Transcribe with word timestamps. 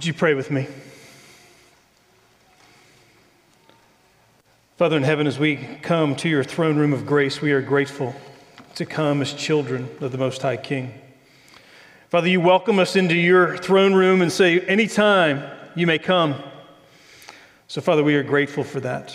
Would 0.00 0.06
you 0.06 0.14
pray 0.14 0.32
with 0.32 0.50
me? 0.50 0.66
Father 4.78 4.96
in 4.96 5.02
heaven, 5.02 5.26
as 5.26 5.38
we 5.38 5.56
come 5.82 6.16
to 6.16 6.28
your 6.30 6.42
throne 6.42 6.78
room 6.78 6.94
of 6.94 7.04
grace, 7.04 7.42
we 7.42 7.52
are 7.52 7.60
grateful 7.60 8.14
to 8.76 8.86
come 8.86 9.20
as 9.20 9.34
children 9.34 9.90
of 10.00 10.10
the 10.10 10.16
Most 10.16 10.40
High 10.40 10.56
King. 10.56 10.94
Father, 12.08 12.28
you 12.28 12.40
welcome 12.40 12.78
us 12.78 12.96
into 12.96 13.14
your 13.14 13.58
throne 13.58 13.92
room 13.92 14.22
and 14.22 14.32
say, 14.32 14.60
anytime 14.60 15.42
you 15.74 15.86
may 15.86 15.98
come. 15.98 16.34
So, 17.68 17.82
Father, 17.82 18.02
we 18.02 18.14
are 18.14 18.22
grateful 18.22 18.64
for 18.64 18.80
that. 18.80 19.14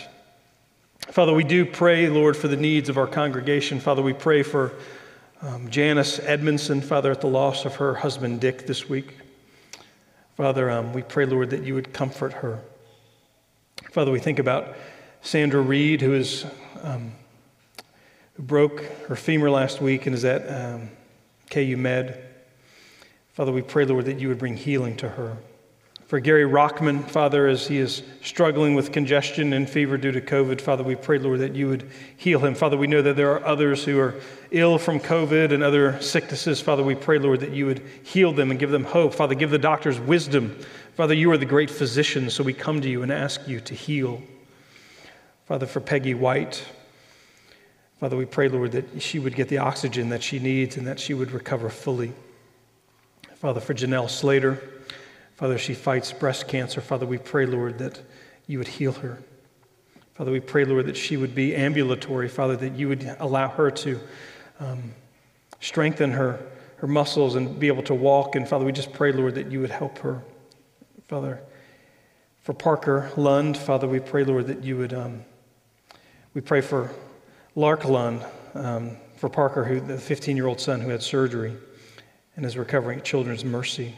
Father, 1.08 1.34
we 1.34 1.44
do 1.44 1.66
pray, 1.66 2.10
Lord, 2.10 2.38
for 2.38 2.48
the 2.48 2.58
needs 2.58 2.90
of 2.90 3.00
our 3.00 3.08
congregation. 3.08 3.80
Father, 3.80 4.04
we 4.04 4.14
pray 4.14 4.44
for 4.44 4.72
um, 5.42 5.68
Janice 5.68 6.20
Edmondson, 6.20 6.80
Father, 6.80 7.10
at 7.10 7.22
the 7.22 7.28
loss 7.28 7.66
of 7.66 7.74
her 7.78 7.96
husband 7.96 8.40
Dick 8.40 8.68
this 8.68 8.88
week. 8.88 9.16
Father, 10.36 10.70
um, 10.70 10.92
we 10.92 11.02
pray, 11.02 11.26
Lord, 11.26 11.52
that 11.52 11.64
you 11.64 11.76
would 11.76 11.94
comfort 11.94 12.34
her. 12.34 12.60
Father, 13.92 14.12
we 14.12 14.20
think 14.20 14.38
about 14.38 14.76
Sandra 15.22 15.62
Reed, 15.62 16.02
who 16.02 16.14
is 16.14 16.46
um, 16.84 17.14
who 18.36 18.44
broke 18.44 18.82
her 19.08 19.16
femur 19.16 19.50
last 19.50 19.82
week 19.82 20.06
and 20.06 20.14
is 20.14 20.26
at 20.26 20.46
um, 20.50 20.90
KU 21.50 21.78
Med. 21.78 22.22
Father, 23.34 23.54
we 23.54 23.62
pray, 23.62 23.86
Lord, 23.86 24.06
that 24.06 24.20
you 24.20 24.28
would 24.28 24.38
bring 24.38 24.58
healing 24.58 24.98
to 24.98 25.10
her. 25.10 25.38
For 26.08 26.20
Gary 26.20 26.44
Rockman, 26.44 27.10
Father, 27.10 27.48
as 27.48 27.66
he 27.66 27.80
is 27.80 28.04
struggling 28.22 28.76
with 28.76 28.92
congestion 28.92 29.54
and 29.54 29.68
fever 29.68 29.98
due 29.98 30.12
to 30.12 30.22
COVID, 30.22 30.62
Father, 30.62 30.84
we 30.84 30.94
pray, 30.94 31.18
Lord, 31.18 31.40
that 31.40 31.56
you 31.56 31.68
would 31.68 31.90
heal 32.16 32.46
him. 32.46 32.54
Father, 32.54 32.78
we 32.78 32.86
know 32.86 33.02
that 33.02 33.16
there 33.16 33.32
are 33.32 33.44
others 33.44 33.84
who 33.84 34.00
are 34.00 34.14
ill 34.52 34.78
from 34.78 35.00
COVID 35.00 35.52
and 35.52 35.64
other 35.64 36.00
sicknesses. 36.02 36.62
Father, 36.62 36.84
we 36.84 36.94
pray, 36.94 37.18
Lord, 37.18 37.40
that 37.40 37.54
you 37.54 37.66
would 37.66 37.82
heal 38.04 38.32
them 38.32 38.52
and 38.52 38.60
give 38.60 38.70
them 38.70 38.84
hope. 38.84 39.16
Father, 39.16 39.34
give 39.34 39.50
the 39.50 39.58
doctors 39.58 40.00
wisdom. 40.00 40.56
Father, 40.94 41.16
you 41.16 41.32
are 41.32 41.40
the 41.40 41.46
great 41.46 41.72
physician, 41.72 42.30
so 42.30 42.44
we 42.44 42.54
come 42.54 42.82
to 42.82 42.90
you 42.90 43.02
and 43.02 43.12
ask 43.12 43.48
you 43.48 43.60
to 43.62 43.74
heal. 43.74 44.22
Father, 45.48 45.66
for 45.66 45.80
Peggy 45.80 46.14
White, 46.14 46.64
Father, 48.00 48.16
we 48.16 48.26
pray, 48.26 48.48
Lord, 48.48 48.74
that 48.74 49.02
she 49.02 49.18
would 49.18 49.34
get 49.34 49.48
the 49.48 49.58
oxygen 49.58 50.10
that 50.10 50.22
she 50.22 50.38
needs 50.38 50.78
and 50.78 50.86
that 50.86 51.00
she 51.00 51.16
would 51.16 51.32
recover 51.32 51.70
fully. 51.70 52.14
Father, 53.38 53.60
for 53.60 53.74
Janelle 53.74 54.10
Slater, 54.10 54.62
Father, 55.36 55.58
she 55.58 55.74
fights 55.74 56.14
breast 56.14 56.48
cancer. 56.48 56.82
Father, 56.82 57.06
we 57.06 57.18
pray, 57.18 57.46
Lord, 57.46 57.78
that 57.80 58.02
you 58.48 58.58
would 58.58 58.68
heal 58.68 58.94
her. 58.94 59.20
Father, 60.14 60.32
we 60.32 60.40
pray, 60.40 60.64
Lord, 60.64 60.86
that 60.86 60.96
she 60.96 61.18
would 61.18 61.36
be 61.36 61.54
ambulatory. 61.54 62.30
Father, 62.30 62.56
that 62.56 62.74
you 62.74 62.88
would 62.88 63.16
allow 63.20 63.50
her 63.50 63.70
to 63.70 64.00
um, 64.62 64.94
strengthen 65.60 66.12
her, 66.12 66.40
her 66.78 66.88
muscles 66.88 67.36
and 67.36 67.60
be 67.60 67.68
able 67.68 67.84
to 67.84 67.94
walk. 67.94 68.36
And 68.36 68.48
Father, 68.48 68.64
we 68.64 68.72
just 68.72 68.94
pray, 68.94 69.12
Lord, 69.12 69.36
that 69.36 69.52
you 69.52 69.60
would 69.60 69.72
help 69.72 69.98
her. 70.00 70.24
Father, 71.10 71.42
for 72.42 72.54
Parker 72.54 73.12
Lund, 73.18 73.58
Father, 73.58 73.88
we 73.88 74.00
pray, 74.00 74.24
Lord, 74.24 74.48
that 74.48 74.64
you 74.64 74.78
would. 74.78 74.94
Um, 74.94 75.26
we 76.34 76.42
pray 76.42 76.62
for 76.62 76.92
Lark 77.56 77.86
Lund, 77.86 78.24
um, 78.54 78.98
for 79.16 79.30
Parker, 79.30 79.64
who 79.64 79.80
the 79.80 79.98
15 79.98 80.38
year 80.38 80.48
old 80.48 80.60
son 80.60 80.80
who 80.80 80.90
had 80.90 81.02
surgery 81.02 81.54
and 82.36 82.46
is 82.46 82.58
recovering 82.58 83.00
at 83.00 83.06
Children's 83.06 83.44
Mercy. 83.46 83.96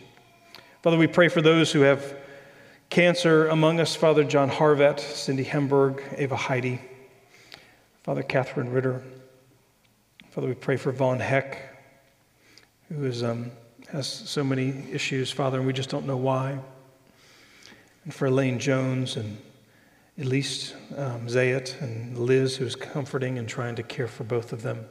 Father, 0.87 0.97
we 0.97 1.07
pray 1.07 1.27
for 1.27 1.41
those 1.41 1.69
who 1.69 1.81
have 1.81 2.15
cancer 2.89 3.49
among 3.49 3.81
us, 3.81 3.93
Father 3.93 4.23
John 4.23 4.49
Harvett, 4.49 5.01
Cindy 5.01 5.43
Hemberg, 5.43 6.01
Ava 6.15 6.37
Heidi, 6.37 6.79
Father 8.03 8.23
Catherine 8.23 8.71
Ritter. 8.71 9.03
Father, 10.29 10.47
we 10.47 10.53
pray 10.53 10.77
for 10.77 10.93
Vaughn 10.93 11.19
Heck, 11.19 11.77
who 12.87 13.03
is, 13.03 13.21
um, 13.21 13.51
has 13.89 14.07
so 14.07 14.45
many 14.45 14.85
issues, 14.89 15.29
Father, 15.29 15.57
and 15.57 15.67
we 15.67 15.73
just 15.73 15.89
don't 15.89 16.07
know 16.07 16.15
why. 16.15 16.57
And 18.05 18.13
for 18.13 18.27
Elaine 18.27 18.57
Jones 18.57 19.17
and 19.17 19.37
Elise 20.17 20.73
um, 20.95 21.27
Zayat 21.27 21.81
and 21.81 22.17
Liz, 22.17 22.55
who's 22.55 22.77
comforting 22.77 23.37
and 23.39 23.49
trying 23.49 23.75
to 23.75 23.83
care 23.83 24.07
for 24.07 24.23
both 24.23 24.53
of 24.53 24.61
them. 24.61 24.85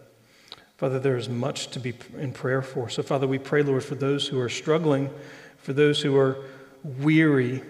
Father, 0.77 1.01
there 1.01 1.17
is 1.17 1.31
much 1.31 1.69
to 1.69 1.81
be 1.81 1.95
in 2.19 2.33
prayer 2.33 2.61
for. 2.61 2.91
So, 2.91 3.03
Father, 3.03 3.27
we 3.27 3.39
pray, 3.39 3.63
Lord, 3.63 3.83
for 3.83 3.95
those 3.95 4.29
who 4.29 4.39
are 4.39 4.51
struggling 4.51 5.09
for 5.67 5.73
those 5.73 6.01
who 6.01 6.17
are 6.17 6.37
weary 6.85 7.61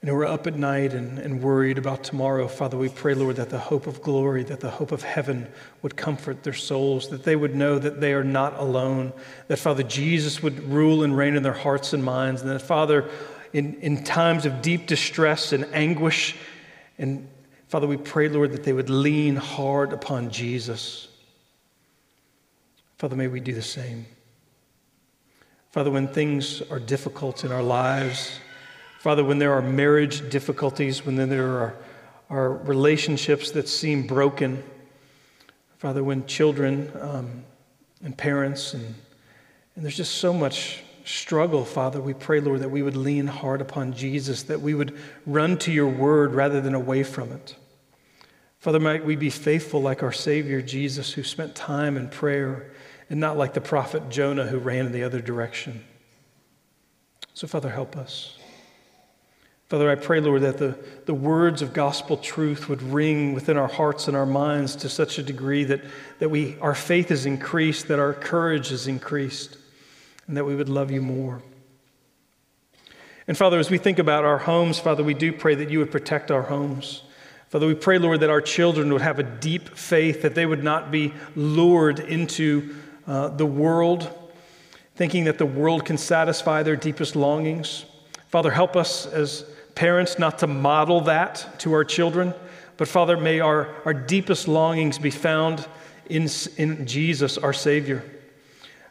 and 0.00 0.08
who 0.08 0.16
are 0.16 0.24
up 0.24 0.46
at 0.46 0.56
night 0.56 0.94
and, 0.94 1.18
and 1.18 1.42
worried 1.42 1.76
about 1.76 2.02
tomorrow, 2.02 2.48
Father, 2.48 2.78
we 2.78 2.88
pray, 2.88 3.12
Lord, 3.12 3.36
that 3.36 3.50
the 3.50 3.58
hope 3.58 3.86
of 3.86 4.00
glory, 4.00 4.42
that 4.44 4.60
the 4.60 4.70
hope 4.70 4.92
of 4.92 5.02
heaven 5.02 5.46
would 5.82 5.98
comfort 5.98 6.42
their 6.42 6.54
souls, 6.54 7.10
that 7.10 7.24
they 7.24 7.36
would 7.36 7.54
know 7.54 7.78
that 7.78 8.00
they 8.00 8.14
are 8.14 8.24
not 8.24 8.58
alone, 8.58 9.12
that, 9.48 9.58
Father, 9.58 9.82
Jesus 9.82 10.42
would 10.42 10.70
rule 10.70 11.02
and 11.02 11.14
reign 11.14 11.36
in 11.36 11.42
their 11.42 11.52
hearts 11.52 11.92
and 11.92 12.02
minds, 12.02 12.40
and 12.40 12.50
that, 12.50 12.60
Father, 12.60 13.06
in, 13.52 13.74
in 13.82 14.02
times 14.02 14.46
of 14.46 14.62
deep 14.62 14.86
distress 14.86 15.52
and 15.52 15.66
anguish, 15.74 16.34
and 16.96 17.28
Father, 17.68 17.86
we 17.86 17.98
pray, 17.98 18.30
Lord, 18.30 18.52
that 18.52 18.64
they 18.64 18.72
would 18.72 18.88
lean 18.88 19.36
hard 19.36 19.92
upon 19.92 20.30
Jesus. 20.30 21.08
Father, 22.96 23.16
may 23.16 23.28
we 23.28 23.40
do 23.40 23.52
the 23.52 23.60
same. 23.60 24.06
Father, 25.70 25.90
when 25.92 26.08
things 26.08 26.62
are 26.62 26.80
difficult 26.80 27.44
in 27.44 27.52
our 27.52 27.62
lives, 27.62 28.40
Father, 28.98 29.22
when 29.22 29.38
there 29.38 29.52
are 29.52 29.62
marriage 29.62 30.28
difficulties, 30.28 31.06
when 31.06 31.14
there 31.14 31.46
are, 31.46 31.76
are 32.28 32.52
relationships 32.54 33.52
that 33.52 33.68
seem 33.68 34.04
broken, 34.04 34.64
Father, 35.78 36.02
when 36.02 36.26
children 36.26 36.90
um, 37.00 37.44
and 38.02 38.18
parents, 38.18 38.74
and, 38.74 38.84
and 39.76 39.84
there's 39.84 39.96
just 39.96 40.16
so 40.16 40.32
much 40.32 40.82
struggle, 41.04 41.64
Father, 41.64 42.00
we 42.00 42.14
pray, 42.14 42.40
Lord, 42.40 42.60
that 42.62 42.68
we 42.68 42.82
would 42.82 42.96
lean 42.96 43.28
hard 43.28 43.60
upon 43.60 43.92
Jesus, 43.92 44.42
that 44.42 44.60
we 44.60 44.74
would 44.74 44.98
run 45.24 45.56
to 45.58 45.70
your 45.70 45.88
word 45.88 46.34
rather 46.34 46.60
than 46.60 46.74
away 46.74 47.04
from 47.04 47.30
it. 47.30 47.54
Father, 48.58 48.80
might 48.80 49.04
we 49.04 49.14
be 49.14 49.30
faithful 49.30 49.80
like 49.80 50.02
our 50.02 50.10
Savior 50.10 50.60
Jesus, 50.60 51.12
who 51.12 51.22
spent 51.22 51.54
time 51.54 51.96
in 51.96 52.08
prayer 52.08 52.72
and 53.10 53.18
not 53.20 53.36
like 53.36 53.52
the 53.52 53.60
prophet 53.60 54.08
Jonah 54.08 54.46
who 54.46 54.58
ran 54.58 54.86
in 54.86 54.92
the 54.92 55.02
other 55.02 55.20
direction. 55.20 55.84
So, 57.34 57.46
Father, 57.46 57.70
help 57.70 57.96
us. 57.96 58.38
Father, 59.68 59.90
I 59.90 59.94
pray, 59.94 60.20
Lord, 60.20 60.42
that 60.42 60.58
the, 60.58 60.76
the 61.06 61.14
words 61.14 61.62
of 61.62 61.72
gospel 61.72 62.16
truth 62.16 62.68
would 62.68 62.82
ring 62.82 63.34
within 63.34 63.56
our 63.56 63.68
hearts 63.68 64.08
and 64.08 64.16
our 64.16 64.26
minds 64.26 64.74
to 64.76 64.88
such 64.88 65.18
a 65.18 65.22
degree 65.22 65.64
that, 65.64 65.82
that 66.18 66.28
we, 66.28 66.58
our 66.60 66.74
faith 66.74 67.10
is 67.10 67.24
increased, 67.26 67.88
that 67.88 68.00
our 68.00 68.12
courage 68.12 68.72
is 68.72 68.88
increased, 68.88 69.56
and 70.26 70.36
that 70.36 70.44
we 70.44 70.56
would 70.56 70.68
love 70.68 70.90
you 70.90 71.00
more. 71.00 71.40
And 73.28 73.38
Father, 73.38 73.60
as 73.60 73.70
we 73.70 73.78
think 73.78 74.00
about 74.00 74.24
our 74.24 74.38
homes, 74.38 74.80
Father, 74.80 75.04
we 75.04 75.14
do 75.14 75.32
pray 75.32 75.54
that 75.54 75.70
you 75.70 75.78
would 75.78 75.92
protect 75.92 76.32
our 76.32 76.42
homes. 76.42 77.02
Father, 77.48 77.68
we 77.68 77.74
pray, 77.74 77.98
Lord, 77.98 78.20
that 78.20 78.30
our 78.30 78.40
children 78.40 78.92
would 78.92 79.02
have 79.02 79.20
a 79.20 79.24
deep 79.24 79.76
faith, 79.76 80.22
that 80.22 80.34
they 80.34 80.46
would 80.46 80.64
not 80.64 80.90
be 80.90 81.12
lured 81.36 82.00
into 82.00 82.74
uh, 83.10 83.28
the 83.28 83.44
world, 83.44 84.08
thinking 84.94 85.24
that 85.24 85.36
the 85.36 85.44
world 85.44 85.84
can 85.84 85.98
satisfy 85.98 86.62
their 86.62 86.76
deepest 86.76 87.16
longings. 87.16 87.84
Father, 88.28 88.52
help 88.52 88.76
us 88.76 89.04
as 89.04 89.44
parents 89.74 90.16
not 90.16 90.38
to 90.38 90.46
model 90.46 91.00
that 91.00 91.44
to 91.58 91.72
our 91.72 91.84
children, 91.84 92.32
but 92.76 92.86
Father, 92.86 93.16
may 93.16 93.40
our, 93.40 93.74
our 93.84 93.92
deepest 93.92 94.46
longings 94.46 94.96
be 94.96 95.10
found 95.10 95.66
in, 96.08 96.28
in 96.56 96.86
Jesus, 96.86 97.36
our 97.36 97.52
Savior. 97.52 98.04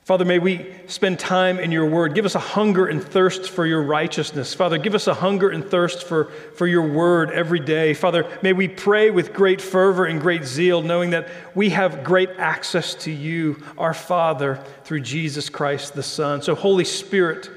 Father, 0.09 0.25
may 0.25 0.40
we 0.40 0.66
spend 0.88 1.20
time 1.20 1.59
in 1.59 1.72
your 1.72 1.86
word. 1.86 2.16
Give 2.16 2.25
us 2.25 2.34
a 2.34 2.40
hunger 2.40 2.88
and 2.88 3.00
thirst 3.00 3.47
for 3.47 3.64
your 3.64 3.84
righteousness. 3.84 4.56
Father, 4.56 4.80
give 4.80 4.96
us 4.96 5.06
a 5.06 5.14
hunger 5.14 5.52
and 5.52 5.64
thirst 5.64 6.03
for, 6.03 6.31
for 6.56 6.66
your 6.66 6.88
word 6.88 7.30
every 7.30 7.59
day. 7.59 7.94
Father, 7.94 8.28
may 8.42 8.52
we 8.52 8.68
pray 8.68 9.12
with 9.12 9.34
great 9.34 9.62
fervor 9.62 10.06
and 10.06 10.19
great 10.19 10.46
zeal, 10.46 10.81
knowing 10.81 11.12
that 11.12 11.30
we 11.53 11.69
have 11.69 12.03
great 12.03 12.31
access 12.40 12.96
to 12.96 13.12
you, 13.12 13.62
our 13.78 13.94
Father, 13.94 14.56
through 14.84 15.02
Jesus 15.02 15.48
Christ 15.48 15.94
the 15.94 16.02
Son. 16.02 16.42
So, 16.42 16.56
Holy 16.56 16.86
Spirit, 16.86 17.52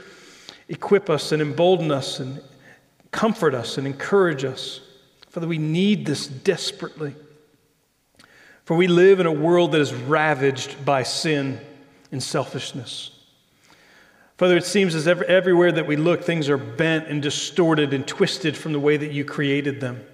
equip 0.69 1.09
us 1.09 1.33
and 1.33 1.41
embolden 1.41 1.91
us 1.91 2.21
and 2.21 2.43
comfort 3.13 3.55
us 3.55 3.79
and 3.79 3.87
encourage 3.87 4.45
us. 4.45 4.83
Father, 5.31 5.49
we 5.49 5.57
need 5.57 6.05
this 6.05 6.27
desperately. 6.27 7.15
For 8.67 8.77
we 8.77 8.89
live 8.89 9.21
in 9.21 9.27
a 9.27 9.33
world 9.33 9.73
that 9.73 9.81
is 9.81 9.95
ravaged 9.95 10.85
by 10.85 11.05
sin 11.05 11.59
and 12.13 12.23
selfishness. 12.23 13.11
Father, 14.37 14.57
it 14.57 14.65
seems 14.65 14.95
as 14.95 15.09
every, 15.09 15.27
everywhere 15.27 15.73
that 15.73 15.87
we 15.87 15.97
look, 15.97 16.23
things 16.23 16.49
are 16.49 16.59
bent 16.59 17.09
and 17.09 17.23
distorted 17.23 17.93
and 17.93 18.07
twisted 18.07 18.57
from 18.57 18.73
the 18.73 18.81
way 18.81 18.97
that 18.97 19.13
you 19.13 19.25
created 19.25 19.81
them. 19.81 20.05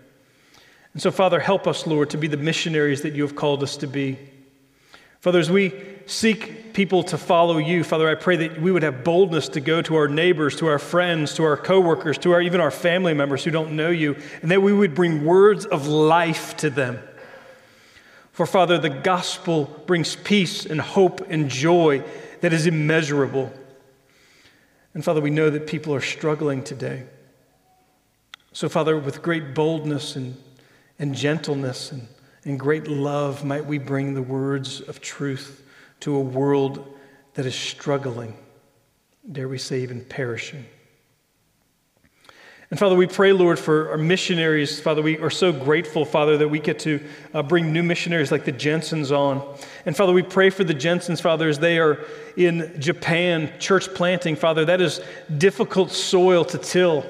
And 0.92 1.02
so, 1.02 1.10
Father, 1.10 1.40
help 1.40 1.66
us, 1.66 1.86
Lord, 1.86 2.10
to 2.10 2.18
be 2.18 2.28
the 2.28 2.36
missionaries 2.36 3.02
that 3.02 3.14
you 3.14 3.22
have 3.22 3.36
called 3.36 3.62
us 3.62 3.76
to 3.78 3.86
be. 3.86 4.18
Father, 5.20 5.38
as 5.38 5.50
we 5.50 5.72
seek 6.06 6.72
people 6.72 7.02
to 7.04 7.18
follow 7.18 7.58
you, 7.58 7.82
Father, 7.84 8.08
I 8.08 8.14
pray 8.14 8.36
that 8.36 8.60
we 8.60 8.70
would 8.70 8.82
have 8.82 9.02
boldness 9.04 9.48
to 9.50 9.60
go 9.60 9.82
to 9.82 9.96
our 9.96 10.08
neighbors, 10.08 10.56
to 10.56 10.66
our 10.66 10.78
friends, 10.78 11.34
to 11.34 11.44
our 11.44 11.56
coworkers, 11.56 12.18
to 12.18 12.32
our 12.32 12.40
even 12.40 12.60
our 12.60 12.70
family 12.70 13.14
members 13.14 13.44
who 13.44 13.50
don't 13.50 13.72
know 13.72 13.90
you, 13.90 14.16
and 14.42 14.50
that 14.50 14.62
we 14.62 14.72
would 14.72 14.94
bring 14.94 15.24
words 15.24 15.66
of 15.66 15.86
life 15.86 16.56
to 16.58 16.70
them. 16.70 16.98
For, 18.38 18.46
Father, 18.46 18.78
the 18.78 18.88
gospel 18.88 19.64
brings 19.88 20.14
peace 20.14 20.64
and 20.64 20.80
hope 20.80 21.28
and 21.28 21.50
joy 21.50 22.04
that 22.40 22.52
is 22.52 22.68
immeasurable. 22.68 23.52
And 24.94 25.04
Father, 25.04 25.20
we 25.20 25.30
know 25.30 25.50
that 25.50 25.66
people 25.66 25.92
are 25.92 26.00
struggling 26.00 26.62
today. 26.62 27.02
So, 28.52 28.68
Father, 28.68 28.96
with 28.96 29.22
great 29.22 29.56
boldness 29.56 30.14
and, 30.14 30.36
and 31.00 31.16
gentleness 31.16 31.90
and, 31.90 32.06
and 32.44 32.60
great 32.60 32.86
love, 32.86 33.44
might 33.44 33.66
we 33.66 33.78
bring 33.78 34.14
the 34.14 34.22
words 34.22 34.82
of 34.82 35.00
truth 35.00 35.64
to 35.98 36.14
a 36.14 36.20
world 36.20 36.96
that 37.34 37.44
is 37.44 37.56
struggling, 37.56 38.36
dare 39.32 39.48
we 39.48 39.58
say, 39.58 39.80
even 39.80 40.04
perishing. 40.04 40.64
And 42.70 42.78
Father, 42.78 42.94
we 42.94 43.06
pray, 43.06 43.32
Lord, 43.32 43.58
for 43.58 43.90
our 43.90 43.96
missionaries. 43.96 44.78
Father, 44.78 45.00
we 45.00 45.16
are 45.18 45.30
so 45.30 45.52
grateful, 45.52 46.04
Father, 46.04 46.36
that 46.36 46.48
we 46.48 46.58
get 46.58 46.78
to 46.80 47.02
uh, 47.32 47.42
bring 47.42 47.72
new 47.72 47.82
missionaries 47.82 48.30
like 48.30 48.44
the 48.44 48.52
Jensens 48.52 49.10
on. 49.10 49.56
And 49.86 49.96
Father, 49.96 50.12
we 50.12 50.22
pray 50.22 50.50
for 50.50 50.64
the 50.64 50.74
Jensens, 50.74 51.18
Father, 51.18 51.48
as 51.48 51.58
they 51.58 51.78
are 51.78 52.04
in 52.36 52.78
Japan, 52.78 53.50
church 53.58 53.94
planting, 53.94 54.36
Father. 54.36 54.66
That 54.66 54.82
is 54.82 55.00
difficult 55.38 55.90
soil 55.92 56.44
to 56.44 56.58
till. 56.58 57.06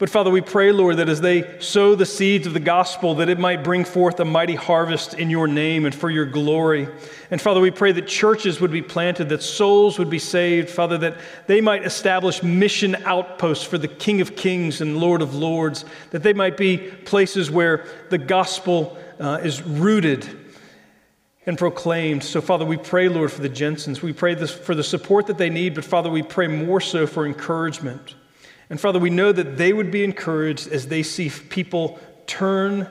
But 0.00 0.08
Father, 0.08 0.30
we 0.30 0.40
pray, 0.40 0.72
Lord, 0.72 0.96
that 0.96 1.10
as 1.10 1.20
they 1.20 1.60
sow 1.60 1.94
the 1.94 2.06
seeds 2.06 2.46
of 2.46 2.54
the 2.54 2.58
gospel, 2.58 3.16
that 3.16 3.28
it 3.28 3.38
might 3.38 3.62
bring 3.62 3.84
forth 3.84 4.18
a 4.18 4.24
mighty 4.24 4.54
harvest 4.54 5.12
in 5.12 5.28
your 5.28 5.46
name 5.46 5.84
and 5.84 5.94
for 5.94 6.08
your 6.08 6.24
glory. 6.24 6.88
And 7.30 7.38
Father, 7.38 7.60
we 7.60 7.70
pray 7.70 7.92
that 7.92 8.08
churches 8.08 8.62
would 8.62 8.70
be 8.70 8.80
planted, 8.80 9.28
that 9.28 9.42
souls 9.42 9.98
would 9.98 10.08
be 10.08 10.18
saved, 10.18 10.70
Father, 10.70 10.96
that 10.96 11.18
they 11.46 11.60
might 11.60 11.84
establish 11.84 12.42
mission 12.42 12.94
outposts 13.04 13.62
for 13.62 13.76
the 13.76 13.88
King 13.88 14.22
of 14.22 14.36
Kings 14.36 14.80
and 14.80 14.96
Lord 14.96 15.20
of 15.20 15.34
Lords, 15.34 15.84
that 16.12 16.22
they 16.22 16.32
might 16.32 16.56
be 16.56 16.78
places 16.78 17.50
where 17.50 17.84
the 18.08 18.16
gospel 18.16 18.96
uh, 19.18 19.40
is 19.42 19.60
rooted 19.60 20.26
and 21.44 21.58
proclaimed. 21.58 22.24
So, 22.24 22.40
Father, 22.40 22.64
we 22.64 22.78
pray, 22.78 23.10
Lord, 23.10 23.32
for 23.32 23.42
the 23.42 23.50
Jensens. 23.50 24.00
We 24.00 24.14
pray 24.14 24.34
this, 24.34 24.50
for 24.50 24.74
the 24.74 24.82
support 24.82 25.26
that 25.26 25.36
they 25.36 25.50
need, 25.50 25.74
but 25.74 25.84
Father, 25.84 26.08
we 26.08 26.22
pray 26.22 26.46
more 26.46 26.80
so 26.80 27.06
for 27.06 27.26
encouragement. 27.26 28.14
And 28.70 28.80
Father, 28.80 29.00
we 29.00 29.10
know 29.10 29.32
that 29.32 29.58
they 29.58 29.72
would 29.72 29.90
be 29.90 30.04
encouraged 30.04 30.68
as 30.68 30.86
they 30.86 31.02
see 31.02 31.28
people 31.28 31.98
turn 32.26 32.88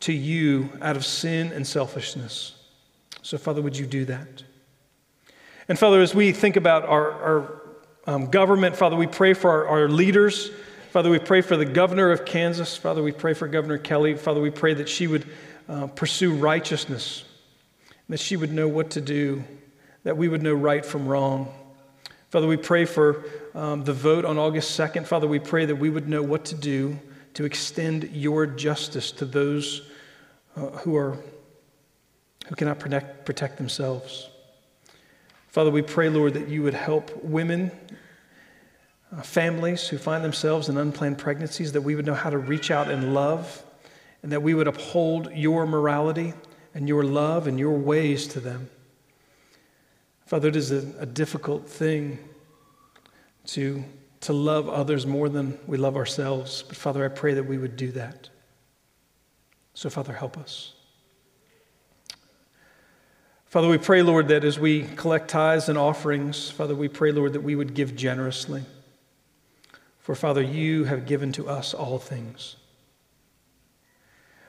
to 0.00 0.12
you 0.12 0.70
out 0.82 0.94
of 0.94 1.06
sin 1.06 1.52
and 1.52 1.66
selfishness. 1.66 2.54
So, 3.22 3.38
Father, 3.38 3.62
would 3.62 3.76
you 3.76 3.86
do 3.86 4.04
that? 4.04 4.44
And 5.68 5.78
Father, 5.78 6.00
as 6.00 6.14
we 6.14 6.32
think 6.32 6.56
about 6.56 6.84
our, 6.84 7.10
our 7.10 7.62
um, 8.06 8.26
government, 8.26 8.76
Father, 8.76 8.94
we 8.94 9.06
pray 9.06 9.32
for 9.32 9.50
our, 9.50 9.66
our 9.66 9.88
leaders. 9.88 10.50
Father, 10.92 11.10
we 11.10 11.18
pray 11.18 11.40
for 11.40 11.56
the 11.56 11.64
governor 11.64 12.12
of 12.12 12.24
Kansas. 12.24 12.76
Father, 12.76 13.02
we 13.02 13.10
pray 13.10 13.34
for 13.34 13.48
Governor 13.48 13.78
Kelly. 13.78 14.14
Father, 14.14 14.40
we 14.40 14.50
pray 14.50 14.74
that 14.74 14.88
she 14.88 15.06
would 15.06 15.26
uh, 15.68 15.88
pursue 15.88 16.34
righteousness, 16.34 17.24
that 18.08 18.20
she 18.20 18.36
would 18.36 18.52
know 18.52 18.68
what 18.68 18.90
to 18.90 19.00
do, 19.00 19.42
that 20.04 20.16
we 20.16 20.28
would 20.28 20.42
know 20.42 20.54
right 20.54 20.86
from 20.86 21.08
wrong. 21.08 21.52
Father, 22.30 22.46
we 22.46 22.56
pray 22.56 22.84
for 22.84 23.24
um, 23.56 23.84
the 23.84 23.92
vote 23.92 24.26
on 24.26 24.36
August 24.36 24.78
2nd. 24.78 25.06
Father, 25.06 25.26
we 25.26 25.38
pray 25.38 25.64
that 25.64 25.76
we 25.76 25.88
would 25.88 26.08
know 26.08 26.22
what 26.22 26.44
to 26.44 26.54
do 26.54 26.98
to 27.34 27.44
extend 27.44 28.10
your 28.12 28.46
justice 28.46 29.10
to 29.12 29.24
those 29.24 29.88
uh, 30.56 30.60
who, 30.60 30.94
are, 30.94 31.16
who 32.48 32.54
cannot 32.54 32.78
protect, 32.78 33.24
protect 33.24 33.56
themselves. 33.56 34.28
Father, 35.48 35.70
we 35.70 35.80
pray, 35.80 36.10
Lord, 36.10 36.34
that 36.34 36.48
you 36.48 36.62
would 36.62 36.74
help 36.74 37.24
women, 37.24 37.70
uh, 39.10 39.22
families 39.22 39.88
who 39.88 39.96
find 39.96 40.22
themselves 40.22 40.68
in 40.68 40.76
unplanned 40.76 41.16
pregnancies, 41.16 41.72
that 41.72 41.80
we 41.80 41.94
would 41.94 42.04
know 42.04 42.14
how 42.14 42.28
to 42.28 42.38
reach 42.38 42.70
out 42.70 42.90
and 42.90 43.14
love, 43.14 43.64
and 44.22 44.30
that 44.32 44.42
we 44.42 44.52
would 44.52 44.68
uphold 44.68 45.32
your 45.32 45.66
morality 45.66 46.34
and 46.74 46.88
your 46.88 47.04
love 47.04 47.46
and 47.46 47.58
your 47.58 47.78
ways 47.78 48.26
to 48.28 48.40
them. 48.40 48.68
Father, 50.26 50.48
it 50.48 50.56
is 50.56 50.72
a, 50.72 50.84
a 50.98 51.06
difficult 51.06 51.66
thing 51.66 52.18
to, 53.46 53.84
to 54.20 54.32
love 54.32 54.68
others 54.68 55.06
more 55.06 55.28
than 55.28 55.58
we 55.66 55.76
love 55.76 55.96
ourselves. 55.96 56.64
But 56.66 56.76
Father, 56.76 57.04
I 57.04 57.08
pray 57.08 57.34
that 57.34 57.44
we 57.44 57.58
would 57.58 57.76
do 57.76 57.92
that. 57.92 58.28
So, 59.74 59.90
Father, 59.90 60.12
help 60.12 60.38
us. 60.38 60.72
Father, 63.46 63.68
we 63.68 63.78
pray, 63.78 64.02
Lord, 64.02 64.28
that 64.28 64.44
as 64.44 64.58
we 64.58 64.82
collect 64.96 65.28
tithes 65.28 65.68
and 65.68 65.78
offerings, 65.78 66.50
Father, 66.50 66.74
we 66.74 66.88
pray, 66.88 67.12
Lord, 67.12 67.32
that 67.34 67.42
we 67.42 67.54
would 67.54 67.74
give 67.74 67.94
generously. 67.94 68.64
For, 69.98 70.14
Father, 70.14 70.42
you 70.42 70.84
have 70.84 71.06
given 71.06 71.32
to 71.32 71.48
us 71.48 71.72
all 71.72 71.98
things. 71.98 72.56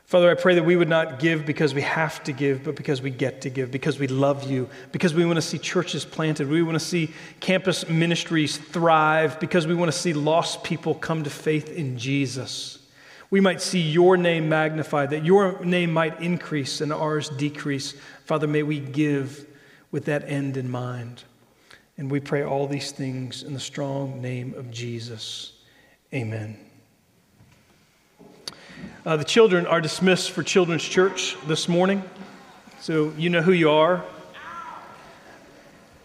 Father, 0.08 0.32
I 0.32 0.36
pray 0.36 0.56
that 0.56 0.64
we 0.64 0.78
would 0.78 0.88
not 0.88 1.20
give 1.20 1.46
because 1.46 1.74
we 1.74 1.82
have 1.82 2.24
to 2.24 2.32
give, 2.32 2.64
but 2.64 2.78
because 2.78 3.02
we 3.02 3.10
get 3.10 3.42
to 3.42 3.50
give, 3.50 3.72
because 3.72 4.00
we 4.00 4.08
love 4.08 4.50
you, 4.50 4.70
because 4.94 5.14
we 5.14 5.26
want 5.26 5.36
to 5.36 5.42
see 5.42 5.58
churches 5.58 6.06
planted, 6.06 6.48
we 6.48 6.64
want 6.64 6.80
to 6.80 6.86
see 6.86 7.12
campus 7.42 7.90
ministries 7.90 8.58
thrive, 8.58 9.38
because 9.42 9.68
we 9.68 9.76
want 9.76 9.92
to 9.92 9.98
see 9.98 10.14
lost 10.14 10.64
people 10.64 10.96
come 10.96 11.26
to 11.26 11.30
faith 11.30 11.70
in 11.70 11.98
Jesus. 11.98 12.80
We 13.30 13.42
might 13.42 13.62
see 13.62 13.82
your 13.82 14.16
name 14.16 14.48
magnified, 14.48 15.10
that 15.10 15.26
your 15.26 15.64
name 15.66 15.92
might 15.92 16.22
increase 16.22 16.80
and 16.80 16.94
ours 16.94 17.28
decrease. 17.28 17.94
Father, 18.24 18.48
may 18.48 18.64
we 18.64 18.80
give 18.80 19.46
with 19.92 20.06
that 20.06 20.24
end 20.30 20.56
in 20.56 20.70
mind. 20.70 21.26
And 21.98 22.10
we 22.10 22.22
pray 22.22 22.44
all 22.44 22.66
these 22.66 22.92
things 22.92 23.44
in 23.44 23.54
the 23.54 23.60
strong 23.60 24.22
name 24.22 24.54
of 24.54 24.72
Jesus. 24.72 25.52
Amen. 26.14 26.67
Uh, 29.06 29.16
the 29.18 29.24
children 29.24 29.66
are 29.66 29.80
dismissed 29.80 30.32
for 30.32 30.44
Children's 30.44 30.84
Church 30.84 31.38
this 31.48 31.70
morning, 31.70 32.04
so 32.80 33.14
you 33.18 33.30
know 33.30 33.42
who 33.42 33.54
you 33.54 33.70
are. 33.70 34.04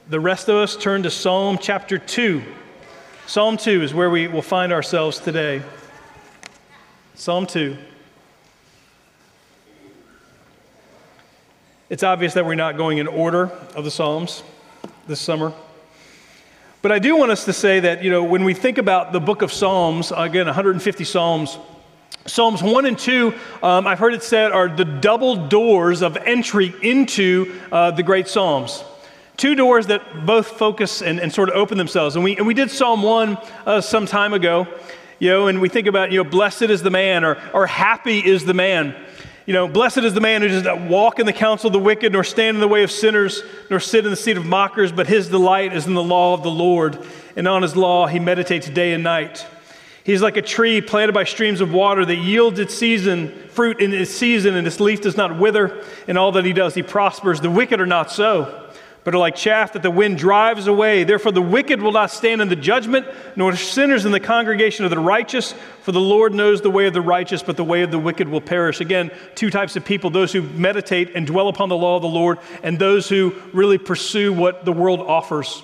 The 0.08 0.20
rest 0.20 0.48
of 0.48 0.56
us 0.56 0.76
turn 0.76 1.02
to 1.02 1.10
Psalm 1.10 1.58
chapter 1.60 1.98
2. 1.98 2.42
Psalm 3.26 3.56
2 3.56 3.82
is 3.82 3.94
where 3.94 4.10
we 4.10 4.28
will 4.28 4.42
find 4.42 4.72
ourselves 4.72 5.18
today. 5.18 5.62
Psalm 7.14 7.46
2. 7.46 7.76
It's 11.88 12.02
obvious 12.02 12.34
that 12.34 12.46
we're 12.46 12.54
not 12.54 12.76
going 12.76 12.98
in 12.98 13.06
order 13.06 13.50
of 13.74 13.84
the 13.84 13.90
Psalms 13.90 14.42
this 15.06 15.20
summer. 15.20 15.52
But 16.80 16.90
I 16.90 16.98
do 16.98 17.16
want 17.16 17.30
us 17.30 17.44
to 17.44 17.52
say 17.52 17.80
that, 17.80 18.02
you 18.02 18.10
know, 18.10 18.24
when 18.24 18.44
we 18.44 18.54
think 18.54 18.78
about 18.78 19.12
the 19.12 19.20
book 19.20 19.42
of 19.42 19.52
Psalms, 19.52 20.10
again, 20.10 20.46
150 20.46 21.04
Psalms, 21.04 21.58
Psalms 22.26 22.62
1 22.62 22.86
and 22.86 22.96
2, 22.96 23.34
um, 23.64 23.86
I've 23.86 23.98
heard 23.98 24.14
it 24.14 24.22
said, 24.22 24.52
are 24.52 24.68
the 24.68 24.84
double 24.84 25.48
doors 25.48 26.02
of 26.02 26.16
entry 26.16 26.72
into 26.80 27.58
uh, 27.72 27.90
the 27.90 28.04
great 28.04 28.28
Psalms. 28.28 28.84
Two 29.36 29.56
doors 29.56 29.88
that 29.88 30.24
both 30.24 30.46
focus 30.46 31.02
and, 31.02 31.18
and, 31.18 31.32
sort 31.32 31.48
of 31.48 31.56
open 31.56 31.78
themselves. 31.78 32.14
And 32.14 32.24
we, 32.24 32.36
and 32.36 32.46
we 32.46 32.54
did 32.54 32.70
Psalm 32.70 33.02
1 33.02 33.38
uh, 33.66 33.80
some 33.80 34.06
time 34.06 34.34
ago, 34.34 34.68
you 35.18 35.30
know, 35.30 35.48
and 35.48 35.60
we 35.60 35.68
think 35.68 35.88
about, 35.88 36.12
you 36.12 36.22
know, 36.22 36.28
blessed 36.28 36.62
is 36.62 36.82
the 36.82 36.90
man 36.90 37.24
or, 37.24 37.38
or 37.52 37.66
happy 37.66 38.18
is 38.24 38.44
the 38.44 38.54
man. 38.54 38.94
You 39.44 39.54
know, 39.54 39.66
blessed 39.66 39.98
is 39.98 40.14
the 40.14 40.20
man 40.20 40.42
who 40.42 40.48
does 40.48 40.62
not 40.62 40.80
walk 40.82 41.18
in 41.18 41.26
the 41.26 41.32
counsel 41.32 41.66
of 41.66 41.72
the 41.72 41.80
wicked, 41.80 42.12
nor 42.12 42.22
stand 42.22 42.56
in 42.56 42.60
the 42.60 42.68
way 42.68 42.84
of 42.84 42.92
sinners, 42.92 43.42
nor 43.68 43.80
sit 43.80 44.04
in 44.04 44.12
the 44.12 44.16
seat 44.16 44.36
of 44.36 44.46
mockers, 44.46 44.92
but 44.92 45.08
his 45.08 45.28
delight 45.28 45.72
is 45.72 45.88
in 45.88 45.94
the 45.94 46.02
law 46.02 46.34
of 46.34 46.44
the 46.44 46.50
Lord. 46.50 47.04
And 47.34 47.48
on 47.48 47.62
his 47.62 47.74
law 47.74 48.06
he 48.06 48.20
meditates 48.20 48.68
day 48.68 48.92
and 48.92 49.02
night. 49.02 49.44
He's 50.04 50.22
like 50.22 50.36
a 50.36 50.42
tree 50.42 50.80
planted 50.80 51.12
by 51.12 51.24
streams 51.24 51.60
of 51.60 51.72
water 51.72 52.04
that 52.04 52.16
yields 52.16 52.58
its 52.58 52.74
season, 52.74 53.28
fruit 53.48 53.80
in 53.80 53.92
its 53.94 54.10
season, 54.10 54.56
and 54.56 54.66
its 54.66 54.80
leaf 54.80 55.00
does 55.00 55.16
not 55.16 55.38
wither. 55.38 55.84
In 56.08 56.16
all 56.16 56.32
that 56.32 56.44
he 56.44 56.52
does, 56.52 56.74
he 56.74 56.82
prospers. 56.82 57.40
The 57.40 57.50
wicked 57.50 57.80
are 57.80 57.86
not 57.86 58.10
so, 58.10 58.68
but 59.04 59.14
are 59.14 59.18
like 59.18 59.36
chaff 59.36 59.74
that 59.74 59.82
the 59.82 59.92
wind 59.92 60.18
drives 60.18 60.66
away. 60.66 61.04
Therefore, 61.04 61.30
the 61.30 61.40
wicked 61.40 61.80
will 61.80 61.92
not 61.92 62.10
stand 62.10 62.40
in 62.42 62.48
the 62.48 62.56
judgment, 62.56 63.06
nor 63.36 63.54
sinners 63.54 64.04
in 64.04 64.10
the 64.10 64.18
congregation 64.18 64.84
of 64.84 64.90
the 64.90 64.98
righteous. 64.98 65.54
For 65.82 65.92
the 65.92 66.00
Lord 66.00 66.34
knows 66.34 66.60
the 66.60 66.70
way 66.70 66.86
of 66.86 66.94
the 66.94 67.00
righteous, 67.00 67.44
but 67.44 67.56
the 67.56 67.64
way 67.64 67.82
of 67.82 67.92
the 67.92 67.98
wicked 67.98 68.28
will 68.28 68.40
perish. 68.40 68.80
Again, 68.80 69.12
two 69.36 69.50
types 69.50 69.76
of 69.76 69.84
people 69.84 70.10
those 70.10 70.32
who 70.32 70.42
meditate 70.42 71.14
and 71.14 71.28
dwell 71.28 71.46
upon 71.46 71.68
the 71.68 71.76
law 71.76 71.94
of 71.94 72.02
the 72.02 72.08
Lord, 72.08 72.40
and 72.64 72.76
those 72.76 73.08
who 73.08 73.34
really 73.52 73.78
pursue 73.78 74.32
what 74.32 74.64
the 74.64 74.72
world 74.72 74.98
offers. 74.98 75.62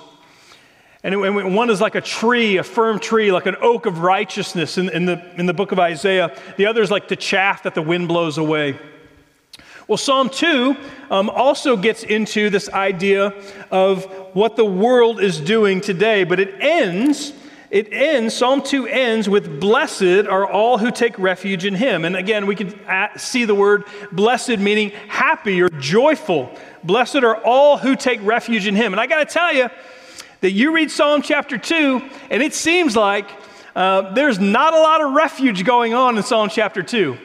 And 1.15 1.55
one 1.55 1.71
is 1.71 1.81
like 1.81 1.95
a 1.95 2.03
tree, 2.03 2.59
a 2.59 2.63
firm 2.63 2.99
tree, 2.99 3.33
like 3.33 3.47
an 3.47 3.57
oak 3.63 3.87
of 3.87 4.01
righteousness 4.01 4.77
in, 4.77 4.91
in, 4.91 5.07
the, 5.07 5.41
in 5.41 5.47
the 5.47 5.55
book 5.55 5.73
of 5.73 5.79
Isaiah. 5.79 6.37
The 6.59 6.67
other 6.67 6.83
is 6.83 6.91
like 6.91 7.09
the 7.09 7.17
chaff 7.17 7.63
that 7.63 7.75
the 7.75 7.81
wind 7.81 8.09
blows 8.09 8.37
away. 8.37 8.79
Well, 9.87 9.97
Psalm 9.97 10.29
2 10.29 10.77
um, 11.11 11.31
also 11.31 11.79
gets 11.79 12.03
into 12.03 12.51
this 12.51 12.69
idea 12.69 13.33
of 13.71 14.05
what 14.35 14.57
the 14.57 14.67
world 14.67 15.19
is 15.19 15.41
doing 15.41 15.81
today, 15.81 16.25
but 16.25 16.39
it 16.41 16.55
ends. 16.61 17.33
It 17.71 17.91
ends, 17.91 18.35
Psalm 18.35 18.61
2 18.61 18.87
ends 18.87 19.31
with, 19.31 19.61
Blessed 19.61 20.27
are 20.29 20.47
all 20.47 20.77
who 20.77 20.91
take 20.91 21.19
refuge 21.19 21.65
in 21.65 21.75
him. 21.75 22.05
And 22.05 22.17
again, 22.17 22.47
we 22.47 22.55
can 22.55 22.79
see 23.17 23.47
the 23.47 23.55
word 23.55 23.85
blessed 24.13 24.59
meaning 24.59 24.91
happy 25.09 25.63
or 25.63 25.71
joyful. 25.71 26.55
Blessed 26.85 27.17
are 27.17 27.37
all 27.37 27.79
who 27.79 27.97
take 27.97 28.21
refuge 28.23 28.67
in 28.67 28.75
him. 28.75 28.93
And 28.93 29.01
I 29.01 29.07
got 29.07 29.27
to 29.27 29.33
tell 29.33 29.55
you, 29.55 29.71
that 30.41 30.53
you 30.53 30.75
read 30.75 30.91
Psalm 30.91 31.23
chapter 31.23 31.59
2, 31.59 32.03
and 32.31 32.43
it 32.43 32.55
seems 32.55 32.97
like 32.97 33.29
uh, 33.75 34.13
there's 34.15 34.39
not 34.39 34.75
a 34.75 34.79
lot 34.79 35.01
of 35.01 35.13
refuge 35.13 35.65
going 35.65 35.95
on 35.95 36.17
in 36.17 36.23
Psalm 36.23 36.49
chapter 36.49 36.83
2 36.83 37.17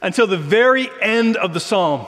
until 0.00 0.26
the 0.26 0.36
very 0.36 0.90
end 1.00 1.36
of 1.36 1.54
the 1.54 1.60
psalm. 1.60 2.06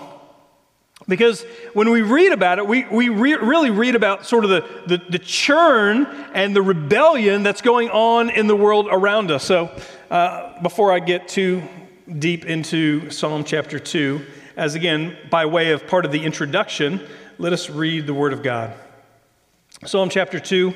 Because 1.06 1.42
when 1.74 1.90
we 1.90 2.02
read 2.02 2.32
about 2.32 2.58
it, 2.58 2.66
we, 2.66 2.84
we 2.86 3.08
re- 3.08 3.34
really 3.34 3.70
read 3.70 3.94
about 3.94 4.24
sort 4.24 4.44
of 4.44 4.50
the, 4.50 4.64
the, 4.86 5.04
the, 5.10 5.18
churn 5.18 6.06
and 6.32 6.56
the 6.56 6.62
rebellion 6.62 7.42
that's 7.42 7.60
going 7.60 7.90
on 7.90 8.30
in 8.30 8.46
the 8.46 8.56
world 8.56 8.88
around 8.90 9.30
us. 9.30 9.44
So, 9.44 9.70
uh, 10.10 10.60
before 10.62 10.92
I 10.92 11.00
get 11.00 11.28
too 11.28 11.62
deep 12.18 12.46
into 12.46 13.10
Psalm 13.10 13.44
chapter 13.44 13.78
2, 13.78 14.24
as 14.56 14.74
again, 14.74 15.16
by 15.30 15.46
way 15.46 15.72
of 15.72 15.86
part 15.86 16.06
of 16.06 16.12
the 16.12 16.24
introduction, 16.24 17.06
let 17.38 17.52
us 17.52 17.68
read 17.68 18.06
the 18.06 18.14
Word 18.14 18.32
of 18.32 18.42
God. 18.42 18.72
Psalm 19.86 20.08
chapter 20.08 20.40
2. 20.40 20.72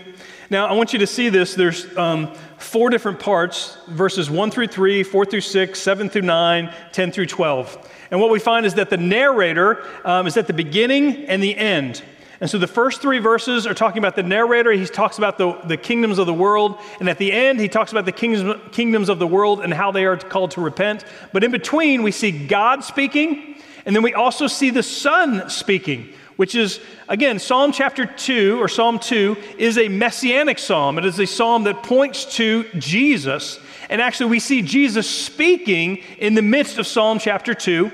Now, 0.51 0.67
I 0.67 0.73
want 0.73 0.93
you 0.93 0.99
to 0.99 1.07
see 1.07 1.31
this. 1.31 1.55
There's 1.55 1.97
um, 1.97 2.35
four 2.59 2.91
different 2.91 3.19
parts 3.19 3.79
verses 3.89 4.31
1 4.31 4.51
through 4.51 4.67
3, 4.67 5.03
4 5.03 5.25
through 5.25 5.41
6, 5.41 5.81
7 5.81 6.11
through 6.11 6.23
9, 6.23 6.75
10 6.93 7.13
through 7.13 7.25
12. 7.25 7.91
And 8.11 8.21
what 8.21 8.31
we 8.31 8.39
find 8.39 8.67
is 8.67 8.75
that 8.75 8.91
the 8.91 8.99
narrator 8.99 9.83
um, 10.05 10.27
is 10.27 10.37
at 10.37 10.47
the 10.47 10.53
beginning 10.53 11.25
and 11.25 11.43
the 11.43 11.57
end. 11.57 12.03
And 12.43 12.51
so 12.51 12.59
the 12.59 12.67
first 12.67 13.01
three 13.01 13.19
verses 13.19 13.67
are 13.67 13.73
talking 13.73 13.99
about 13.99 14.15
the 14.15 14.23
narrator. 14.23 14.73
He 14.73 14.85
talks 14.85 15.17
about 15.17 15.39
the, 15.39 15.59
the 15.65 15.79
kingdoms 15.79 16.19
of 16.19 16.27
the 16.27 16.35
world. 16.35 16.79
And 17.01 17.09
at 17.09 17.17
the 17.17 17.33
end, 17.33 17.61
he 17.61 17.69
talks 17.69 17.93
about 17.93 18.05
the 18.05 18.13
kingdoms, 18.13 18.61
kingdoms 18.73 19.09
of 19.09 19.19
the 19.19 19.27
world 19.27 19.63
and 19.63 19.73
how 19.73 19.91
they 19.91 20.05
are 20.05 20.19
called 20.19 20.51
to 20.53 20.61
repent. 20.61 21.05
But 21.33 21.45
in 21.45 21.51
between, 21.51 22.03
we 22.03 22.13
see 22.13 22.47
God 22.47 22.85
speaking. 22.85 23.57
And 23.87 23.97
then 23.97 24.03
we 24.03 24.13
also 24.13 24.47
see 24.49 24.69
the 24.69 24.83
Son 24.83 25.49
speaking, 25.49 26.13
which 26.39 26.55
is, 26.55 26.79
again, 27.09 27.41
Psalm 27.41 27.73
chapter 27.73 28.07
2 28.07 28.63
or 28.63 28.69
Psalm 28.69 29.01
2 29.01 29.37
is 29.59 29.77
a 29.77 29.89
messianic 29.89 30.61
psalm. 30.61 30.97
It 30.97 31.05
is 31.05 31.19
a 31.19 31.27
psalm 31.27 31.65
that 31.65 31.83
points 31.83 32.37
to 32.37 32.63
Jesus. 32.79 33.59
And 33.91 34.01
actually, 34.01 34.31
we 34.31 34.39
see 34.39 34.63
Jesus 34.63 35.11
speaking 35.11 35.97
in 36.19 36.35
the 36.35 36.43
midst 36.43 36.79
of 36.79 36.87
Psalm 36.87 37.19
chapter 37.19 37.55
2. 37.55 37.91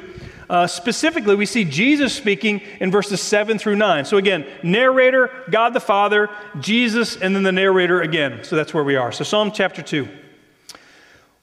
Uh, 0.51 0.67
specifically, 0.67 1.35
we 1.35 1.47
see 1.47 1.65
Jesus 1.65 2.15
speaking 2.15 2.61
in 2.81 2.91
verses 2.91 3.23
7 3.23 3.57
through 3.59 3.77
9. 3.77 4.05
So, 4.05 4.19
again, 4.19 4.47
narrator, 4.63 5.31
God 5.51 5.73
the 5.73 5.81
Father, 5.81 6.29
Jesus, 6.61 7.17
and 7.17 7.35
then 7.35 7.45
the 7.45 7.53
narrator 7.53 8.03
again. 8.03 8.45
So, 8.45 8.57
that's 8.57 8.75
where 8.75 8.85
we 8.85 8.97
are. 8.97 9.11
So, 9.11 9.25
Psalm 9.25 9.53
chapter 9.53 9.81
2. 9.81 10.07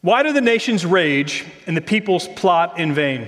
Why 0.01 0.21
do 0.21 0.33
the 0.33 0.41
nations 0.41 0.85
rage 0.85 1.45
and 1.65 1.75
the 1.75 1.81
peoples 1.81 2.27
plot 2.27 2.77
in 2.77 2.93
vain? 2.93 3.27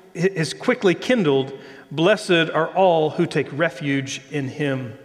is 0.13 0.53
quickly 0.53 0.95
kindled. 0.95 1.57
Blessed 1.91 2.49
are 2.53 2.67
all 2.67 3.09
who 3.11 3.25
take 3.25 3.47
refuge 3.51 4.21
in 4.31 4.47
him. 4.47 4.97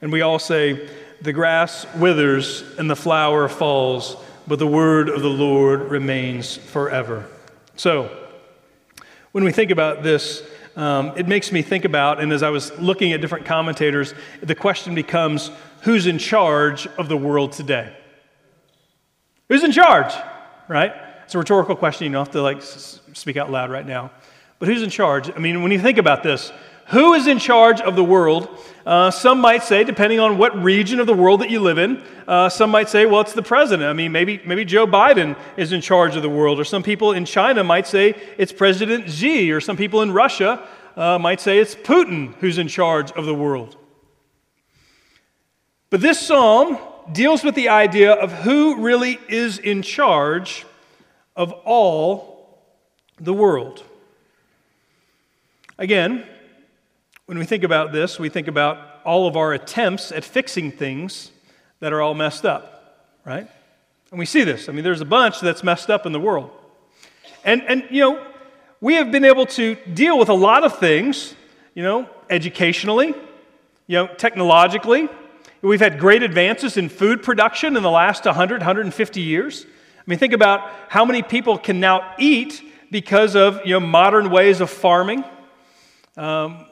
And 0.00 0.12
we 0.12 0.20
all 0.20 0.38
say, 0.38 0.88
The 1.22 1.32
grass 1.32 1.86
withers 1.96 2.62
and 2.78 2.90
the 2.90 2.96
flower 2.96 3.48
falls, 3.48 4.16
but 4.46 4.58
the 4.58 4.66
word 4.66 5.08
of 5.08 5.22
the 5.22 5.30
Lord 5.30 5.90
remains 5.90 6.56
forever. 6.56 7.26
So, 7.76 8.10
when 9.32 9.44
we 9.44 9.52
think 9.52 9.70
about 9.70 10.02
this, 10.02 10.42
um, 10.76 11.12
it 11.16 11.28
makes 11.28 11.52
me 11.52 11.62
think 11.62 11.84
about, 11.84 12.20
and 12.20 12.32
as 12.32 12.42
I 12.42 12.50
was 12.50 12.76
looking 12.78 13.12
at 13.12 13.20
different 13.20 13.46
commentators, 13.46 14.14
the 14.40 14.54
question 14.54 14.94
becomes 14.94 15.50
who's 15.82 16.06
in 16.06 16.18
charge 16.18 16.86
of 16.98 17.08
the 17.08 17.16
world 17.16 17.52
today? 17.52 17.96
Who's 19.48 19.62
in 19.62 19.72
charge, 19.72 20.12
right? 20.68 20.92
It's 21.24 21.34
a 21.34 21.38
rhetorical 21.38 21.76
question. 21.76 22.06
You 22.06 22.12
don't 22.12 22.26
have 22.26 22.32
to 22.32 22.42
like 22.42 22.62
speak 22.62 23.36
out 23.36 23.50
loud 23.50 23.70
right 23.70 23.86
now. 23.86 24.10
But 24.58 24.68
who's 24.68 24.82
in 24.82 24.90
charge? 24.90 25.30
I 25.34 25.38
mean, 25.38 25.62
when 25.62 25.72
you 25.72 25.80
think 25.80 25.98
about 25.98 26.22
this, 26.22 26.52
who 26.88 27.14
is 27.14 27.26
in 27.26 27.38
charge 27.38 27.80
of 27.80 27.96
the 27.96 28.04
world? 28.04 28.48
Uh, 28.86 29.10
some 29.10 29.40
might 29.40 29.62
say, 29.62 29.82
depending 29.84 30.20
on 30.20 30.36
what 30.36 30.62
region 30.62 31.00
of 31.00 31.06
the 31.06 31.14
world 31.14 31.40
that 31.40 31.48
you 31.48 31.60
live 31.60 31.78
in, 31.78 32.02
uh, 32.28 32.48
some 32.50 32.70
might 32.70 32.90
say, 32.90 33.06
well, 33.06 33.22
it's 33.22 33.32
the 33.32 33.42
president. 33.42 33.88
I 33.88 33.94
mean, 33.94 34.12
maybe, 34.12 34.40
maybe 34.44 34.64
Joe 34.64 34.86
Biden 34.86 35.38
is 35.56 35.72
in 35.72 35.80
charge 35.80 36.16
of 36.16 36.22
the 36.22 36.28
world. 36.28 36.60
Or 36.60 36.64
some 36.64 36.82
people 36.82 37.12
in 37.12 37.24
China 37.24 37.64
might 37.64 37.86
say 37.86 38.14
it's 38.36 38.52
President 38.52 39.10
Xi. 39.10 39.50
Or 39.50 39.60
some 39.60 39.76
people 39.78 40.02
in 40.02 40.12
Russia 40.12 40.66
uh, 40.96 41.18
might 41.18 41.40
say 41.40 41.58
it's 41.58 41.74
Putin 41.74 42.34
who's 42.36 42.58
in 42.58 42.68
charge 42.68 43.10
of 43.12 43.24
the 43.24 43.34
world. 43.34 43.76
But 45.88 46.02
this 46.02 46.18
psalm 46.20 46.78
deals 47.12 47.44
with 47.44 47.54
the 47.54 47.68
idea 47.70 48.12
of 48.12 48.32
who 48.32 48.82
really 48.82 49.18
is 49.28 49.58
in 49.58 49.82
charge 49.82 50.66
of 51.36 51.52
all 51.64 52.62
the 53.18 53.32
world. 53.32 53.82
Again, 55.78 56.24
when 57.26 57.38
we 57.38 57.44
think 57.44 57.64
about 57.64 57.90
this, 57.90 58.18
we 58.18 58.28
think 58.28 58.46
about 58.46 58.78
all 59.04 59.26
of 59.26 59.36
our 59.36 59.52
attempts 59.52 60.12
at 60.12 60.24
fixing 60.24 60.70
things 60.70 61.32
that 61.80 61.92
are 61.92 62.00
all 62.00 62.14
messed 62.14 62.44
up, 62.44 63.08
right? 63.24 63.48
And 64.10 64.18
we 64.18 64.26
see 64.26 64.44
this. 64.44 64.68
I 64.68 64.72
mean, 64.72 64.84
there's 64.84 65.00
a 65.00 65.06
bunch 65.06 65.40
that's 65.40 65.64
messed 65.64 65.90
up 65.90 66.06
in 66.06 66.12
the 66.12 66.20
world. 66.20 66.50
And, 67.44 67.62
and 67.62 67.84
you 67.90 68.00
know, 68.00 68.26
we 68.80 68.94
have 68.94 69.10
been 69.10 69.24
able 69.24 69.46
to 69.46 69.74
deal 69.92 70.16
with 70.16 70.28
a 70.28 70.34
lot 70.34 70.62
of 70.62 70.78
things, 70.78 71.34
you 71.74 71.82
know, 71.82 72.08
educationally, 72.30 73.08
you 73.88 73.96
know, 73.96 74.06
technologically. 74.06 75.08
We've 75.60 75.80
had 75.80 75.98
great 75.98 76.22
advances 76.22 76.76
in 76.76 76.88
food 76.88 77.22
production 77.22 77.76
in 77.76 77.82
the 77.82 77.90
last 77.90 78.26
100, 78.26 78.60
150 78.60 79.20
years. 79.20 79.66
I 79.66 80.02
mean, 80.06 80.18
think 80.20 80.34
about 80.34 80.70
how 80.88 81.04
many 81.04 81.22
people 81.22 81.58
can 81.58 81.80
now 81.80 82.14
eat 82.18 82.62
because 82.92 83.34
of, 83.34 83.60
you 83.64 83.72
know, 83.72 83.80
modern 83.80 84.30
ways 84.30 84.60
of 84.60 84.70
farming. 84.70 85.24
Um, 86.16 86.66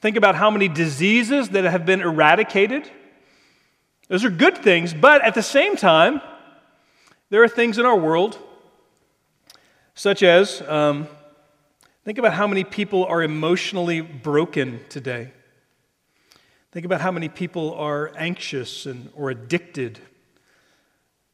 think 0.00 0.16
about 0.16 0.34
how 0.34 0.50
many 0.50 0.68
diseases 0.68 1.50
that 1.50 1.64
have 1.64 1.86
been 1.86 2.00
eradicated. 2.00 2.90
Those 4.08 4.24
are 4.24 4.30
good 4.30 4.58
things, 4.58 4.92
but 4.92 5.22
at 5.22 5.34
the 5.34 5.42
same 5.42 5.76
time, 5.76 6.20
there 7.28 7.44
are 7.44 7.48
things 7.48 7.78
in 7.78 7.86
our 7.86 7.96
world, 7.96 8.36
such 9.94 10.24
as 10.24 10.62
um, 10.62 11.06
think 12.04 12.18
about 12.18 12.32
how 12.32 12.48
many 12.48 12.64
people 12.64 13.04
are 13.04 13.22
emotionally 13.22 14.00
broken 14.00 14.80
today. 14.88 15.30
Think 16.72 16.86
about 16.86 17.00
how 17.00 17.12
many 17.12 17.28
people 17.28 17.74
are 17.74 18.12
anxious 18.16 18.86
and, 18.86 19.10
or 19.14 19.30
addicted, 19.30 20.00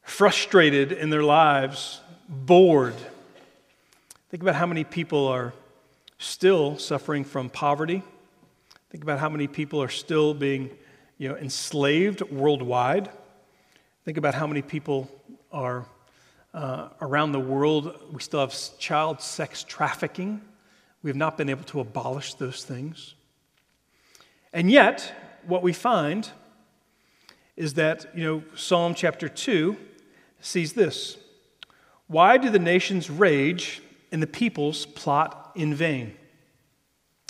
frustrated 0.03 0.91
in 0.91 1.09
their 1.09 1.23
lives, 1.23 2.01
bored. 2.29 2.95
Think 4.29 4.43
about 4.43 4.55
how 4.55 4.67
many 4.67 4.83
people 4.83 5.27
are 5.27 5.53
still 6.17 6.77
suffering 6.77 7.23
from 7.23 7.49
poverty. 7.49 8.03
Think 8.89 9.03
about 9.03 9.19
how 9.19 9.29
many 9.29 9.47
people 9.47 9.81
are 9.81 9.89
still 9.89 10.33
being 10.33 10.71
you 11.17 11.29
know, 11.29 11.35
enslaved 11.35 12.21
worldwide. 12.21 13.09
Think 14.05 14.17
about 14.17 14.33
how 14.33 14.47
many 14.47 14.61
people 14.61 15.09
are 15.51 15.85
uh, 16.53 16.89
around 17.01 17.33
the 17.33 17.39
world. 17.39 17.93
We 18.11 18.21
still 18.21 18.39
have 18.39 18.55
child 18.79 19.21
sex 19.21 19.63
trafficking. 19.63 20.41
We 21.03 21.09
have 21.09 21.17
not 21.17 21.37
been 21.37 21.49
able 21.49 21.65
to 21.65 21.79
abolish 21.79 22.33
those 22.35 22.63
things. 22.63 23.15
And 24.53 24.71
yet, 24.71 25.13
what 25.45 25.61
we 25.61 25.73
find 25.73 26.29
is 27.55 27.73
that, 27.75 28.05
you 28.15 28.23
know, 28.23 28.43
Psalm 28.55 28.93
chapter 28.93 29.27
2 29.27 29.77
sees 30.39 30.73
this 30.73 31.17
Why 32.07 32.37
do 32.37 32.49
the 32.49 32.59
nations 32.59 33.09
rage 33.09 33.81
and 34.11 34.21
the 34.21 34.27
peoples 34.27 34.85
plot 34.85 35.46
in 35.57 35.73
vain. 35.73 36.13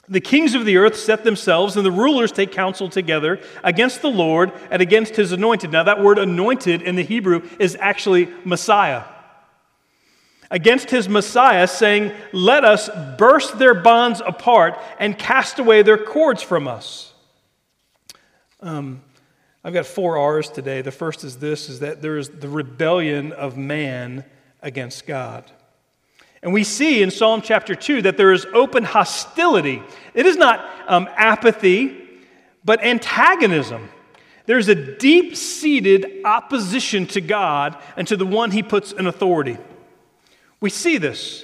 The 0.09 0.21
kings 0.21 0.55
of 0.55 0.65
the 0.65 0.77
earth 0.77 0.95
set 0.95 1.23
themselves, 1.25 1.75
and 1.75 1.85
the 1.85 1.91
rulers 1.91 2.31
take 2.31 2.51
counsel 2.53 2.87
together 2.87 3.41
against 3.61 4.01
the 4.01 4.09
Lord 4.09 4.53
and 4.71 4.81
against 4.81 5.17
his 5.17 5.33
anointed. 5.33 5.71
Now, 5.71 5.83
that 5.83 6.01
word 6.01 6.17
anointed 6.17 6.81
in 6.81 6.95
the 6.95 7.03
Hebrew 7.03 7.47
is 7.59 7.75
actually 7.79 8.29
Messiah. 8.45 9.03
against 10.49 10.89
his 10.89 11.09
Messiah, 11.09 11.67
saying, 11.67 12.13
Let 12.31 12.63
us 12.63 12.89
burst 13.17 13.59
their 13.59 13.73
bonds 13.73 14.21
apart 14.25 14.79
and 14.97 15.17
cast 15.17 15.59
away 15.59 15.81
their 15.81 15.97
cords 15.97 16.41
from 16.41 16.69
us. 16.69 17.13
Um, 18.61 19.01
I've 19.63 19.73
got 19.73 19.85
four 19.85 20.17
R's 20.17 20.49
today. 20.49 20.81
The 20.81 20.91
first 20.91 21.25
is 21.25 21.37
this 21.39 21.67
is 21.67 21.81
that 21.81 22.01
there 22.01 22.17
is 22.17 22.29
the 22.29 22.47
rebellion 22.47 23.33
of 23.33 23.57
man 23.57 24.23
against 24.61 25.05
God. 25.05 25.51
And 26.47 26.53
we 26.53 26.63
see 26.63 27.03
in 27.03 27.11
Psalm 27.11 27.41
chapter 27.41 27.75
2 27.75 28.03
that 28.03 28.15
there 28.15 28.31
is 28.31 28.45
open 28.53 28.85
hostility. 28.85 29.83
It 30.13 30.25
is 30.25 30.37
not 30.37 30.65
um, 30.87 31.09
apathy, 31.17 32.01
but 32.63 32.81
antagonism. 32.81 33.89
There's 34.45 34.69
a 34.69 34.75
deep 34.97 35.35
seated 35.35 36.21
opposition 36.23 37.05
to 37.07 37.19
God 37.19 37.77
and 37.97 38.07
to 38.07 38.15
the 38.15 38.25
one 38.25 38.51
he 38.51 38.63
puts 38.63 38.93
in 38.93 39.07
authority. 39.07 39.57
We 40.61 40.69
see 40.69 40.97
this. 40.97 41.43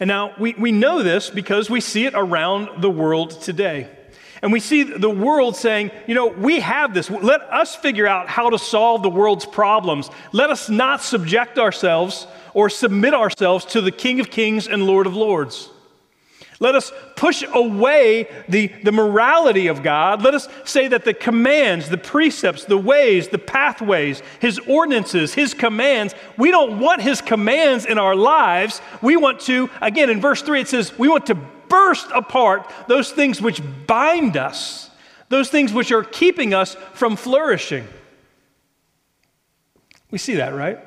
And 0.00 0.08
now 0.08 0.34
we, 0.36 0.54
we 0.54 0.72
know 0.72 1.04
this 1.04 1.30
because 1.30 1.70
we 1.70 1.80
see 1.80 2.06
it 2.06 2.14
around 2.16 2.82
the 2.82 2.90
world 2.90 3.40
today. 3.40 3.88
And 4.42 4.52
we 4.52 4.58
see 4.58 4.82
the 4.82 5.08
world 5.08 5.54
saying, 5.54 5.92
you 6.08 6.16
know, 6.16 6.26
we 6.26 6.58
have 6.58 6.92
this. 6.92 7.08
Let 7.08 7.40
us 7.42 7.76
figure 7.76 8.08
out 8.08 8.28
how 8.28 8.50
to 8.50 8.58
solve 8.58 9.04
the 9.04 9.10
world's 9.10 9.46
problems. 9.46 10.10
Let 10.32 10.50
us 10.50 10.68
not 10.68 11.02
subject 11.02 11.56
ourselves 11.56 12.26
or 12.56 12.70
submit 12.70 13.12
ourselves 13.12 13.66
to 13.66 13.82
the 13.82 13.92
King 13.92 14.18
of 14.18 14.30
Kings 14.30 14.66
and 14.66 14.86
Lord 14.86 15.06
of 15.06 15.14
Lords. 15.14 15.68
Let 16.58 16.74
us 16.74 16.90
push 17.14 17.44
away 17.52 18.30
the, 18.48 18.68
the 18.82 18.92
morality 18.92 19.66
of 19.66 19.82
God. 19.82 20.22
Let 20.22 20.32
us 20.32 20.48
say 20.64 20.88
that 20.88 21.04
the 21.04 21.12
commands, 21.12 21.90
the 21.90 21.98
precepts, 21.98 22.64
the 22.64 22.78
ways, 22.78 23.28
the 23.28 23.36
pathways, 23.36 24.22
His 24.40 24.58
ordinances, 24.60 25.34
His 25.34 25.52
commands, 25.52 26.14
we 26.38 26.50
don't 26.50 26.80
want 26.80 27.02
His 27.02 27.20
commands 27.20 27.84
in 27.84 27.98
our 27.98 28.16
lives. 28.16 28.80
We 29.02 29.18
want 29.18 29.40
to, 29.40 29.68
again, 29.82 30.08
in 30.08 30.18
verse 30.18 30.40
3, 30.40 30.62
it 30.62 30.68
says, 30.68 30.98
we 30.98 31.08
want 31.08 31.26
to 31.26 31.34
burst 31.34 32.08
apart 32.14 32.72
those 32.88 33.12
things 33.12 33.38
which 33.38 33.60
bind 33.86 34.38
us, 34.38 34.88
those 35.28 35.50
things 35.50 35.74
which 35.74 35.92
are 35.92 36.04
keeping 36.04 36.54
us 36.54 36.74
from 36.94 37.16
flourishing. 37.16 37.86
We 40.10 40.16
see 40.16 40.36
that, 40.36 40.54
right? 40.54 40.85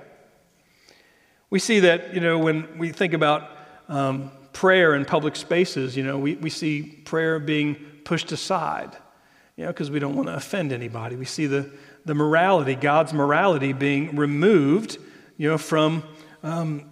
We 1.50 1.60
see 1.60 1.80
that, 1.80 2.14
you 2.14 2.20
know, 2.20 2.38
when 2.38 2.78
we 2.78 2.92
think 2.92 3.14
about 3.14 3.50
um, 3.88 4.32
prayer 4.54 4.94
in 4.94 5.04
public 5.06 5.36
spaces, 5.36 5.98
you 5.98 6.04
know, 6.04 6.18
we, 6.18 6.36
we 6.36 6.50
see 6.52 6.84
prayer 6.84 7.40
being 7.40 7.76
pushed 8.04 8.32
aside, 8.32 8.92
you 9.56 9.66
know, 9.66 9.72
because 9.72 9.90
we 9.90 9.98
don't 9.98 10.16
want 10.16 10.28
to 10.28 10.36
offend 10.36 10.72
anybody. 10.72 11.16
We 11.16 11.26
see 11.26 11.48
the, 11.48 11.70
the 12.06 12.14
morality, 12.14 12.76
God's 12.76 13.14
morality, 13.14 13.74
being 13.74 14.16
removed, 14.16 15.00
you 15.38 15.50
know, 15.50 15.58
from 15.58 16.04
um, 16.44 16.84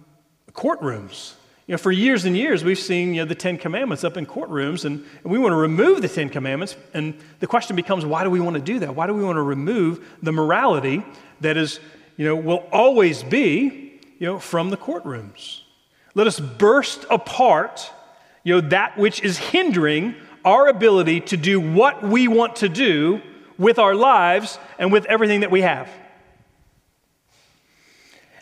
courtrooms. 0.52 1.34
You 1.68 1.74
know, 1.74 1.78
for 1.78 1.92
years 1.92 2.24
and 2.24 2.36
years, 2.36 2.64
we've 2.64 2.78
seen 2.78 3.14
you 3.14 3.22
know, 3.22 3.28
the 3.28 3.34
Ten 3.34 3.58
Commandments 3.58 4.02
up 4.02 4.16
in 4.16 4.26
courtrooms, 4.26 4.84
and, 4.84 5.04
and 5.22 5.32
we 5.32 5.38
want 5.38 5.52
to 5.52 5.56
remove 5.56 6.02
the 6.02 6.08
Ten 6.08 6.30
Commandments. 6.30 6.74
And 6.94 7.14
the 7.38 7.46
question 7.46 7.76
becomes, 7.76 8.04
why 8.04 8.24
do 8.24 8.30
we 8.30 8.40
want 8.40 8.54
to 8.54 8.62
do 8.62 8.80
that? 8.80 8.94
Why 8.94 9.06
do 9.06 9.14
we 9.14 9.22
want 9.22 9.36
to 9.36 9.42
remove 9.42 10.04
the 10.20 10.32
morality 10.32 11.04
that 11.42 11.56
is, 11.56 11.78
you 12.16 12.24
know, 12.24 12.34
will 12.34 12.66
always 12.72 13.22
be, 13.22 13.87
you 14.18 14.26
know, 14.26 14.38
from 14.38 14.70
the 14.70 14.76
courtrooms? 14.76 15.60
Let 16.14 16.26
us 16.26 16.40
burst 16.40 17.04
apart, 17.10 17.90
you 18.42 18.54
know, 18.54 18.68
that 18.68 18.98
which 18.98 19.22
is 19.22 19.38
hindering 19.38 20.14
our 20.44 20.68
ability 20.68 21.20
to 21.20 21.36
do 21.36 21.60
what 21.60 22.02
we 22.02 22.28
want 22.28 22.56
to 22.56 22.68
do 22.68 23.20
with 23.58 23.78
our 23.78 23.94
lives 23.94 24.58
and 24.78 24.92
with 24.92 25.04
everything 25.06 25.40
that 25.40 25.50
we 25.50 25.62
have. 25.62 25.90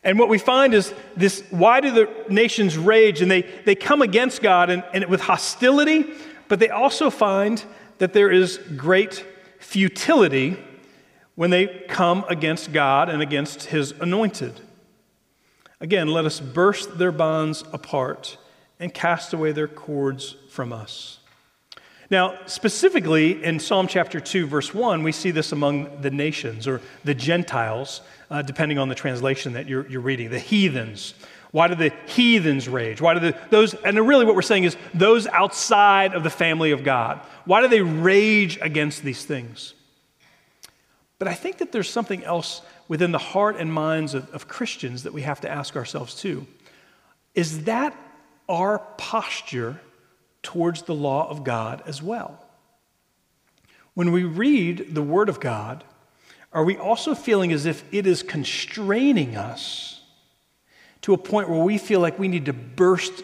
And 0.06 0.20
what 0.20 0.28
we 0.28 0.38
find 0.38 0.72
is 0.72 0.94
this 1.16 1.42
why 1.50 1.80
do 1.80 1.90
the 1.90 2.08
nations 2.28 2.78
rage? 2.78 3.22
And 3.22 3.30
they, 3.30 3.42
they 3.42 3.74
come 3.74 4.02
against 4.02 4.40
God 4.40 4.70
and, 4.70 4.84
and 4.94 5.04
with 5.06 5.20
hostility, 5.20 6.06
but 6.46 6.60
they 6.60 6.68
also 6.68 7.10
find 7.10 7.62
that 7.98 8.12
there 8.12 8.30
is 8.30 8.58
great 8.76 9.24
futility 9.58 10.62
when 11.34 11.50
they 11.50 11.66
come 11.88 12.24
against 12.28 12.72
God 12.72 13.08
and 13.08 13.20
against 13.20 13.64
his 13.64 13.92
anointed. 13.92 14.60
Again, 15.80 16.08
let 16.08 16.24
us 16.24 16.40
burst 16.40 16.98
their 16.98 17.12
bonds 17.12 17.62
apart 17.72 18.38
and 18.80 18.92
cast 18.92 19.32
away 19.32 19.52
their 19.52 19.68
cords 19.68 20.36
from 20.48 20.72
us. 20.72 21.18
Now, 22.08 22.38
specifically 22.46 23.42
in 23.42 23.58
Psalm 23.58 23.88
chapter 23.88 24.20
2, 24.20 24.46
verse 24.46 24.72
1, 24.72 25.02
we 25.02 25.12
see 25.12 25.32
this 25.32 25.52
among 25.52 26.00
the 26.00 26.10
nations 26.10 26.66
or 26.68 26.80
the 27.04 27.14
Gentiles, 27.14 28.00
uh, 28.30 28.42
depending 28.42 28.78
on 28.78 28.88
the 28.88 28.94
translation 28.94 29.54
that 29.54 29.66
you're, 29.66 29.86
you're, 29.88 30.00
reading, 30.00 30.30
the 30.30 30.38
heathens. 30.38 31.14
Why 31.50 31.68
do 31.68 31.74
the 31.74 31.92
heathens 32.06 32.68
rage? 32.68 33.00
Why 33.00 33.14
do 33.14 33.20
the, 33.20 33.36
those, 33.50 33.74
and 33.74 33.98
really 34.06 34.24
what 34.24 34.36
we're 34.36 34.42
saying 34.42 34.64
is 34.64 34.76
those 34.94 35.26
outside 35.26 36.14
of 36.14 36.22
the 36.22 36.30
family 36.30 36.70
of 36.70 36.84
God, 36.84 37.20
why 37.44 37.60
do 37.60 37.68
they 37.68 37.82
rage 37.82 38.58
against 38.62 39.02
these 39.02 39.24
things? 39.24 39.74
But 41.18 41.28
I 41.28 41.34
think 41.34 41.58
that 41.58 41.72
there's 41.72 41.90
something 41.90 42.22
else 42.24 42.62
within 42.88 43.12
the 43.12 43.18
heart 43.18 43.56
and 43.58 43.72
minds 43.72 44.14
of, 44.14 44.32
of 44.32 44.48
Christians 44.48 45.02
that 45.02 45.12
we 45.12 45.22
have 45.22 45.40
to 45.42 45.50
ask 45.50 45.76
ourselves 45.76 46.14
too. 46.14 46.46
Is 47.34 47.64
that 47.64 47.96
our 48.48 48.78
posture 48.96 49.80
towards 50.42 50.82
the 50.82 50.94
law 50.94 51.28
of 51.28 51.44
God 51.44 51.82
as 51.86 52.02
well? 52.02 52.42
When 53.94 54.12
we 54.12 54.24
read 54.24 54.94
the 54.94 55.02
Word 55.02 55.28
of 55.28 55.40
God, 55.40 55.84
are 56.52 56.64
we 56.64 56.76
also 56.76 57.14
feeling 57.14 57.52
as 57.52 57.66
if 57.66 57.82
it 57.92 58.06
is 58.06 58.22
constraining 58.22 59.36
us 59.36 60.00
to 61.02 61.12
a 61.12 61.18
point 61.18 61.48
where 61.48 61.62
we 61.62 61.78
feel 61.78 62.00
like 62.00 62.18
we 62.18 62.28
need 62.28 62.46
to 62.46 62.52
burst 62.52 63.22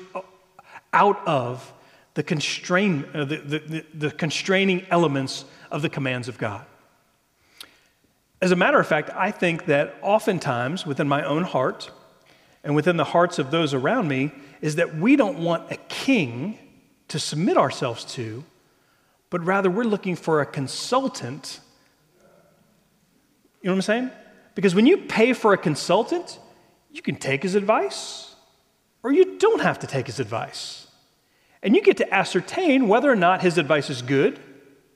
out 0.93 1.27
of 1.27 1.73
the, 2.15 2.23
constrain, 2.23 3.07
uh, 3.15 3.25
the, 3.25 3.37
the, 3.39 3.85
the, 3.95 4.11
constraining 4.11 4.87
elements 4.91 5.45
of 5.71 5.83
the 5.83 5.89
commands 5.89 6.29
of 6.29 6.37
God? 6.39 6.65
As 8.43 8.51
a 8.51 8.57
matter 8.57 8.81
of 8.81 8.89
fact, 8.89 9.09
I 9.15 9.31
think 9.31 9.67
that 9.67 9.95
oftentimes 10.03 10.85
within 10.85 11.07
my 11.07 11.23
own 11.23 11.45
heart 11.45 11.93
and 12.65 12.75
within 12.75 12.97
the 12.97 13.05
hearts 13.05 13.39
of 13.39 13.53
those 13.53 13.73
around 13.73 14.09
me 14.09 14.33
is 14.61 14.75
that 14.77 14.97
we 14.97 15.15
don't 15.15 15.39
want 15.39 15.71
a 15.71 15.77
king 15.77 16.59
to 17.07 17.21
submit 17.21 17.57
ourselves 17.57 18.05
to, 18.17 18.43
but 19.31 19.45
rather 19.47 19.71
we're 19.71 19.85
looking 19.85 20.17
for 20.17 20.41
a 20.41 20.47
consultant. 20.47 21.61
You 23.63 23.69
know 23.69 23.75
what 23.75 23.77
I'm 23.77 23.83
saying? 23.83 24.11
Because 24.57 24.75
when 24.75 24.87
you 24.87 24.97
pay 24.97 25.35
for 25.35 25.53
a 25.53 25.59
consultant, 25.59 26.41
you 26.91 27.01
can 27.01 27.15
take 27.15 27.45
his 27.45 27.55
advice 27.55 28.35
or 29.05 29.13
you 29.13 29.39
don't 29.39 29.61
have 29.61 29.79
to 29.79 29.87
take 29.87 30.07
his 30.07 30.19
advice. 30.19 30.89
And 31.63 31.77
you 31.77 31.83
get 31.83 31.99
to 31.99 32.13
ascertain 32.13 32.89
whether 32.89 33.09
or 33.09 33.15
not 33.15 33.41
his 33.41 33.57
advice 33.57 33.89
is 33.89 34.03
good 34.03 34.41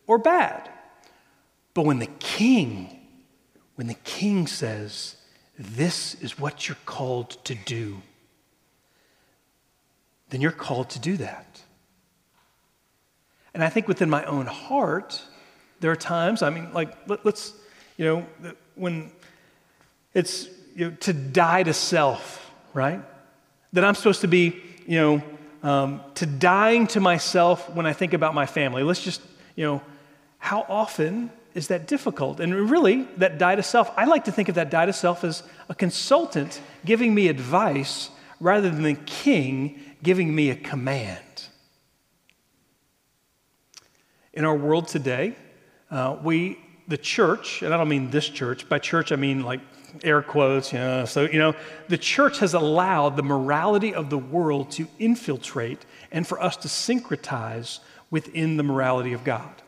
or 0.09 0.19
bad. 0.19 0.69
But 1.75 1.85
when 1.85 2.01
the 2.01 2.09
king 2.19 2.96
when 3.77 3.87
the 3.87 3.95
king 3.95 4.47
says, 4.47 5.17
This 5.59 6.15
is 6.17 6.39
what 6.39 6.69
you're 6.69 6.77
called 6.85 7.43
to 7.45 7.55
do, 7.55 8.03
then 10.31 10.41
you're 10.41 10.51
called 10.51 10.91
to 10.91 10.99
do 10.99 11.17
that. 11.19 11.63
And 13.55 13.65
I 13.65 13.71
think 13.71 13.89
within 13.89 14.11
my 14.11 14.23
own 14.25 14.45
heart, 14.45 15.23
there 15.81 15.91
are 15.91 15.97
times, 15.97 16.43
I 16.43 16.51
mean, 16.51 16.73
like, 16.75 16.95
let, 17.07 17.25
us 17.25 17.55
you 17.97 18.05
know, 18.05 18.27
when 18.75 19.11
it's 20.13 20.49
you 20.75 20.91
know, 20.91 20.97
to 21.01 21.13
die 21.13 21.63
to 21.63 21.73
self, 21.73 22.51
right? 22.75 23.01
That 23.73 23.85
I'm 23.85 23.95
supposed 23.95 24.21
to 24.23 24.29
be, 24.29 24.61
you 24.87 24.99
know, 25.01 25.23
um, 25.63 26.01
to 26.17 26.27
dying 26.27 26.87
to 26.89 27.01
myself 27.01 27.71
when 27.71 27.87
I 27.87 27.93
think 27.95 28.13
about 28.13 28.35
my 28.35 28.47
family. 28.47 28.83
Let's 28.83 29.03
just, 29.03 29.23
you 29.55 29.65
know, 29.65 29.83
how 30.39 30.67
often 30.69 31.31
is 31.57 31.69
that 31.69 31.87
difficult? 31.87 32.39
And 32.39 32.71
really, 32.71 33.09
that 33.17 33.39
die 33.39 33.57
to 33.57 33.63
self, 33.63 33.91
I 33.97 34.05
like 34.05 34.25
to 34.25 34.33
think 34.33 34.51
of 34.51 34.57
that 34.57 34.71
die 34.71 34.85
to 34.85 34.93
self 34.93 35.25
as 35.25 35.43
a 35.71 35.75
consultant 35.75 36.61
giving 36.85 37.15
me 37.15 37.29
advice 37.29 38.11
rather 38.41 38.69
than 38.69 38.83
the 38.83 38.95
king 38.95 39.81
giving 40.03 40.35
me 40.35 40.51
a 40.51 40.55
command. 40.55 41.49
In 44.35 44.45
our 44.45 44.55
world 44.55 44.87
today, 44.87 45.35
uh, 45.91 46.19
we, 46.23 46.59
the 46.89 46.99
church, 46.99 47.63
and 47.63 47.73
I 47.73 47.79
don't 47.79 47.89
mean 47.89 48.11
this 48.11 48.29
church, 48.29 48.69
by 48.69 48.79
church 48.79 49.11
I 49.11 49.17
mean 49.17 49.43
like 49.43 49.61
air 50.05 50.21
quotes, 50.21 50.75
you 50.75 50.79
know, 50.79 51.07
so, 51.07 51.23
you 51.23 51.39
know, 51.39 51.55
the 51.89 51.97
church 51.97 52.39
has 52.41 52.53
allowed 52.53 53.17
the 53.17 53.23
morality 53.23 53.95
of 53.95 54.11
the 54.11 54.19
world 54.19 54.73
to 54.73 54.87
infiltrate 54.99 55.87
and 56.13 56.27
for 56.27 56.39
us 56.39 56.59
to 56.59 56.69
syncretize 56.69 57.79
within 58.11 58.59
the 58.59 58.63
morality 58.63 59.15
of 59.15 59.25
God. 59.25 59.63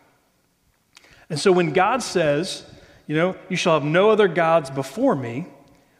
And 1.30 1.38
so 1.38 1.52
when 1.52 1.72
God 1.72 2.02
says, 2.02 2.64
you 3.06 3.16
know, 3.16 3.36
you 3.48 3.56
shall 3.56 3.74
have 3.74 3.84
no 3.84 4.10
other 4.10 4.28
gods 4.28 4.70
before 4.70 5.14
me, 5.14 5.46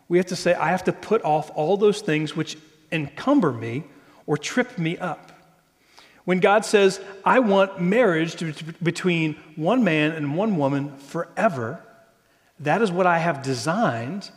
we 0.09 0.19
have 0.19 0.27
to 0.27 0.37
say, 0.37 0.55
I 0.55 0.71
have 0.71 0.85
to 0.85 0.93
put 0.93 1.23
off 1.23 1.51
all 1.55 1.77
those 1.77 2.01
things 2.01 2.35
which 2.35 2.57
encumber 2.91 3.53
me 3.53 3.85
or 4.27 4.39
trip 4.39 4.79
me 4.79 4.97
up. 4.99 5.33
When 6.25 6.41
God 6.41 6.65
says, 6.65 7.01
I 7.25 7.39
want 7.39 7.81
marriage 7.81 8.37
to, 8.37 8.53
between 8.83 9.35
one 9.57 9.85
man 9.85 10.13
and 10.13 10.37
one 10.37 10.57
woman 10.57 10.97
forever, 10.99 11.83
that 12.61 12.83
is 12.83 12.93
what 12.93 13.07
I 13.07 13.19
have 13.19 13.43
designed, 13.43 14.31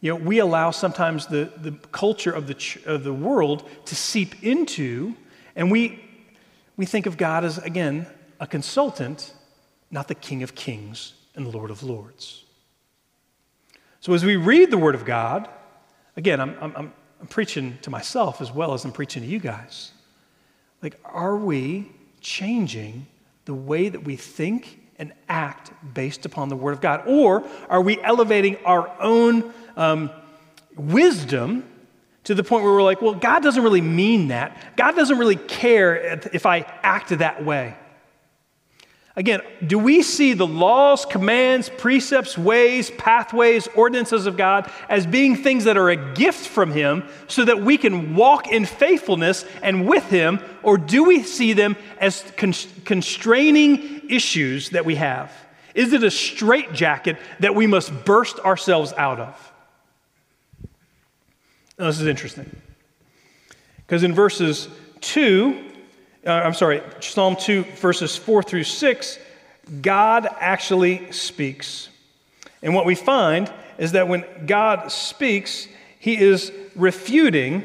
you 0.00 0.12
know, 0.12 0.16
we 0.16 0.38
allow 0.40 0.70
sometimes 0.72 1.26
the, 1.26 1.50
the 1.56 1.72
culture 1.92 2.32
of 2.32 2.46
the, 2.46 2.80
of 2.86 3.04
the 3.04 3.12
world 3.12 3.68
to 3.86 3.94
seep 3.94 4.42
into, 4.42 5.14
and 5.54 5.70
we, 5.70 6.02
we 6.76 6.86
think 6.86 7.06
of 7.06 7.16
God 7.16 7.44
as, 7.44 7.58
again, 7.58 8.06
a 8.40 8.46
consultant, 8.46 9.32
not 9.90 10.08
the 10.08 10.14
King 10.14 10.42
of 10.42 10.54
Kings 10.54 11.14
and 11.34 11.52
Lord 11.52 11.70
of 11.70 11.82
Lords. 11.82 12.44
So 14.00 14.12
as 14.14 14.24
we 14.24 14.36
read 14.36 14.70
the 14.70 14.78
Word 14.78 14.94
of 14.94 15.04
God, 15.04 15.48
again, 16.16 16.40
I'm, 16.40 16.56
I'm, 16.60 16.92
I'm 17.20 17.26
preaching 17.28 17.78
to 17.82 17.90
myself 17.90 18.40
as 18.40 18.52
well 18.52 18.72
as 18.72 18.84
I'm 18.84 18.92
preaching 18.92 19.22
to 19.22 19.28
you 19.28 19.38
guys. 19.38 19.92
Like, 20.82 20.98
are 21.04 21.36
we 21.36 21.90
changing 22.20 23.06
the 23.44 23.54
way 23.54 23.88
that 23.88 24.04
we 24.04 24.16
think 24.16 24.80
and 24.98 25.12
act 25.28 25.72
based 25.94 26.24
upon 26.24 26.48
the 26.48 26.56
Word 26.56 26.72
of 26.72 26.80
God? 26.80 27.02
Or 27.06 27.44
are 27.68 27.80
we 27.80 28.00
elevating 28.00 28.56
our 28.64 28.90
own 29.00 29.52
um, 29.76 30.10
wisdom 30.76 31.64
to 32.24 32.34
the 32.34 32.42
point 32.42 32.64
where 32.64 32.72
we're 32.72 32.82
like, 32.82 33.00
well, 33.00 33.14
God 33.14 33.42
doesn't 33.42 33.62
really 33.62 33.80
mean 33.80 34.28
that. 34.28 34.76
God 34.76 34.96
doesn't 34.96 35.18
really 35.18 35.36
care 35.36 36.20
if 36.32 36.44
I 36.44 36.60
act 36.82 37.10
that 37.18 37.44
way. 37.44 37.76
Again, 39.18 39.40
do 39.66 39.78
we 39.78 40.02
see 40.02 40.34
the 40.34 40.46
laws, 40.46 41.06
commands, 41.06 41.70
precepts, 41.70 42.36
ways, 42.36 42.90
pathways, 42.90 43.66
ordinances 43.68 44.26
of 44.26 44.36
God 44.36 44.70
as 44.90 45.06
being 45.06 45.36
things 45.36 45.64
that 45.64 45.78
are 45.78 45.88
a 45.88 46.14
gift 46.14 46.46
from 46.46 46.70
Him 46.70 47.02
so 47.26 47.42
that 47.46 47.62
we 47.62 47.78
can 47.78 48.14
walk 48.14 48.48
in 48.48 48.66
faithfulness 48.66 49.46
and 49.62 49.88
with 49.88 50.04
Him? 50.10 50.38
Or 50.62 50.76
do 50.76 51.04
we 51.04 51.22
see 51.22 51.54
them 51.54 51.76
as 51.98 52.30
constraining 52.36 54.10
issues 54.10 54.70
that 54.70 54.84
we 54.84 54.96
have? 54.96 55.32
Is 55.74 55.94
it 55.94 56.02
a 56.04 56.10
straitjacket 56.10 57.16
that 57.40 57.54
we 57.54 57.66
must 57.66 58.04
burst 58.04 58.38
ourselves 58.40 58.92
out 58.98 59.18
of? 59.18 59.52
Now, 61.78 61.86
this 61.86 62.00
is 62.00 62.06
interesting. 62.06 62.54
Because 63.78 64.02
in 64.02 64.14
verses 64.14 64.68
2 65.00 65.65
uh, 66.26 66.42
I'm 66.44 66.54
sorry, 66.54 66.82
Psalm 67.00 67.36
2, 67.36 67.62
verses 67.62 68.16
4 68.16 68.42
through 68.42 68.64
6, 68.64 69.18
God 69.80 70.28
actually 70.40 71.12
speaks. 71.12 71.88
And 72.62 72.74
what 72.74 72.84
we 72.84 72.94
find 72.94 73.52
is 73.78 73.92
that 73.92 74.08
when 74.08 74.24
God 74.46 74.90
speaks, 74.90 75.68
he 75.98 76.18
is 76.18 76.52
refuting 76.74 77.64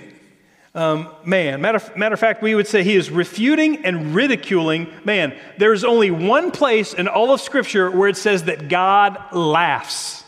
um, 0.74 1.10
man. 1.26 1.62
Matter, 1.62 1.82
matter 1.97 2.13
of 2.13 2.19
fact, 2.19 2.41
we 2.41 2.56
would 2.56 2.67
say 2.67 2.84
he 2.84 2.95
is 2.95 3.10
refuting 3.10 3.86
and 3.86 4.15
ridiculing 4.15 4.88
man. 5.04 5.38
There's 5.58 5.84
only 5.84 6.12
one 6.12 6.52
place 6.52 6.93
in 6.93 7.08
all 7.08 7.34
of 7.34 7.41
Scripture 7.41 7.91
where 7.91 8.08
it 8.08 8.15
says 8.15 8.45
that 8.45 8.69
God 8.69 9.34
laughs. 9.34 10.24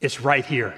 It's 0.00 0.20
right 0.20 0.44
here. 0.44 0.74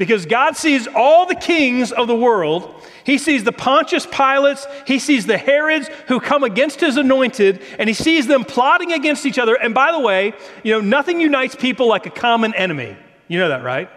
Because 0.00 0.24
God 0.24 0.56
sees 0.56 0.88
all 0.96 1.26
the 1.26 1.34
kings 1.34 1.92
of 1.92 2.08
the 2.08 2.16
world. 2.16 2.74
He 3.04 3.18
sees 3.18 3.44
the 3.44 3.52
Pontius 3.52 4.06
Pilates, 4.06 4.66
he 4.86 4.98
sees 4.98 5.26
the 5.26 5.36
Herods 5.36 5.90
who 6.08 6.20
come 6.20 6.42
against 6.42 6.80
his 6.80 6.96
anointed, 6.96 7.60
and 7.78 7.86
he 7.86 7.92
sees 7.92 8.26
them 8.26 8.46
plotting 8.46 8.94
against 8.94 9.26
each 9.26 9.38
other. 9.38 9.56
And 9.56 9.74
by 9.74 9.92
the 9.92 10.00
way, 10.00 10.32
you 10.62 10.72
know, 10.72 10.80
nothing 10.80 11.20
unites 11.20 11.54
people 11.54 11.86
like 11.86 12.06
a 12.06 12.10
common 12.10 12.54
enemy. 12.54 12.96
You 13.28 13.40
know 13.40 13.50
that, 13.50 13.62
right? 13.62 13.90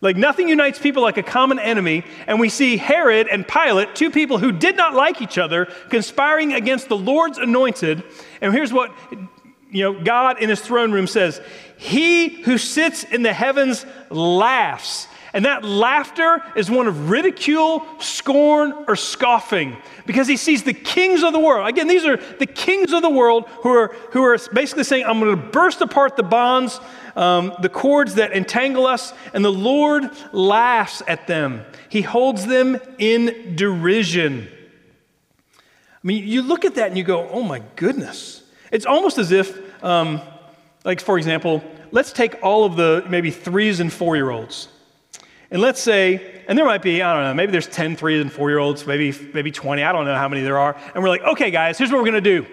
Like 0.00 0.16
nothing 0.16 0.48
unites 0.48 0.78
people 0.78 1.02
like 1.02 1.16
a 1.16 1.24
common 1.24 1.58
enemy. 1.58 2.04
And 2.28 2.38
we 2.38 2.48
see 2.48 2.76
Herod 2.76 3.26
and 3.26 3.46
Pilate, 3.46 3.96
two 3.96 4.12
people 4.12 4.38
who 4.38 4.52
did 4.52 4.76
not 4.76 4.94
like 4.94 5.20
each 5.20 5.38
other, 5.38 5.64
conspiring 5.88 6.52
against 6.52 6.88
the 6.88 6.96
Lord's 6.96 7.38
anointed. 7.38 8.04
And 8.40 8.52
here's 8.52 8.72
what 8.72 8.92
you 9.72 9.82
know, 9.82 10.04
God 10.04 10.40
in 10.40 10.48
his 10.48 10.60
throne 10.60 10.92
room 10.92 11.08
says, 11.08 11.40
He 11.78 12.28
who 12.28 12.58
sits 12.58 13.02
in 13.02 13.24
the 13.24 13.32
heavens 13.32 13.84
laughs. 14.08 15.08
And 15.34 15.46
that 15.46 15.64
laughter 15.64 16.42
is 16.54 16.70
one 16.70 16.86
of 16.86 17.08
ridicule, 17.08 17.86
scorn, 17.98 18.72
or 18.86 18.96
scoffing 18.96 19.76
because 20.04 20.28
he 20.28 20.36
sees 20.36 20.62
the 20.62 20.74
kings 20.74 21.22
of 21.22 21.32
the 21.32 21.38
world. 21.38 21.66
Again, 21.68 21.88
these 21.88 22.04
are 22.04 22.18
the 22.18 22.46
kings 22.46 22.92
of 22.92 23.00
the 23.00 23.08
world 23.08 23.46
who 23.62 23.70
are, 23.70 23.88
who 24.10 24.22
are 24.22 24.36
basically 24.52 24.84
saying, 24.84 25.06
I'm 25.06 25.20
going 25.20 25.34
to 25.34 25.42
burst 25.42 25.80
apart 25.80 26.16
the 26.16 26.22
bonds, 26.22 26.80
um, 27.16 27.54
the 27.62 27.70
cords 27.70 28.16
that 28.16 28.32
entangle 28.32 28.86
us, 28.86 29.14
and 29.32 29.42
the 29.42 29.52
Lord 29.52 30.10
laughs 30.32 31.02
at 31.08 31.26
them. 31.26 31.64
He 31.88 32.02
holds 32.02 32.46
them 32.46 32.78
in 32.98 33.56
derision. 33.56 34.48
I 35.58 36.06
mean, 36.06 36.26
you 36.26 36.42
look 36.42 36.66
at 36.66 36.74
that 36.74 36.88
and 36.88 36.98
you 36.98 37.04
go, 37.04 37.28
oh 37.30 37.42
my 37.42 37.62
goodness. 37.76 38.42
It's 38.70 38.86
almost 38.86 39.16
as 39.16 39.32
if, 39.32 39.82
um, 39.82 40.20
like, 40.84 41.00
for 41.00 41.16
example, 41.16 41.62
let's 41.90 42.12
take 42.12 42.42
all 42.42 42.64
of 42.66 42.76
the 42.76 43.04
maybe 43.08 43.30
threes 43.30 43.80
and 43.80 43.90
four 43.90 44.16
year 44.16 44.30
olds. 44.30 44.68
And 45.52 45.60
let's 45.60 45.82
say, 45.82 46.42
and 46.48 46.56
there 46.56 46.64
might 46.64 46.80
be, 46.80 47.02
I 47.02 47.12
don't 47.12 47.24
know, 47.24 47.34
maybe 47.34 47.52
there's 47.52 47.66
10 47.66 47.94
three 47.94 48.18
and 48.18 48.32
four 48.32 48.48
year 48.48 48.58
olds, 48.58 48.86
maybe, 48.86 49.14
maybe 49.34 49.52
20, 49.52 49.82
I 49.82 49.92
don't 49.92 50.06
know 50.06 50.14
how 50.14 50.26
many 50.26 50.40
there 50.40 50.58
are. 50.58 50.74
And 50.94 51.04
we're 51.04 51.10
like, 51.10 51.22
okay, 51.22 51.50
guys, 51.50 51.76
here's 51.76 51.92
what 51.92 51.98
we're 51.98 52.10
going 52.10 52.24
to 52.24 52.40
do. 52.40 52.46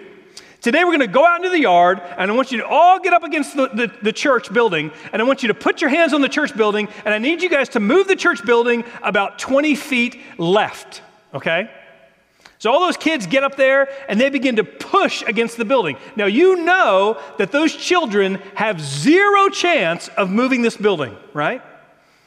Today 0.60 0.84
we're 0.84 0.90
going 0.90 1.00
to 1.00 1.06
go 1.06 1.26
out 1.26 1.36
into 1.36 1.48
the 1.48 1.60
yard, 1.60 2.02
and 2.18 2.30
I 2.30 2.34
want 2.34 2.52
you 2.52 2.58
to 2.58 2.66
all 2.66 3.00
get 3.00 3.14
up 3.14 3.22
against 3.22 3.56
the, 3.56 3.68
the, 3.68 3.90
the, 4.02 4.12
church 4.12 4.52
building, 4.52 4.92
and 5.14 5.22
I 5.22 5.24
want 5.24 5.42
you 5.42 5.48
to 5.48 5.54
put 5.54 5.80
your 5.80 5.88
hands 5.88 6.12
on 6.12 6.20
the 6.20 6.28
church 6.28 6.54
building, 6.54 6.88
and 7.06 7.14
I 7.14 7.16
need 7.16 7.40
you 7.40 7.48
guys 7.48 7.70
to 7.70 7.80
move 7.80 8.06
the 8.06 8.16
church 8.16 8.44
building 8.44 8.84
about 9.02 9.38
20 9.38 9.74
feet 9.76 10.20
left, 10.36 11.00
okay? 11.32 11.70
So 12.58 12.70
all 12.70 12.80
those 12.80 12.98
kids 12.98 13.26
get 13.26 13.42
up 13.42 13.56
there 13.56 13.88
and 14.06 14.20
they 14.20 14.28
begin 14.28 14.56
to 14.56 14.64
push 14.64 15.22
against 15.26 15.56
the 15.56 15.64
building. 15.64 15.96
Now 16.14 16.26
you 16.26 16.56
know 16.56 17.18
that 17.38 17.52
those 17.52 17.74
children 17.74 18.34
have 18.54 18.82
zero 18.82 19.48
chance 19.48 20.08
of 20.08 20.28
moving 20.28 20.60
this 20.60 20.76
building, 20.76 21.16
right? 21.32 21.62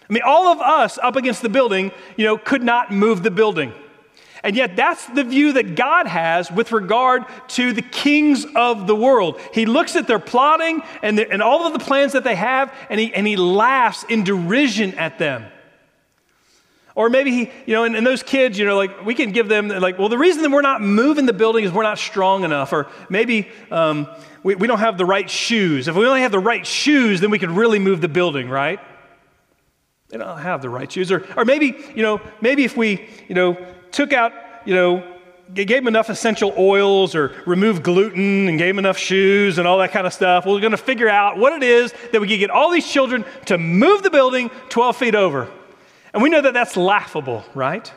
I 0.09 0.13
mean, 0.13 0.23
all 0.25 0.47
of 0.47 0.59
us 0.59 0.97
up 0.97 1.15
against 1.15 1.41
the 1.41 1.49
building, 1.49 1.91
you 2.17 2.25
know, 2.25 2.37
could 2.37 2.63
not 2.63 2.91
move 2.91 3.23
the 3.23 3.31
building. 3.31 3.73
And 4.43 4.57
yet, 4.57 4.75
that's 4.75 5.05
the 5.07 5.23
view 5.23 5.53
that 5.53 5.75
God 5.75 6.05
has 6.05 6.51
with 6.51 6.73
regard 6.73 7.23
to 7.49 7.71
the 7.71 7.81
kings 7.81 8.45
of 8.55 8.87
the 8.87 8.95
world. 8.95 9.39
He 9.53 9.65
looks 9.65 9.95
at 9.95 10.05
their 10.05 10.19
plotting 10.19 10.83
and, 11.01 11.17
the, 11.17 11.31
and 11.31 11.41
all 11.41 11.65
of 11.65 11.71
the 11.71 11.79
plans 11.79 12.11
that 12.11 12.25
they 12.25 12.35
have, 12.35 12.73
and 12.89 12.99
he, 12.99 13.13
and 13.13 13.25
he 13.25 13.37
laughs 13.37 14.03
in 14.09 14.25
derision 14.25 14.95
at 14.95 15.17
them. 15.17 15.45
Or 16.93 17.09
maybe 17.09 17.31
he, 17.31 17.51
you 17.65 17.73
know, 17.73 17.85
and, 17.85 17.95
and, 17.95 18.05
those 18.05 18.21
kids, 18.21 18.59
you 18.59 18.65
know, 18.65 18.75
like 18.75 19.05
we 19.05 19.15
can 19.15 19.31
give 19.31 19.47
them, 19.47 19.69
like, 19.69 19.97
well, 19.97 20.09
the 20.09 20.17
reason 20.17 20.43
that 20.43 20.51
we're 20.51 20.61
not 20.61 20.81
moving 20.81 21.25
the 21.25 21.33
building 21.33 21.63
is 21.63 21.71
we're 21.71 21.81
not 21.81 21.97
strong 21.97 22.43
enough. 22.43 22.73
Or 22.73 22.87
maybe 23.09 23.47
um, 23.71 24.07
we, 24.43 24.55
we 24.55 24.67
don't 24.67 24.79
have 24.79 24.97
the 24.97 25.05
right 25.05 25.27
shoes. 25.27 25.87
If 25.87 25.95
we 25.95 26.05
only 26.05 26.21
have 26.21 26.33
the 26.33 26.39
right 26.39 26.67
shoes, 26.67 27.21
then 27.21 27.31
we 27.31 27.39
could 27.39 27.49
really 27.49 27.79
move 27.79 28.01
the 28.01 28.09
building, 28.09 28.49
right? 28.49 28.79
They 30.13 30.19
don't 30.19 30.37
have 30.37 30.61
the 30.61 30.69
right 30.69 30.91
shoes. 30.91 31.11
Or, 31.11 31.25
or 31.35 31.43
maybe, 31.43 31.75
you 31.95 32.03
know, 32.03 32.21
maybe 32.39 32.63
if 32.63 32.77
we, 32.77 33.09
you 33.27 33.33
know, 33.33 33.57
took 33.91 34.13
out, 34.13 34.31
you 34.63 34.75
know, 34.75 35.03
gave 35.55 35.67
them 35.67 35.87
enough 35.87 36.07
essential 36.07 36.53
oils 36.55 37.15
or 37.15 37.35
removed 37.47 37.81
gluten 37.81 38.47
and 38.47 38.59
gave 38.59 38.75
them 38.75 38.77
enough 38.77 38.97
shoes 38.97 39.57
and 39.57 39.67
all 39.67 39.79
that 39.79 39.91
kind 39.91 40.05
of 40.05 40.13
stuff, 40.13 40.45
we're 40.45 40.59
going 40.59 40.69
to 40.69 40.77
figure 40.77 41.09
out 41.09 41.39
what 41.39 41.51
it 41.51 41.63
is 41.63 41.95
that 42.11 42.21
we 42.21 42.27
can 42.27 42.37
get 42.37 42.51
all 42.51 42.69
these 42.69 42.87
children 42.87 43.25
to 43.47 43.57
move 43.57 44.03
the 44.03 44.11
building 44.11 44.51
12 44.69 44.97
feet 44.97 45.15
over. 45.15 45.49
And 46.13 46.21
we 46.21 46.29
know 46.29 46.41
that 46.41 46.53
that's 46.53 46.77
laughable, 46.77 47.43
right? 47.55 47.91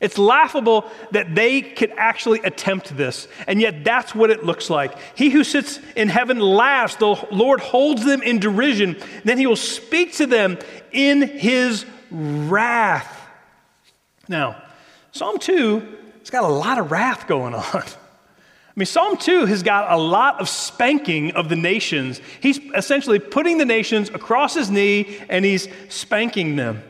It's 0.00 0.16
laughable 0.16 0.88
that 1.10 1.34
they 1.34 1.60
could 1.60 1.92
actually 1.96 2.38
attempt 2.40 2.96
this, 2.96 3.26
and 3.48 3.60
yet 3.60 3.82
that's 3.82 4.14
what 4.14 4.30
it 4.30 4.44
looks 4.44 4.70
like. 4.70 4.96
He 5.16 5.30
who 5.30 5.42
sits 5.42 5.80
in 5.96 6.08
heaven 6.08 6.38
laughs, 6.38 6.94
the 6.96 7.16
Lord 7.32 7.58
holds 7.58 8.04
them 8.04 8.22
in 8.22 8.38
derision, 8.38 8.96
then 9.24 9.38
he 9.38 9.46
will 9.46 9.56
speak 9.56 10.12
to 10.14 10.26
them 10.26 10.58
in 10.92 11.22
his 11.22 11.84
wrath. 12.12 13.14
Now, 14.28 14.62
Psalm 15.10 15.38
2 15.38 15.96
has 16.20 16.30
got 16.30 16.44
a 16.44 16.48
lot 16.48 16.78
of 16.78 16.92
wrath 16.92 17.26
going 17.26 17.54
on. 17.54 17.64
I 17.74 17.84
mean, 18.76 18.86
Psalm 18.86 19.16
2 19.16 19.46
has 19.46 19.64
got 19.64 19.90
a 19.90 19.96
lot 19.96 20.40
of 20.40 20.48
spanking 20.48 21.32
of 21.32 21.48
the 21.48 21.56
nations. 21.56 22.20
He's 22.40 22.60
essentially 22.76 23.18
putting 23.18 23.58
the 23.58 23.64
nations 23.64 24.10
across 24.10 24.54
his 24.54 24.70
knee 24.70 25.18
and 25.28 25.44
he's 25.44 25.66
spanking 25.88 26.54
them. 26.54 26.84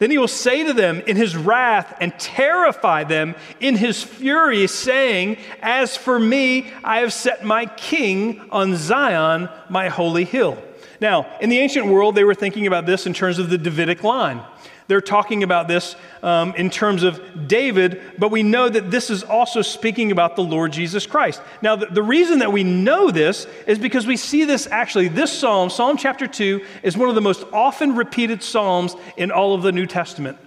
Then 0.00 0.10
he 0.10 0.16
will 0.16 0.28
say 0.28 0.64
to 0.64 0.72
them 0.72 1.02
in 1.06 1.16
his 1.16 1.36
wrath 1.36 1.94
and 2.00 2.18
terrify 2.18 3.04
them 3.04 3.34
in 3.60 3.76
his 3.76 4.02
fury, 4.02 4.66
saying, 4.66 5.36
As 5.60 5.94
for 5.94 6.18
me, 6.18 6.72
I 6.82 7.00
have 7.00 7.12
set 7.12 7.44
my 7.44 7.66
king 7.66 8.40
on 8.50 8.76
Zion, 8.76 9.50
my 9.68 9.90
holy 9.90 10.24
hill. 10.24 10.60
Now, 11.02 11.26
in 11.40 11.50
the 11.50 11.58
ancient 11.58 11.86
world, 11.86 12.14
they 12.14 12.24
were 12.24 12.34
thinking 12.34 12.66
about 12.66 12.86
this 12.86 13.06
in 13.06 13.12
terms 13.12 13.38
of 13.38 13.50
the 13.50 13.58
Davidic 13.58 14.02
line 14.02 14.42
they're 14.90 15.00
talking 15.00 15.44
about 15.44 15.68
this 15.68 15.94
um, 16.20 16.52
in 16.56 16.68
terms 16.68 17.04
of 17.04 17.46
David, 17.46 18.02
but 18.18 18.32
we 18.32 18.42
know 18.42 18.68
that 18.68 18.90
this 18.90 19.08
is 19.08 19.22
also 19.22 19.62
speaking 19.62 20.10
about 20.10 20.34
the 20.34 20.42
Lord 20.42 20.72
Jesus 20.72 21.06
Christ. 21.06 21.40
Now, 21.62 21.76
the, 21.76 21.86
the 21.86 22.02
reason 22.02 22.40
that 22.40 22.52
we 22.52 22.64
know 22.64 23.12
this 23.12 23.46
is 23.68 23.78
because 23.78 24.04
we 24.04 24.16
see 24.16 24.44
this 24.44 24.66
actually, 24.66 25.06
this 25.06 25.32
psalm, 25.32 25.70
Psalm 25.70 25.96
chapter 25.96 26.26
2, 26.26 26.64
is 26.82 26.96
one 26.96 27.08
of 27.08 27.14
the 27.14 27.20
most 27.20 27.44
often 27.52 27.94
repeated 27.94 28.42
psalms 28.42 28.96
in 29.16 29.30
all 29.30 29.54
of 29.54 29.62
the 29.62 29.70
New 29.70 29.86
Testament. 29.86 30.38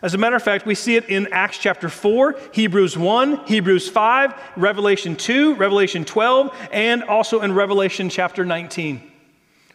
As 0.00 0.14
a 0.14 0.18
matter 0.18 0.36
of 0.36 0.44
fact, 0.44 0.64
we 0.64 0.76
see 0.76 0.94
it 0.94 1.06
in 1.08 1.26
Acts 1.32 1.58
chapter 1.58 1.88
4, 1.88 2.38
Hebrews 2.52 2.96
1, 2.96 3.46
Hebrews 3.46 3.88
5, 3.88 4.32
Revelation 4.54 5.16
2, 5.16 5.56
Revelation 5.56 6.04
12, 6.04 6.56
and 6.70 7.02
also 7.02 7.40
in 7.40 7.52
Revelation 7.52 8.10
chapter 8.10 8.44
19. 8.44 9.17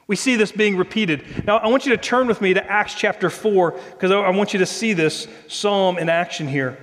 We 0.07 0.15
see 0.15 0.35
this 0.35 0.51
being 0.51 0.75
repeated. 0.75 1.45
Now, 1.45 1.57
I 1.57 1.67
want 1.67 1.85
you 1.85 1.91
to 1.95 2.01
turn 2.01 2.27
with 2.27 2.41
me 2.41 2.53
to 2.53 2.71
Acts 2.71 2.93
chapter 2.93 3.29
4, 3.29 3.71
because 3.71 4.11
I 4.11 4.29
want 4.29 4.53
you 4.53 4.59
to 4.59 4.65
see 4.65 4.93
this 4.93 5.27
psalm 5.47 5.97
in 5.97 6.09
action 6.09 6.47
here. 6.47 6.77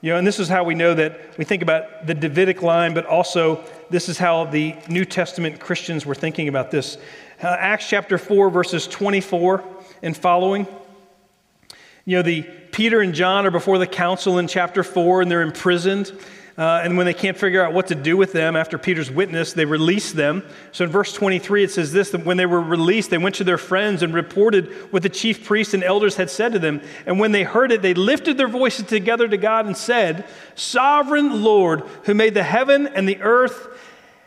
You 0.00 0.10
know, 0.10 0.18
and 0.18 0.26
this 0.26 0.38
is 0.38 0.48
how 0.48 0.64
we 0.64 0.74
know 0.74 0.92
that 0.92 1.38
we 1.38 1.44
think 1.44 1.62
about 1.62 2.06
the 2.06 2.12
Davidic 2.12 2.62
line, 2.62 2.92
but 2.92 3.06
also 3.06 3.64
this 3.88 4.08
is 4.08 4.18
how 4.18 4.44
the 4.44 4.74
New 4.88 5.04
Testament 5.04 5.60
Christians 5.60 6.04
were 6.04 6.14
thinking 6.14 6.48
about 6.48 6.70
this. 6.70 6.98
Uh, 7.42 7.46
Acts 7.58 7.88
chapter 7.88 8.18
4, 8.18 8.50
verses 8.50 8.86
24 8.86 9.64
and 10.02 10.16
following. 10.16 10.66
You 12.04 12.18
know, 12.18 12.22
the 12.22 12.42
Peter 12.42 13.00
and 13.00 13.14
John 13.14 13.46
are 13.46 13.50
before 13.50 13.78
the 13.78 13.86
council 13.86 14.38
in 14.38 14.46
chapter 14.46 14.82
4, 14.82 15.22
and 15.22 15.30
they're 15.30 15.40
imprisoned. 15.40 16.12
Uh, 16.56 16.82
and 16.84 16.96
when 16.96 17.04
they 17.04 17.14
can't 17.14 17.36
figure 17.36 17.64
out 17.64 17.72
what 17.72 17.88
to 17.88 17.96
do 17.96 18.16
with 18.16 18.32
them 18.32 18.54
after 18.54 18.78
Peter's 18.78 19.10
witness, 19.10 19.52
they 19.54 19.64
release 19.64 20.12
them. 20.12 20.44
So 20.70 20.84
in 20.84 20.90
verse 20.90 21.12
23, 21.12 21.64
it 21.64 21.72
says 21.72 21.92
this 21.92 22.10
that 22.10 22.24
when 22.24 22.36
they 22.36 22.46
were 22.46 22.60
released, 22.60 23.10
they 23.10 23.18
went 23.18 23.34
to 23.36 23.44
their 23.44 23.58
friends 23.58 24.02
and 24.04 24.14
reported 24.14 24.70
what 24.92 25.02
the 25.02 25.08
chief 25.08 25.44
priests 25.44 25.74
and 25.74 25.82
elders 25.82 26.14
had 26.14 26.30
said 26.30 26.52
to 26.52 26.60
them. 26.60 26.80
And 27.06 27.18
when 27.18 27.32
they 27.32 27.42
heard 27.42 27.72
it, 27.72 27.82
they 27.82 27.94
lifted 27.94 28.38
their 28.38 28.46
voices 28.46 28.86
together 28.86 29.26
to 29.26 29.36
God 29.36 29.66
and 29.66 29.76
said, 29.76 30.24
Sovereign 30.54 31.42
Lord, 31.42 31.80
who 32.04 32.14
made 32.14 32.34
the 32.34 32.44
heaven 32.44 32.86
and 32.86 33.08
the 33.08 33.20
earth 33.20 33.73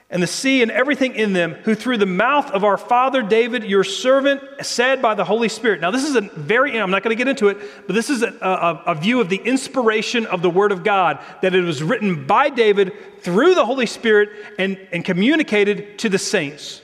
and 0.10 0.24
the 0.24 0.28
sea 0.28 0.62
and 0.62 0.72
everything 0.72 1.15
in 1.15 1.34
them, 1.34 1.54
who 1.63 1.76
through 1.76 1.98
the 1.98 2.06
mouth 2.06 2.50
of 2.52 2.63
our 2.63 2.78
father 2.78 3.22
David, 3.22 3.65
your 3.65 3.84
servant, 3.84 4.41
said 4.62 5.02
by 5.02 5.13
the 5.13 5.26
Holy 5.26 5.50
Spirit. 5.50 5.82
Now, 5.82 5.91
this 5.91 6.06
is 6.06 6.15
a 6.15 6.22
very, 6.22 6.80
I'm 6.80 6.91
not 6.91 7.04
going 7.04 7.15
to 7.15 7.17
get 7.17 7.28
into 7.28 7.50
it, 7.50 7.58
but 7.86 7.93
this 7.93 8.10
is 8.10 8.24
a, 8.24 8.34
a, 8.41 8.84
a, 8.88 8.96
view 8.96 9.20
of 9.20 9.28
the 9.28 9.36
inspiration 9.38 10.26
of 10.26 10.41
the 10.41 10.50
Word 10.50 10.72
of 10.72 10.86
God, 10.86 11.20
that 11.41 11.54
it 11.54 11.62
was 11.62 11.84
written 11.84 12.26
by 12.26 12.50
David 12.50 12.93
through 13.22 13.54
the 13.54 13.65
Holy 13.65 13.86
Spirit 13.86 14.30
and, 14.58 14.80
and 14.93 15.04
communicated 15.04 16.00
to 16.00 16.10
the 16.10 16.17
saints. 16.17 16.82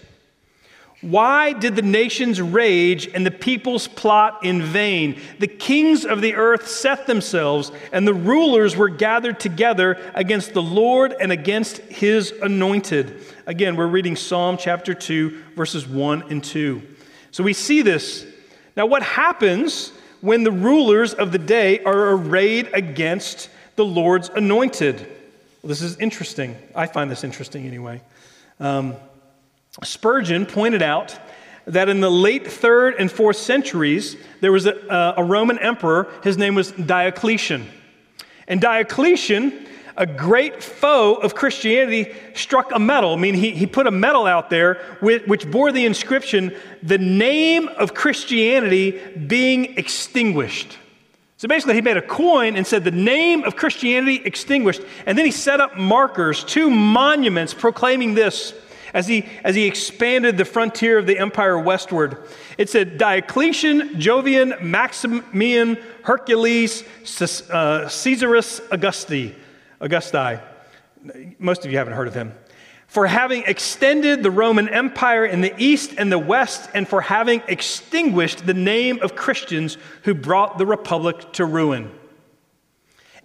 Why 1.04 1.52
did 1.52 1.76
the 1.76 1.82
nations 1.82 2.42
rage 2.42 3.08
and 3.14 3.26
the 3.26 3.32
peoples 3.32 3.90
plot 3.90 4.46
in 4.46 4.62
vain? 4.62 5.20
The 5.38 5.48
kings 5.48 6.06
of 6.06 6.22
the 6.22 6.36
earth 6.36 6.70
set 6.70 7.08
themselves, 7.08 7.74
and 7.92 8.08
the 8.08 8.14
rulers 8.14 8.78
were 8.78 8.88
gathered 8.88 9.38
together 9.38 10.00
against 10.16 10.54
the 10.54 10.62
Lord 10.62 11.14
and 11.20 11.30
against 11.30 11.80
his 11.80 12.32
anointed. 12.32 13.22
Again, 13.46 13.76
we're 13.76 13.88
reading 13.88 14.16
Psalm 14.16 14.56
chapter 14.58 14.94
2, 14.94 15.44
verses 15.58 15.86
1 15.86 16.32
and 16.32 16.42
2. 16.42 16.82
So 17.32 17.44
we 17.44 17.52
see 17.52 17.82
this. 17.82 18.26
Now, 18.78 18.86
what 18.86 19.04
happens 19.04 19.92
when 20.22 20.46
the 20.46 20.54
rulers 20.54 21.14
of 21.14 21.34
the 21.34 21.38
day 21.38 21.84
are 21.84 22.12
arrayed 22.12 22.70
against 22.74 23.50
the 23.76 23.84
Lord's 23.84 24.30
anointed? 24.30 25.02
Well, 25.62 25.68
this 25.68 25.82
is 25.82 25.98
interesting. 25.98 26.56
I 26.74 26.88
find 26.88 27.12
this 27.12 27.26
interesting 27.26 27.68
anyway. 27.68 28.02
Um, 28.62 28.96
Spurgeon 29.82 30.46
pointed 30.46 30.82
out 30.82 31.18
that 31.66 31.90
in 31.90 32.00
the 32.00 32.12
late 32.12 32.48
third 32.48 32.96
and 33.00 33.12
fourth 33.12 33.38
centuries, 33.38 34.18
there 34.42 34.52
was 34.52 34.66
a, 34.66 34.88
uh, 34.92 35.16
a, 35.18 35.24
Roman 35.24 35.58
emperor. 35.60 36.10
His 36.24 36.38
name 36.38 36.56
was 36.56 36.72
Diocletian. 36.72 37.68
And 38.48 38.60
Diocletian, 38.60 39.68
a 39.96 40.06
great 40.06 40.62
foe 40.62 41.16
of 41.16 41.34
Christianity, 41.34 42.14
struck 42.34 42.72
a 42.74 42.80
medal. 42.80 43.14
I 43.14 43.18
mean, 43.18 43.34
he, 43.34 43.52
he 43.52 43.66
put 43.66 43.88
a 43.88 43.92
medal 43.92 44.28
out 44.28 44.50
there 44.50 44.76
which 45.02 45.50
bore 45.50 45.72
the 45.72 45.86
inscription, 45.86 46.56
the 46.84 46.98
name 46.98 47.68
of 47.70 47.94
Christianity 47.94 49.00
being 49.28 49.78
extinguished. 49.78 50.78
So 51.38 51.48
basically, 51.48 51.76
he 51.76 51.82
made 51.82 51.98
a 51.98 52.02
coin 52.02 52.56
and 52.56 52.66
said, 52.66 52.84
the 52.84 52.92
name 52.92 53.44
of 53.44 53.56
Christianity 53.56 54.22
extinguished. 54.24 54.82
And 55.06 55.18
then 55.18 55.26
he 55.26 55.32
set 55.32 55.60
up 55.60 55.78
markers, 55.78 56.44
two 56.44 56.70
monuments 56.70 57.54
proclaiming 57.54 58.14
this 58.14 58.54
as 58.94 59.08
he, 59.08 59.26
as 59.44 59.56
he 59.56 59.66
expanded 59.66 60.38
the 60.38 60.46
frontier 60.46 60.98
of 60.98 61.08
the 61.08 61.18
empire 61.18 61.58
westward. 61.58 62.18
It 62.58 62.70
said 62.70 62.98
Diocletian, 62.98 64.00
Jovian, 64.00 64.62
Maximian, 64.62 65.78
Hercules, 66.04 66.84
uh, 67.50 67.88
Caesarus 67.90 68.62
Augusti, 68.72 69.36
Augusti. 69.82 70.40
Most 71.40 71.66
of 71.66 71.72
you 71.72 71.78
haven't 71.78 71.94
heard 71.94 72.08
of 72.08 72.14
him. 72.14 72.34
For 72.88 73.08
having 73.08 73.44
extended 73.48 74.22
the 74.22 74.30
Roman 74.30 74.70
Empire 74.70 75.26
in 75.26 75.42
the 75.42 75.54
east 75.58 75.96
and 75.98 76.12
the 76.12 76.20
west, 76.20 76.70
and 76.76 76.88
for 76.88 77.02
having 77.02 77.42
extinguished 77.48 78.46
the 78.46 78.54
name 78.54 79.02
of 79.02 79.16
Christians 79.16 79.80
who 80.04 80.14
brought 80.14 80.60
the 80.60 80.66
republic 80.68 81.34
to 81.34 81.46
ruin. 81.46 81.92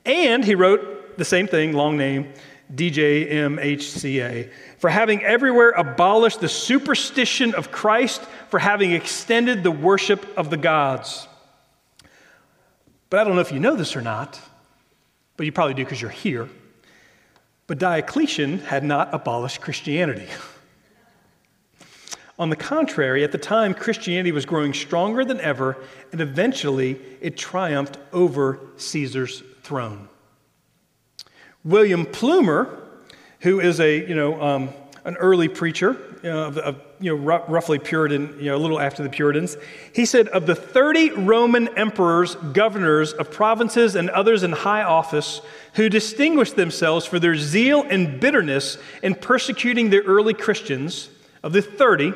And 0.06 0.42
he 0.42 0.54
wrote 0.54 1.18
the 1.18 1.24
same 1.26 1.46
thing, 1.46 1.74
long 1.74 1.98
name, 1.98 2.32
DJMHCA, 2.74 4.50
for 4.78 4.90
having 4.90 5.22
everywhere 5.22 5.70
abolished 5.70 6.40
the 6.40 6.48
superstition 6.48 7.54
of 7.54 7.70
Christ, 7.70 8.22
for 8.48 8.58
having 8.58 8.92
extended 8.92 9.62
the 9.62 9.70
worship 9.70 10.26
of 10.36 10.50
the 10.50 10.56
gods. 10.56 11.26
But 13.10 13.20
I 13.20 13.24
don't 13.24 13.34
know 13.34 13.40
if 13.40 13.52
you 13.52 13.60
know 13.60 13.74
this 13.74 13.96
or 13.96 14.02
not, 14.02 14.40
but 15.36 15.46
you 15.46 15.52
probably 15.52 15.74
do 15.74 15.84
because 15.84 16.00
you're 16.00 16.10
here. 16.10 16.48
But 17.66 17.78
Diocletian 17.78 18.58
had 18.60 18.84
not 18.84 19.14
abolished 19.14 19.60
Christianity. 19.60 20.26
On 22.38 22.50
the 22.50 22.56
contrary, 22.56 23.24
at 23.24 23.32
the 23.32 23.38
time, 23.38 23.74
Christianity 23.74 24.30
was 24.30 24.46
growing 24.46 24.72
stronger 24.72 25.24
than 25.24 25.40
ever, 25.40 25.76
and 26.12 26.20
eventually 26.20 27.00
it 27.20 27.36
triumphed 27.36 27.98
over 28.12 28.60
Caesar's 28.76 29.42
throne. 29.62 30.08
William 31.68 32.06
Plumer, 32.06 32.66
who 33.40 33.60
is 33.60 33.78
a, 33.78 34.08
you 34.08 34.14
know, 34.14 34.40
um, 34.40 34.70
an 35.04 35.16
early 35.16 35.48
preacher, 35.48 35.90
of, 36.24 36.56
of, 36.56 36.80
you 36.98 37.14
know, 37.14 37.30
r- 37.30 37.44
roughly 37.46 37.78
Puritan, 37.78 38.36
you 38.38 38.46
know, 38.46 38.56
a 38.56 38.58
little 38.58 38.80
after 38.80 39.02
the 39.02 39.10
Puritans. 39.10 39.58
He 39.92 40.06
said, 40.06 40.28
Of 40.28 40.46
the 40.46 40.54
30 40.54 41.10
Roman 41.10 41.68
emperors, 41.76 42.36
governors 42.36 43.12
of 43.12 43.30
provinces, 43.30 43.96
and 43.96 44.08
others 44.08 44.42
in 44.42 44.52
high 44.52 44.82
office 44.82 45.42
who 45.74 45.90
distinguished 45.90 46.56
themselves 46.56 47.04
for 47.04 47.18
their 47.18 47.36
zeal 47.36 47.84
and 47.90 48.18
bitterness 48.18 48.78
in 49.02 49.14
persecuting 49.14 49.90
the 49.90 50.00
early 50.00 50.32
Christians, 50.32 51.10
of 51.42 51.52
the 51.52 51.60
30, 51.60 52.14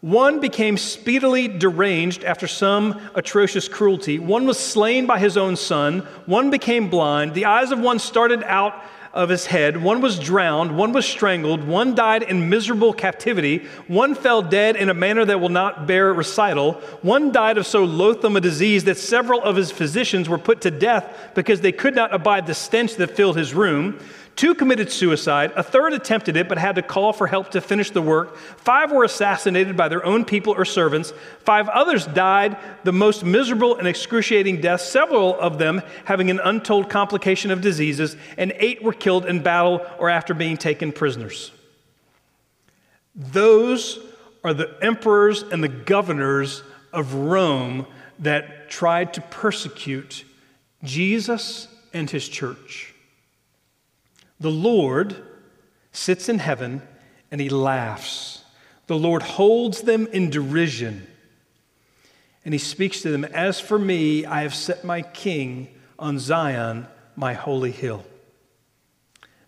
one 0.00 0.40
became 0.40 0.76
speedily 0.76 1.48
deranged 1.48 2.22
after 2.22 2.46
some 2.46 3.00
atrocious 3.14 3.66
cruelty. 3.66 4.18
One 4.18 4.46
was 4.46 4.58
slain 4.58 5.06
by 5.06 5.18
his 5.18 5.36
own 5.36 5.56
son. 5.56 6.00
One 6.26 6.50
became 6.50 6.90
blind. 6.90 7.34
The 7.34 7.46
eyes 7.46 7.72
of 7.72 7.80
one 7.80 7.98
started 7.98 8.42
out 8.44 8.84
of 9.16 9.30
his 9.30 9.46
head. 9.46 9.82
One 9.82 10.02
was 10.02 10.18
drowned. 10.18 10.76
One 10.76 10.92
was 10.92 11.06
strangled. 11.06 11.64
One 11.64 11.94
died 11.94 12.22
in 12.22 12.50
miserable 12.50 12.92
captivity. 12.92 13.66
One 13.88 14.14
fell 14.14 14.42
dead 14.42 14.76
in 14.76 14.90
a 14.90 14.94
manner 14.94 15.24
that 15.24 15.40
will 15.40 15.48
not 15.48 15.86
bear 15.86 16.12
recital. 16.12 16.74
One 17.00 17.32
died 17.32 17.56
of 17.56 17.66
so 17.66 17.82
loathsome 17.82 18.36
a 18.36 18.40
disease 18.42 18.84
that 18.84 18.98
several 18.98 19.42
of 19.42 19.56
his 19.56 19.70
physicians 19.70 20.28
were 20.28 20.36
put 20.36 20.60
to 20.60 20.70
death 20.70 21.32
because 21.34 21.62
they 21.62 21.72
could 21.72 21.94
not 21.94 22.14
abide 22.14 22.46
the 22.46 22.54
stench 22.54 22.96
that 22.96 23.16
filled 23.16 23.38
his 23.38 23.54
room. 23.54 23.98
Two 24.36 24.54
committed 24.54 24.92
suicide. 24.92 25.52
A 25.56 25.62
third 25.62 25.94
attempted 25.94 26.36
it 26.36 26.46
but 26.46 26.58
had 26.58 26.74
to 26.74 26.82
call 26.82 27.14
for 27.14 27.26
help 27.26 27.50
to 27.52 27.62
finish 27.62 27.90
the 27.90 28.02
work. 28.02 28.36
Five 28.36 28.92
were 28.92 29.02
assassinated 29.02 29.78
by 29.78 29.88
their 29.88 30.04
own 30.04 30.26
people 30.26 30.52
or 30.54 30.66
servants. 30.66 31.14
Five 31.40 31.70
others 31.70 32.06
died 32.06 32.58
the 32.84 32.92
most 32.92 33.24
miserable 33.24 33.76
and 33.76 33.88
excruciating 33.88 34.60
deaths, 34.60 34.84
several 34.84 35.40
of 35.40 35.56
them 35.56 35.80
having 36.04 36.28
an 36.28 36.38
untold 36.44 36.90
complication 36.90 37.50
of 37.50 37.62
diseases. 37.62 38.14
And 38.36 38.52
eight 38.58 38.82
were 38.82 38.92
killed 38.92 39.24
in 39.24 39.42
battle 39.42 39.84
or 39.98 40.10
after 40.10 40.34
being 40.34 40.58
taken 40.58 40.92
prisoners. 40.92 41.50
Those 43.14 43.98
are 44.44 44.52
the 44.52 44.76
emperors 44.82 45.44
and 45.44 45.64
the 45.64 45.68
governors 45.68 46.62
of 46.92 47.14
Rome 47.14 47.86
that 48.18 48.68
tried 48.68 49.14
to 49.14 49.22
persecute 49.22 50.26
Jesus 50.84 51.68
and 51.94 52.10
his 52.10 52.28
church. 52.28 52.92
The 54.40 54.50
Lord 54.50 55.16
sits 55.92 56.28
in 56.28 56.38
heaven 56.38 56.82
and 57.30 57.40
he 57.40 57.48
laughs. 57.48 58.44
The 58.86 58.98
Lord 58.98 59.22
holds 59.22 59.82
them 59.82 60.06
in 60.08 60.30
derision. 60.30 61.06
And 62.44 62.54
he 62.54 62.58
speaks 62.58 63.02
to 63.02 63.10
them 63.10 63.24
As 63.24 63.58
for 63.58 63.78
me, 63.78 64.24
I 64.24 64.42
have 64.42 64.54
set 64.54 64.84
my 64.84 65.02
king 65.02 65.68
on 65.98 66.18
Zion, 66.18 66.86
my 67.16 67.32
holy 67.32 67.72
hill. 67.72 68.04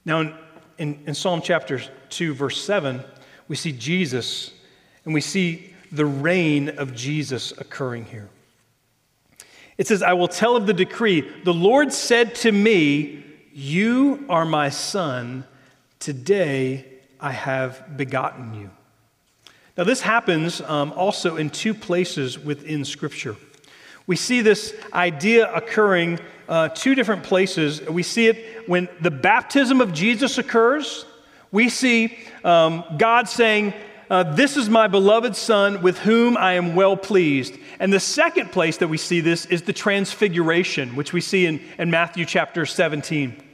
Now, 0.04 0.20
in, 0.20 0.34
in, 0.78 1.02
in, 1.06 1.14
Psalm 1.14 1.42
chapter 1.42 1.80
2, 2.08 2.34
verse 2.34 2.60
7, 2.62 3.02
we 3.46 3.56
see 3.56 3.72
Jesus 3.72 4.52
and 5.04 5.12
we 5.12 5.20
see 5.20 5.74
the 5.92 6.06
reign 6.06 6.70
of 6.70 6.94
Jesus 6.94 7.52
occurring 7.52 8.06
here. 8.06 8.28
It 9.76 9.86
says, 9.86 10.02
I 10.02 10.14
will 10.14 10.28
tell 10.28 10.56
of 10.56 10.66
the 10.66 10.72
decree. 10.72 11.20
The 11.44 11.54
Lord 11.54 11.92
said 11.92 12.34
to 12.36 12.50
me, 12.50 13.24
you 13.58 14.24
are 14.28 14.44
my 14.44 14.68
son. 14.68 15.44
Today 15.98 16.84
I 17.18 17.32
have 17.32 17.96
begotten 17.96 18.54
you. 18.54 18.70
Now, 19.76 19.82
this 19.82 20.00
happens 20.00 20.60
um, 20.60 20.92
also 20.92 21.36
in 21.36 21.50
two 21.50 21.74
places 21.74 22.38
within 22.38 22.84
Scripture. 22.84 23.34
We 24.06 24.14
see 24.14 24.42
this 24.42 24.74
idea 24.92 25.52
occurring 25.52 26.20
uh, 26.48 26.68
two 26.68 26.94
different 26.94 27.24
places. 27.24 27.80
We 27.82 28.04
see 28.04 28.28
it 28.28 28.68
when 28.68 28.88
the 29.00 29.10
baptism 29.10 29.80
of 29.80 29.92
Jesus 29.92 30.38
occurs. 30.38 31.04
We 31.50 31.68
see 31.68 32.16
um, 32.44 32.84
God 32.96 33.28
saying, 33.28 33.74
uh, 34.08 34.22
This 34.34 34.56
is 34.56 34.70
my 34.70 34.86
beloved 34.86 35.34
Son 35.34 35.82
with 35.82 35.98
whom 35.98 36.36
I 36.36 36.52
am 36.52 36.76
well 36.76 36.96
pleased. 36.96 37.56
And 37.80 37.92
the 37.92 38.00
second 38.00 38.52
place 38.52 38.76
that 38.76 38.88
we 38.88 38.98
see 38.98 39.20
this 39.20 39.46
is 39.46 39.62
the 39.62 39.72
transfiguration, 39.72 40.94
which 40.94 41.12
we 41.12 41.20
see 41.20 41.46
in, 41.46 41.60
in 41.76 41.90
Matthew 41.90 42.24
chapter 42.24 42.64
17 42.64 43.46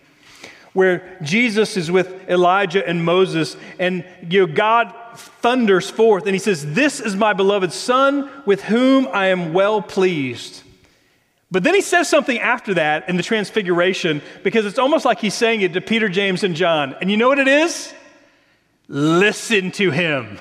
where 0.74 1.18
Jesus 1.22 1.76
is 1.76 1.90
with 1.90 2.28
Elijah 2.28 2.87
and 2.87 3.04
Moses, 3.04 3.56
and 3.78 4.04
you 4.28 4.46
know, 4.46 4.52
God 4.52 4.92
thunders 5.16 5.88
forth 5.88 6.26
and 6.26 6.34
he 6.34 6.38
says, 6.38 6.74
This 6.74 7.00
is 7.00 7.16
my 7.16 7.32
beloved 7.32 7.72
Son 7.72 8.30
with 8.44 8.62
whom 8.62 9.08
I 9.12 9.28
am 9.28 9.52
well 9.52 9.80
pleased. 9.80 10.62
But 11.50 11.62
then 11.62 11.74
he 11.74 11.80
says 11.80 12.08
something 12.08 12.38
after 12.38 12.74
that 12.74 13.08
in 13.08 13.16
the 13.16 13.22
transfiguration 13.22 14.22
because 14.42 14.66
it's 14.66 14.78
almost 14.78 15.04
like 15.04 15.20
he's 15.20 15.34
saying 15.34 15.60
it 15.60 15.72
to 15.74 15.80
Peter, 15.80 16.08
James, 16.08 16.42
and 16.42 16.56
John. 16.56 16.96
And 17.00 17.10
you 17.10 17.16
know 17.16 17.28
what 17.28 17.38
it 17.38 17.46
is? 17.46 17.94
Listen 18.88 19.70
to 19.72 19.92
him. 19.92 20.38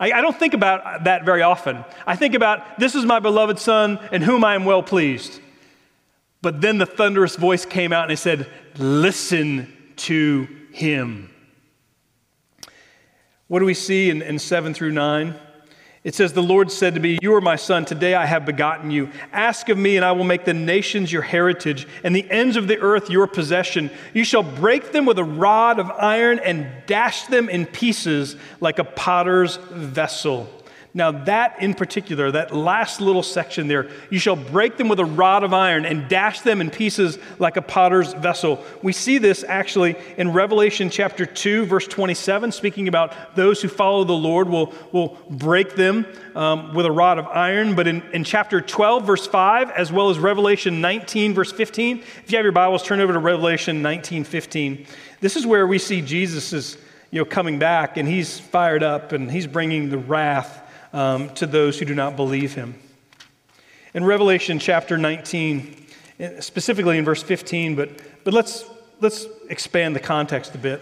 I, 0.00 0.12
I 0.12 0.20
don't 0.22 0.38
think 0.38 0.54
about 0.54 1.04
that 1.04 1.24
very 1.24 1.42
often. 1.42 1.84
I 2.06 2.16
think 2.16 2.34
about, 2.34 2.78
This 2.78 2.94
is 2.94 3.04
my 3.04 3.18
beloved 3.18 3.58
Son 3.58 3.98
in 4.10 4.22
whom 4.22 4.42
I 4.44 4.54
am 4.54 4.64
well 4.64 4.82
pleased. 4.82 5.40
But 6.48 6.62
then 6.62 6.78
the 6.78 6.86
thunderous 6.86 7.36
voice 7.36 7.66
came 7.66 7.92
out 7.92 8.04
and 8.04 8.12
it 8.12 8.16
said, 8.16 8.46
Listen 8.78 9.70
to 9.96 10.48
him. 10.72 11.28
What 13.48 13.58
do 13.58 13.66
we 13.66 13.74
see 13.74 14.08
in, 14.08 14.22
in 14.22 14.38
7 14.38 14.72
through 14.72 14.92
9? 14.92 15.38
It 16.04 16.14
says, 16.14 16.32
The 16.32 16.42
Lord 16.42 16.72
said 16.72 16.94
to 16.94 17.00
me, 17.00 17.18
You 17.20 17.34
are 17.34 17.42
my 17.42 17.56
son. 17.56 17.84
Today 17.84 18.14
I 18.14 18.24
have 18.24 18.46
begotten 18.46 18.90
you. 18.90 19.10
Ask 19.30 19.68
of 19.68 19.76
me, 19.76 19.96
and 19.96 20.04
I 20.06 20.12
will 20.12 20.24
make 20.24 20.46
the 20.46 20.54
nations 20.54 21.12
your 21.12 21.20
heritage, 21.20 21.86
and 22.02 22.16
the 22.16 22.26
ends 22.30 22.56
of 22.56 22.66
the 22.66 22.78
earth 22.78 23.10
your 23.10 23.26
possession. 23.26 23.90
You 24.14 24.24
shall 24.24 24.42
break 24.42 24.92
them 24.92 25.04
with 25.04 25.18
a 25.18 25.24
rod 25.24 25.78
of 25.78 25.90
iron 25.90 26.38
and 26.38 26.66
dash 26.86 27.26
them 27.26 27.50
in 27.50 27.66
pieces 27.66 28.36
like 28.58 28.78
a 28.78 28.84
potter's 28.84 29.58
vessel. 29.70 30.48
Now, 30.98 31.12
that 31.12 31.62
in 31.62 31.74
particular, 31.74 32.32
that 32.32 32.52
last 32.52 33.00
little 33.00 33.22
section 33.22 33.68
there, 33.68 33.88
you 34.10 34.18
shall 34.18 34.34
break 34.34 34.76
them 34.76 34.88
with 34.88 34.98
a 34.98 35.04
rod 35.04 35.44
of 35.44 35.54
iron 35.54 35.86
and 35.86 36.08
dash 36.08 36.40
them 36.40 36.60
in 36.60 36.70
pieces 36.70 37.20
like 37.38 37.56
a 37.56 37.62
potter's 37.62 38.14
vessel. 38.14 38.64
We 38.82 38.92
see 38.92 39.18
this 39.18 39.44
actually 39.44 39.94
in 40.16 40.32
Revelation 40.32 40.90
chapter 40.90 41.24
2, 41.24 41.66
verse 41.66 41.86
27, 41.86 42.50
speaking 42.50 42.88
about 42.88 43.36
those 43.36 43.62
who 43.62 43.68
follow 43.68 44.02
the 44.02 44.12
Lord 44.12 44.48
will, 44.48 44.74
will 44.90 45.16
break 45.30 45.76
them 45.76 46.04
um, 46.34 46.74
with 46.74 46.84
a 46.84 46.90
rod 46.90 47.18
of 47.18 47.28
iron. 47.28 47.76
But 47.76 47.86
in, 47.86 48.02
in 48.12 48.24
chapter 48.24 48.60
12, 48.60 49.06
verse 49.06 49.24
5, 49.24 49.70
as 49.70 49.92
well 49.92 50.10
as 50.10 50.18
Revelation 50.18 50.80
19, 50.80 51.32
verse 51.32 51.52
15, 51.52 51.98
if 51.98 52.32
you 52.32 52.38
have 52.38 52.44
your 52.44 52.50
Bibles, 52.50 52.82
turn 52.82 52.98
over 52.98 53.12
to 53.12 53.20
Revelation 53.20 53.82
19, 53.82 54.24
15. 54.24 54.84
This 55.20 55.36
is 55.36 55.46
where 55.46 55.64
we 55.64 55.78
see 55.78 56.02
Jesus 56.02 56.52
is 56.52 56.76
you 57.12 57.20
know, 57.20 57.24
coming 57.24 57.60
back 57.60 57.96
and 57.98 58.08
he's 58.08 58.40
fired 58.40 58.82
up 58.82 59.12
and 59.12 59.30
he's 59.30 59.46
bringing 59.46 59.90
the 59.90 59.98
wrath 59.98 60.64
um, 60.92 61.30
to 61.34 61.46
those 61.46 61.78
who 61.78 61.84
do 61.84 61.94
not 61.94 62.16
believe 62.16 62.54
him. 62.54 62.74
In 63.94 64.04
Revelation 64.04 64.58
chapter 64.58 64.98
19, 64.98 65.86
specifically 66.40 66.98
in 66.98 67.04
verse 67.04 67.22
15, 67.22 67.74
but, 67.74 67.90
but 68.24 68.34
let's, 68.34 68.64
let's 69.00 69.26
expand 69.48 69.96
the 69.96 70.00
context 70.00 70.54
a 70.54 70.58
bit. 70.58 70.80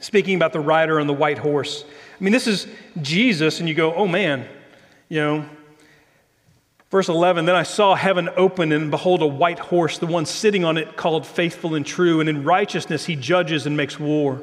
Speaking 0.00 0.34
about 0.34 0.52
the 0.52 0.60
rider 0.60 0.98
on 0.98 1.06
the 1.06 1.12
white 1.12 1.38
horse. 1.38 1.84
I 2.18 2.24
mean, 2.24 2.32
this 2.32 2.46
is 2.46 2.66
Jesus, 3.02 3.60
and 3.60 3.68
you 3.68 3.74
go, 3.74 3.94
oh 3.94 4.06
man, 4.06 4.46
you 5.08 5.20
know. 5.20 5.44
Verse 6.90 7.08
11 7.08 7.44
Then 7.44 7.54
I 7.54 7.62
saw 7.62 7.94
heaven 7.94 8.28
open, 8.36 8.72
and 8.72 8.90
behold, 8.90 9.22
a 9.22 9.26
white 9.26 9.58
horse, 9.58 9.98
the 9.98 10.06
one 10.06 10.26
sitting 10.26 10.64
on 10.64 10.76
it 10.76 10.96
called 10.96 11.26
faithful 11.26 11.74
and 11.74 11.86
true, 11.86 12.20
and 12.20 12.28
in 12.28 12.44
righteousness 12.44 13.06
he 13.06 13.16
judges 13.16 13.66
and 13.66 13.76
makes 13.76 13.98
war. 13.98 14.42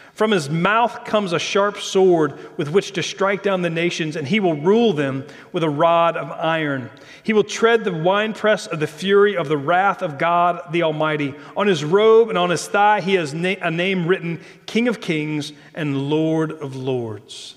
From 0.13 0.31
his 0.31 0.49
mouth 0.49 1.05
comes 1.05 1.31
a 1.31 1.39
sharp 1.39 1.79
sword 1.79 2.37
with 2.57 2.69
which 2.69 2.91
to 2.93 3.03
strike 3.03 3.43
down 3.43 3.61
the 3.61 3.69
nations, 3.69 4.15
and 4.15 4.27
he 4.27 4.39
will 4.39 4.55
rule 4.55 4.93
them 4.93 5.25
with 5.51 5.63
a 5.63 5.69
rod 5.69 6.17
of 6.17 6.29
iron. 6.31 6.89
He 7.23 7.33
will 7.33 7.43
tread 7.43 7.83
the 7.83 7.93
winepress 7.93 8.67
of 8.67 8.79
the 8.79 8.87
fury 8.87 9.37
of 9.37 9.47
the 9.47 9.57
wrath 9.57 10.01
of 10.01 10.17
God 10.17 10.61
the 10.71 10.83
Almighty. 10.83 11.33
On 11.55 11.65
his 11.65 11.83
robe 11.83 12.29
and 12.29 12.37
on 12.37 12.49
his 12.49 12.67
thigh, 12.67 12.99
he 12.99 13.13
has 13.13 13.33
na- 13.33 13.55
a 13.61 13.71
name 13.71 14.05
written 14.05 14.41
King 14.65 14.87
of 14.87 14.99
Kings 14.99 15.53
and 15.73 16.09
Lord 16.09 16.51
of 16.51 16.75
Lords. 16.75 17.55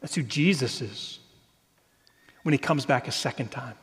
That's 0.00 0.14
who 0.14 0.22
Jesus 0.22 0.80
is 0.80 1.20
when 2.42 2.52
he 2.52 2.58
comes 2.58 2.86
back 2.86 3.06
a 3.06 3.12
second 3.12 3.50
time. 3.50 3.74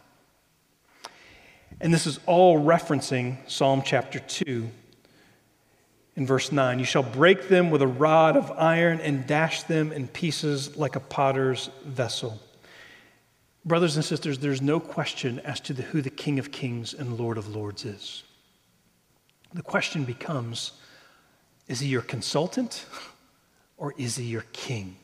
And 1.80 1.94
this 1.94 2.08
is 2.08 2.20
all 2.26 2.60
referencing 2.60 3.38
Psalm 3.48 3.84
chapter 3.86 4.20
2 4.20 4.68
in 6.18 6.26
verse 6.26 6.52
9 6.52 6.80
You 6.80 6.86
shall 6.86 7.04
break 7.04 7.48
them 7.48 7.70
with 7.70 7.82
a 7.82 7.88
rod 7.88 8.36
of 8.36 8.52
iron 8.52 9.00
and 9.00 9.26
dash 9.26 9.64
them 9.64 9.94
in 9.94 10.10
pieces 10.10 10.76
like 10.76 10.98
a 10.98 11.00
potter's 11.00 11.70
vessel. 11.86 12.40
Brothers 13.64 13.96
and 13.96 14.04
sisters, 14.04 14.40
there's 14.40 14.62
no 14.62 14.80
question 14.80 15.40
as 15.40 15.60
to 15.62 15.74
the, 15.74 15.84
who 15.84 16.02
the 16.02 16.10
King 16.10 16.40
of 16.40 16.52
Kings 16.52 16.94
and 16.94 17.18
Lord 17.18 17.38
of 17.38 17.56
Lords 17.56 17.86
is. 17.86 18.24
The 19.54 19.62
question 19.62 20.04
becomes 20.04 20.74
is 21.68 21.82
he 21.82 21.88
your 21.88 22.02
consultant 22.02 22.86
or 23.78 23.94
is 23.98 24.16
he 24.16 24.24
your 24.24 24.46
king? 24.54 24.96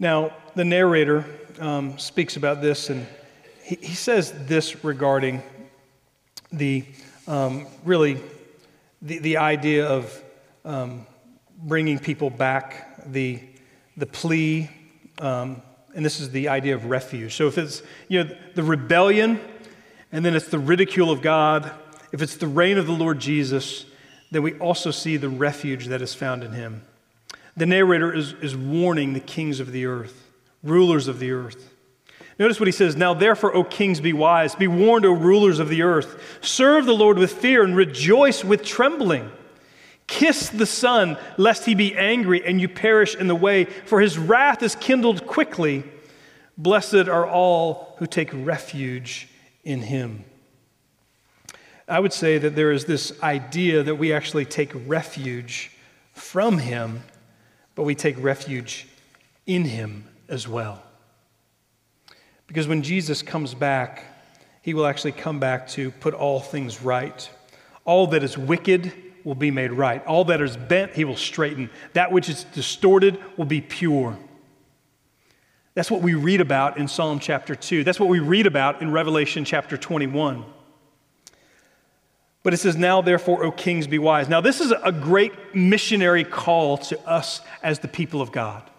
Now, 0.00 0.34
the 0.56 0.64
narrator 0.64 1.24
um, 1.60 1.98
speaks 1.98 2.36
about 2.36 2.60
this 2.60 2.90
and 2.90 3.06
he, 3.64 3.76
he 3.80 3.94
says 3.94 4.32
this 4.46 4.84
regarding 4.84 5.42
the 6.52 6.84
um, 7.26 7.66
really 7.84 8.20
the, 9.00 9.18
the 9.18 9.36
idea 9.38 9.86
of 9.86 10.22
um, 10.64 11.06
bringing 11.58 11.98
people 11.98 12.30
back, 12.30 13.10
the, 13.10 13.40
the 13.96 14.06
plea, 14.06 14.70
um, 15.18 15.62
and 15.94 16.04
this 16.04 16.20
is 16.20 16.30
the 16.30 16.48
idea 16.48 16.74
of 16.74 16.86
refuge. 16.86 17.34
So 17.34 17.46
if 17.46 17.56
it's 17.56 17.82
you 18.08 18.24
know 18.24 18.36
the 18.54 18.62
rebellion, 18.62 19.40
and 20.12 20.24
then 20.24 20.34
it's 20.34 20.48
the 20.48 20.58
ridicule 20.58 21.10
of 21.10 21.22
God, 21.22 21.70
if 22.12 22.20
it's 22.20 22.36
the 22.36 22.46
reign 22.48 22.78
of 22.78 22.86
the 22.86 22.92
Lord 22.92 23.18
Jesus, 23.18 23.86
then 24.30 24.42
we 24.42 24.54
also 24.58 24.90
see 24.90 25.16
the 25.16 25.28
refuge 25.28 25.86
that 25.86 26.02
is 26.02 26.14
found 26.14 26.44
in 26.44 26.52
Him. 26.52 26.82
The 27.56 27.66
narrator 27.66 28.12
is, 28.12 28.32
is 28.34 28.56
warning 28.56 29.12
the 29.12 29.20
kings 29.20 29.60
of 29.60 29.72
the 29.72 29.86
earth, 29.86 30.28
rulers 30.62 31.08
of 31.08 31.18
the 31.18 31.30
earth. 31.30 31.73
Notice 32.38 32.58
what 32.58 32.66
he 32.66 32.72
says 32.72 32.96
Now, 32.96 33.14
therefore, 33.14 33.54
O 33.54 33.64
kings, 33.64 34.00
be 34.00 34.12
wise. 34.12 34.54
Be 34.54 34.66
warned, 34.66 35.06
O 35.06 35.12
rulers 35.12 35.58
of 35.58 35.68
the 35.68 35.82
earth. 35.82 36.38
Serve 36.40 36.86
the 36.86 36.94
Lord 36.94 37.18
with 37.18 37.32
fear 37.32 37.62
and 37.62 37.76
rejoice 37.76 38.44
with 38.44 38.64
trembling. 38.64 39.30
Kiss 40.06 40.50
the 40.50 40.66
Son, 40.66 41.16
lest 41.38 41.64
he 41.64 41.74
be 41.74 41.96
angry 41.96 42.44
and 42.44 42.60
you 42.60 42.68
perish 42.68 43.14
in 43.14 43.26
the 43.26 43.34
way, 43.34 43.64
for 43.64 44.00
his 44.00 44.18
wrath 44.18 44.62
is 44.62 44.74
kindled 44.74 45.26
quickly. 45.26 45.84
Blessed 46.58 47.08
are 47.08 47.26
all 47.26 47.94
who 47.98 48.06
take 48.06 48.30
refuge 48.32 49.28
in 49.64 49.82
him. 49.82 50.24
I 51.88 52.00
would 52.00 52.12
say 52.12 52.38
that 52.38 52.54
there 52.54 52.72
is 52.72 52.84
this 52.84 53.20
idea 53.22 53.82
that 53.82 53.96
we 53.96 54.12
actually 54.12 54.44
take 54.44 54.72
refuge 54.86 55.70
from 56.12 56.58
him, 56.58 57.02
but 57.74 57.82
we 57.82 57.94
take 57.94 58.22
refuge 58.22 58.86
in 59.46 59.64
him 59.64 60.08
as 60.28 60.48
well. 60.48 60.82
Because 62.46 62.68
when 62.68 62.82
Jesus 62.82 63.22
comes 63.22 63.54
back, 63.54 64.04
he 64.62 64.74
will 64.74 64.86
actually 64.86 65.12
come 65.12 65.40
back 65.40 65.68
to 65.68 65.90
put 65.90 66.14
all 66.14 66.40
things 66.40 66.82
right. 66.82 67.28
All 67.84 68.06
that 68.08 68.22
is 68.22 68.38
wicked 68.38 68.92
will 69.24 69.34
be 69.34 69.50
made 69.50 69.72
right. 69.72 70.04
All 70.06 70.24
that 70.26 70.40
is 70.40 70.56
bent, 70.56 70.92
he 70.92 71.04
will 71.04 71.16
straighten. 71.16 71.70
That 71.94 72.12
which 72.12 72.28
is 72.28 72.44
distorted 72.44 73.18
will 73.36 73.44
be 73.46 73.60
pure. 73.60 74.18
That's 75.74 75.90
what 75.90 76.02
we 76.02 76.14
read 76.14 76.40
about 76.40 76.78
in 76.78 76.86
Psalm 76.86 77.18
chapter 77.18 77.54
2. 77.54 77.82
That's 77.82 77.98
what 77.98 78.08
we 78.08 78.20
read 78.20 78.46
about 78.46 78.80
in 78.80 78.92
Revelation 78.92 79.44
chapter 79.44 79.76
21. 79.76 80.44
But 82.44 82.54
it 82.54 82.58
says, 82.58 82.76
Now 82.76 83.02
therefore, 83.02 83.42
O 83.44 83.50
kings, 83.50 83.86
be 83.86 83.98
wise. 83.98 84.28
Now, 84.28 84.40
this 84.40 84.60
is 84.60 84.72
a 84.82 84.92
great 84.92 85.54
missionary 85.54 86.24
call 86.24 86.78
to 86.78 87.00
us 87.08 87.40
as 87.62 87.80
the 87.80 87.88
people 87.88 88.20
of 88.22 88.30
God. 88.30 88.70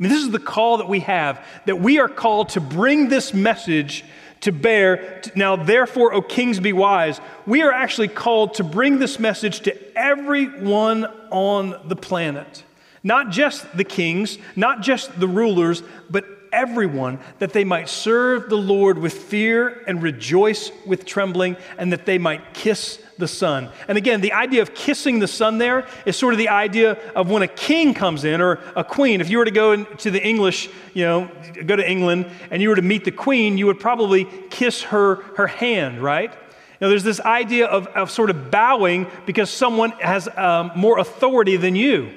I 0.00 0.04
mean, 0.04 0.12
this 0.12 0.22
is 0.22 0.30
the 0.30 0.38
call 0.38 0.78
that 0.78 0.88
we 0.88 1.00
have, 1.00 1.44
that 1.66 1.78
we 1.78 1.98
are 1.98 2.08
called 2.08 2.48
to 2.50 2.60
bring 2.60 3.10
this 3.10 3.34
message 3.34 4.02
to 4.40 4.50
bear. 4.50 5.20
Now, 5.36 5.56
therefore, 5.56 6.14
O 6.14 6.22
kings, 6.22 6.58
be 6.58 6.72
wise. 6.72 7.20
We 7.46 7.60
are 7.60 7.70
actually 7.70 8.08
called 8.08 8.54
to 8.54 8.64
bring 8.64 8.98
this 8.98 9.18
message 9.18 9.60
to 9.60 9.76
everyone 9.98 11.04
on 11.30 11.78
the 11.86 11.96
planet. 11.96 12.64
Not 13.02 13.28
just 13.28 13.76
the 13.76 13.84
kings, 13.84 14.38
not 14.56 14.80
just 14.80 15.20
the 15.20 15.28
rulers, 15.28 15.82
but 16.08 16.24
everyone 16.52 17.18
that 17.38 17.52
they 17.52 17.64
might 17.64 17.88
serve 17.88 18.48
the 18.48 18.56
Lord 18.56 18.98
with 18.98 19.12
fear 19.12 19.82
and 19.86 20.02
rejoice 20.02 20.72
with 20.86 21.04
trembling, 21.04 21.56
and 21.78 21.92
that 21.92 22.06
they 22.06 22.18
might 22.18 22.54
kiss 22.54 23.02
the 23.18 23.28
Son. 23.28 23.68
And 23.86 23.96
again, 23.96 24.20
the 24.20 24.32
idea 24.32 24.62
of 24.62 24.74
kissing 24.74 25.18
the 25.18 25.28
Son 25.28 25.58
there 25.58 25.86
is 26.06 26.16
sort 26.16 26.34
of 26.34 26.38
the 26.38 26.48
idea 26.48 26.92
of 27.14 27.30
when 27.30 27.42
a 27.42 27.48
king 27.48 27.94
comes 27.94 28.24
in 28.24 28.40
or 28.40 28.58
a 28.74 28.82
queen. 28.82 29.20
If 29.20 29.30
you 29.30 29.38
were 29.38 29.44
to 29.44 29.50
go 29.50 29.84
to 29.84 30.10
the 30.10 30.26
English, 30.26 30.68
you 30.94 31.04
know, 31.04 31.30
go 31.66 31.76
to 31.76 31.88
England 31.88 32.26
and 32.50 32.60
you 32.60 32.70
were 32.70 32.76
to 32.76 32.82
meet 32.82 33.04
the 33.04 33.12
queen, 33.12 33.58
you 33.58 33.66
would 33.66 33.78
probably 33.78 34.24
kiss 34.50 34.82
her, 34.84 35.16
her 35.36 35.46
hand, 35.46 36.02
right? 36.02 36.32
Now, 36.80 36.88
there's 36.88 37.04
this 37.04 37.20
idea 37.20 37.66
of, 37.66 37.86
of 37.88 38.10
sort 38.10 38.30
of 38.30 38.50
bowing 38.50 39.06
because 39.26 39.50
someone 39.50 39.90
has 40.00 40.28
um, 40.36 40.72
more 40.74 40.98
authority 40.98 41.56
than 41.56 41.76
you. 41.76 42.10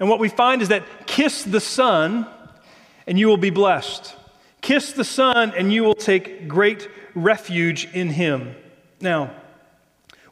And 0.00 0.08
what 0.08 0.18
we 0.18 0.28
find 0.28 0.62
is 0.62 0.68
that 0.68 0.84
kiss 1.06 1.42
the 1.42 1.60
Son 1.60 2.26
and 3.06 3.18
you 3.18 3.28
will 3.28 3.36
be 3.36 3.50
blessed. 3.50 4.14
Kiss 4.60 4.92
the 4.92 5.04
Son 5.04 5.52
and 5.56 5.72
you 5.72 5.84
will 5.84 5.94
take 5.94 6.48
great 6.48 6.88
refuge 7.14 7.88
in 7.92 8.10
Him. 8.10 8.54
Now, 9.00 9.32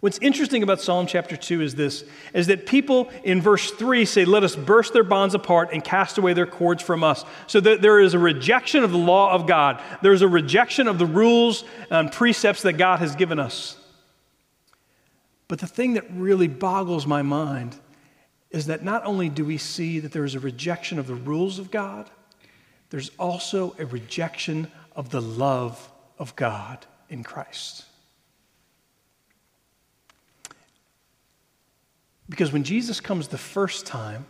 What's 0.04 0.18
interesting 0.18 0.62
about 0.62 0.82
Psalm 0.82 1.06
chapter 1.06 1.34
2 1.34 1.62
is 1.62 1.76
this 1.76 2.04
is 2.34 2.48
that 2.48 2.66
people 2.66 3.08
in 3.22 3.40
verse 3.40 3.70
3 3.70 4.04
say, 4.04 4.26
Let 4.26 4.44
us 4.44 4.54
burst 4.54 4.92
their 4.92 5.02
bonds 5.02 5.34
apart 5.34 5.70
and 5.72 5.82
cast 5.82 6.18
away 6.18 6.34
their 6.34 6.44
cords 6.46 6.82
from 6.82 7.02
us. 7.02 7.24
So 7.46 7.58
that 7.60 7.80
there 7.80 7.98
is 7.98 8.12
a 8.12 8.18
rejection 8.18 8.84
of 8.84 8.90
the 8.92 8.98
law 8.98 9.32
of 9.32 9.46
God, 9.46 9.82
there's 10.02 10.20
a 10.20 10.28
rejection 10.28 10.88
of 10.88 10.98
the 10.98 11.06
rules 11.06 11.64
and 11.88 12.12
precepts 12.12 12.60
that 12.64 12.74
God 12.74 12.98
has 12.98 13.16
given 13.16 13.38
us. 13.38 13.78
But 15.48 15.60
the 15.60 15.66
thing 15.66 15.94
that 15.94 16.04
really 16.12 16.48
boggles 16.48 17.06
my 17.06 17.22
mind 17.22 17.74
is 18.50 18.66
that 18.66 18.84
not 18.84 19.06
only 19.06 19.30
do 19.30 19.42
we 19.42 19.56
see 19.56 20.00
that 20.00 20.12
there 20.12 20.26
is 20.26 20.34
a 20.34 20.40
rejection 20.40 20.98
of 20.98 21.06
the 21.06 21.14
rules 21.14 21.58
of 21.58 21.70
God, 21.70 22.10
there's 22.95 23.11
also 23.18 23.74
a 23.80 23.86
rejection 23.86 24.70
of 24.95 25.11
the 25.11 25.20
love 25.20 25.90
of 26.16 26.36
God 26.36 26.86
in 27.09 27.24
Christ. 27.24 27.84
Because 32.28 32.53
when 32.53 32.62
Jesus 32.62 33.01
comes 33.01 33.26
the 33.26 33.36
first 33.36 33.84
time, 33.84 34.26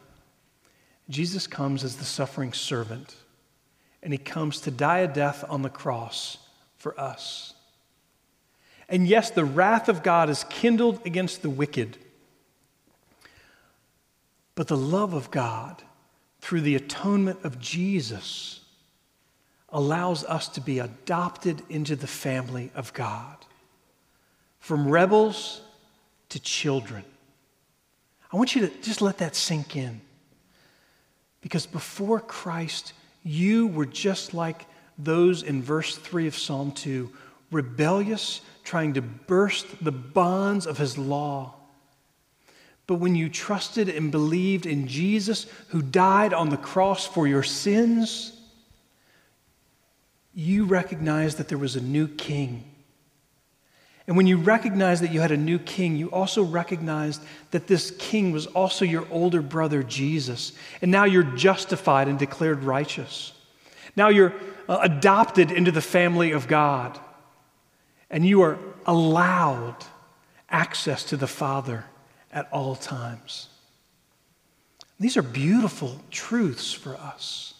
Jesus 1.11 1.47
comes 1.47 1.85
as 1.85 1.97
the 1.97 2.07
suffering 2.07 2.55
servant, 2.55 3.15
and 4.03 4.15
he 4.15 4.19
comes 4.19 4.63
to 4.63 4.71
die 4.71 5.01
a 5.01 5.09
death 5.09 5.45
on 5.47 5.61
the 5.61 5.69
cross 5.69 6.39
for 6.79 6.99
us. 6.99 7.53
And 8.89 9.07
yes, 9.07 9.29
the 9.29 9.45
wrath 9.45 9.91
of 9.91 10.03
God 10.03 10.31
is 10.31 10.47
kindled 10.49 11.05
against 11.05 11.43
the 11.43 11.51
wicked, 11.51 11.99
but 14.55 14.69
the 14.69 14.77
love 14.79 15.13
of 15.13 15.31
God 15.31 15.83
through 16.45 16.61
the 16.61 16.75
atonement 16.75 17.39
of 17.43 17.59
Jesus 17.59 18.61
allows 19.71 20.27
us 20.27 20.47
to 20.47 20.61
be 20.61 20.79
adopted 20.79 21.63
into 21.71 21.97
the 21.97 22.07
family 22.07 22.71
of 22.75 22.93
God. 22.93 23.39
From 24.59 24.87
rebels 24.87 25.63
to 26.29 26.39
children. 26.39 27.03
I 28.31 28.37
want 28.37 28.55
you 28.55 28.69
to 28.69 28.83
just 28.83 29.01
let 29.01 29.17
that 29.19 29.35
sink 29.35 29.75
in. 29.75 30.03
Because 31.41 31.65
before 31.65 32.21
Christ, 32.21 32.93
you 33.23 33.69
were 33.69 33.87
just 33.87 34.35
like 34.35 34.67
those 34.99 35.43
in 35.43 35.63
verse 35.63 35.97
3 35.97 36.27
of 36.27 36.37
Psalm 36.37 36.73
2, 36.73 37.11
rebellious, 37.53 38.43
trying 38.65 38.93
to 38.93 39.01
burst 39.01 39.83
the 39.83 39.93
bonds 39.93 40.67
of 40.67 40.77
his 40.77 40.99
law. 40.99 41.55
But 42.87 42.97
when 42.97 43.15
you 43.15 43.29
trusted 43.29 43.89
and 43.89 44.11
believed 44.11 44.67
in 44.67 44.87
Jesus, 44.87 45.47
who 45.69 45.81
died 45.81 46.35
on 46.35 46.51
the 46.51 46.57
cross 46.57 47.07
for 47.07 47.27
your 47.27 47.43
sins, 47.43 48.39
you 50.35 50.65
recognized 50.65 51.39
that 51.39 51.49
there 51.49 51.59
was 51.59 51.77
a 51.77 51.81
new 51.81 52.09
king 52.09 52.71
and 54.07 54.17
when 54.17 54.27
you 54.27 54.37
recognized 54.37 55.03
that 55.03 55.13
you 55.13 55.21
had 55.21 55.31
a 55.31 55.37
new 55.37 55.59
king, 55.59 55.97
you 55.97 56.11
also 56.11 56.43
recognized 56.43 57.23
that 57.53 57.67
this 57.67 57.91
king 57.93 58.33
was 58.33 58.47
also 58.47 58.85
your 58.85 59.07
older 59.11 59.41
brother, 59.41 59.83
Jesus. 59.83 60.53
And 60.83 60.91
now 60.91 61.05
you're 61.05 61.23
justified 61.23 62.09
and 62.09 62.19
declared 62.19 62.65
righteous. 62.65 63.33
Now 63.97 64.09
you're 64.09 64.35
uh, 64.69 64.79
adopted 64.83 65.51
into 65.51 65.71
the 65.71 65.81
family 65.81 66.33
of 66.33 66.49
God. 66.49 66.99
And 68.11 68.27
you 68.27 68.43
are 68.43 68.59
allowed 68.85 69.77
access 70.51 71.05
to 71.05 71.17
the 71.17 71.27
Father 71.27 71.85
at 72.35 72.49
all 72.53 72.77
times. 72.77 73.49
These 75.01 75.17
are 75.17 75.23
beautiful 75.23 75.99
truths 76.11 76.73
for 76.73 76.97
us. 76.97 77.55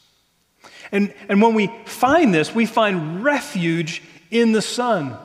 And, 0.93 1.15
and 1.29 1.41
when 1.41 1.55
we 1.55 1.71
find 1.87 2.35
this, 2.35 2.55
we 2.55 2.67
find 2.67 3.25
refuge 3.25 4.03
in 4.31 4.53
the 4.53 4.63
Son. 4.63 5.17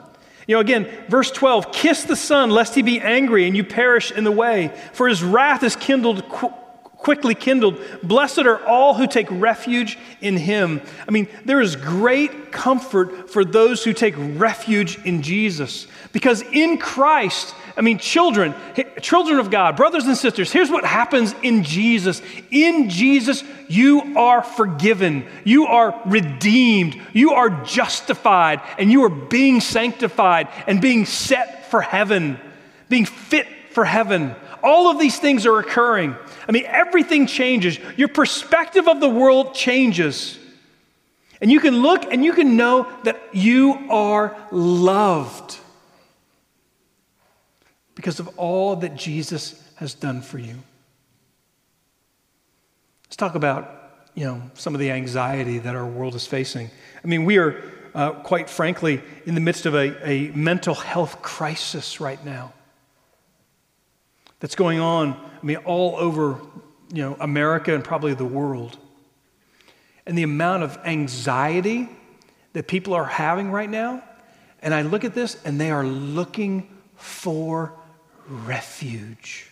You 0.47 0.55
know, 0.55 0.61
again, 0.61 0.87
verse 1.09 1.29
12 1.31 1.71
kiss 1.71 2.03
the 2.03 2.15
Son, 2.15 2.49
lest 2.49 2.73
he 2.73 2.81
be 2.81 2.99
angry 2.99 3.45
and 3.45 3.55
you 3.55 3.63
perish 3.63 4.11
in 4.11 4.23
the 4.23 4.31
way, 4.31 4.73
for 4.93 5.07
his 5.07 5.23
wrath 5.23 5.63
is 5.63 5.75
kindled. 5.75 6.27
Qu- 6.29 6.53
quickly 6.99 7.33
kindled. 7.33 7.79
Blessed 8.03 8.39
are 8.39 8.63
all 8.65 8.93
who 8.93 9.07
take 9.07 9.27
refuge 9.31 9.97
in 10.21 10.35
him. 10.37 10.81
I 11.07 11.11
mean, 11.11 11.27
there 11.45 11.61
is 11.61 11.75
great 11.75 12.51
comfort 12.51 13.29
for 13.31 13.45
those 13.45 13.83
who 13.83 13.93
take 13.93 14.15
refuge 14.17 15.03
in 15.05 15.21
Jesus. 15.21 15.87
Because 16.11 16.41
in 16.41 16.79
Christ, 16.79 17.53
I 17.77 17.81
mean, 17.81 17.99
children, 17.99 18.55
children 18.99 19.39
of 19.39 19.51
God, 19.51 19.77
brothers 19.77 20.05
and 20.05 20.17
sisters, 20.17 20.51
here's 20.51 20.71
what 20.71 20.83
happens 20.83 21.35
in 21.43 21.63
Jesus. 21.63 22.21
In 22.49 22.89
Jesus, 22.89 23.43
you 23.67 24.17
are 24.17 24.41
forgiven, 24.41 25.25
you 25.43 25.67
are 25.67 26.01
redeemed, 26.05 26.99
you 27.13 27.33
are 27.33 27.49
justified, 27.63 28.61
and 28.79 28.91
you 28.91 29.03
are 29.03 29.09
being 29.09 29.61
sanctified 29.61 30.47
and 30.65 30.81
being 30.81 31.05
set 31.05 31.69
for 31.69 31.81
heaven, 31.81 32.39
being 32.89 33.05
fit 33.05 33.47
for 33.71 33.85
heaven. 33.85 34.35
All 34.63 34.89
of 34.89 34.99
these 34.99 35.19
things 35.19 35.45
are 35.45 35.59
occurring. 35.59 36.15
I 36.47 36.51
mean, 36.51 36.65
everything 36.65 37.27
changes. 37.27 37.77
Your 37.95 38.07
perspective 38.07 38.87
of 38.87 38.99
the 38.99 39.09
world 39.09 39.53
changes. 39.53 40.39
And 41.39 41.51
you 41.51 41.59
can 41.59 41.83
look 41.83 42.11
and 42.11 42.25
you 42.25 42.33
can 42.33 42.57
know 42.57 42.91
that 43.03 43.21
you 43.31 43.87
are 43.91 44.35
loved 44.51 45.59
because 47.99 48.21
of 48.21 48.29
all 48.37 48.77
that 48.77 48.95
Jesus 48.95 49.61
has 49.75 49.93
done 49.93 50.21
for 50.21 50.39
you. 50.39 50.55
Let's 53.03 53.17
talk 53.17 53.35
about, 53.35 54.07
you 54.15 54.23
know, 54.23 54.41
some 54.53 54.73
of 54.73 54.79
the 54.79 54.89
anxiety 54.91 55.59
that 55.59 55.75
our 55.75 55.85
world 55.85 56.15
is 56.15 56.25
facing. 56.25 56.69
I 57.03 57.07
mean, 57.07 57.25
we 57.25 57.39
are, 57.39 57.61
uh, 57.93 58.11
quite 58.11 58.49
frankly, 58.49 59.01
in 59.25 59.35
the 59.35 59.41
midst 59.41 59.65
of 59.65 59.75
a, 59.75 60.09
a 60.09 60.31
mental 60.31 60.75
health 60.75 61.21
crisis 61.21 61.99
right 61.99 62.23
now 62.23 62.53
that's 64.39 64.55
going 64.55 64.79
on, 64.79 65.11
I 65.11 65.45
mean, 65.45 65.57
all 65.57 65.97
over, 65.97 66.39
you 66.93 67.03
know, 67.03 67.17
America 67.19 67.75
and 67.75 67.83
probably 67.83 68.13
the 68.13 68.23
world. 68.23 68.77
And 70.05 70.17
the 70.17 70.23
amount 70.23 70.63
of 70.63 70.79
anxiety 70.85 71.89
that 72.53 72.65
people 72.65 72.93
are 72.93 73.03
having 73.03 73.51
right 73.51 73.69
now, 73.69 74.01
and 74.61 74.73
I 74.73 74.83
look 74.83 75.03
at 75.03 75.13
this 75.13 75.35
and 75.43 75.59
they 75.59 75.69
are 75.69 75.85
looking 75.85 76.69
for 76.95 77.73
refuge. 78.29 79.49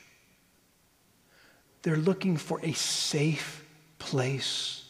They're 1.81 1.97
looking 1.97 2.37
for 2.37 2.59
a 2.63 2.73
safe 2.73 3.65
place. 3.99 4.83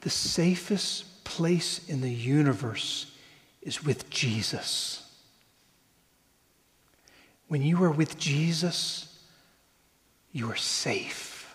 The 0.00 0.10
safest 0.10 1.24
place 1.24 1.88
in 1.88 2.00
the 2.00 2.10
universe 2.10 3.12
is 3.62 3.84
with 3.84 4.08
Jesus. 4.10 5.06
When 7.48 7.62
you 7.62 7.82
are 7.84 7.90
with 7.90 8.18
Jesus, 8.18 9.18
you 10.32 10.50
are 10.50 10.56
safe. 10.56 11.54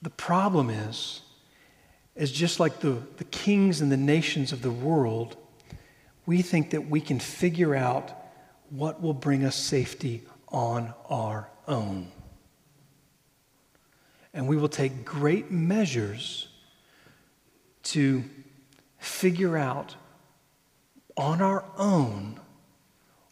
The 0.00 0.10
problem 0.10 0.70
is, 0.70 1.20
is 2.16 2.32
just 2.32 2.60
like 2.60 2.80
the, 2.80 2.98
the 3.16 3.24
kings 3.24 3.80
and 3.80 3.90
the 3.90 3.96
nations 3.96 4.52
of 4.52 4.62
the 4.62 4.70
world, 4.70 5.36
we 6.26 6.42
think 6.42 6.70
that 6.70 6.88
we 6.88 7.00
can 7.00 7.18
figure 7.18 7.74
out 7.74 8.12
what 8.70 9.02
will 9.02 9.14
bring 9.14 9.44
us 9.44 9.56
safety 9.56 10.22
on 10.48 10.94
our 11.08 11.48
own. 11.66 12.10
And 14.34 14.48
we 14.48 14.56
will 14.56 14.68
take 14.68 15.04
great 15.04 15.50
measures 15.50 16.48
to 17.84 18.24
figure 18.98 19.56
out 19.58 19.96
on 21.16 21.42
our 21.42 21.64
own 21.76 22.40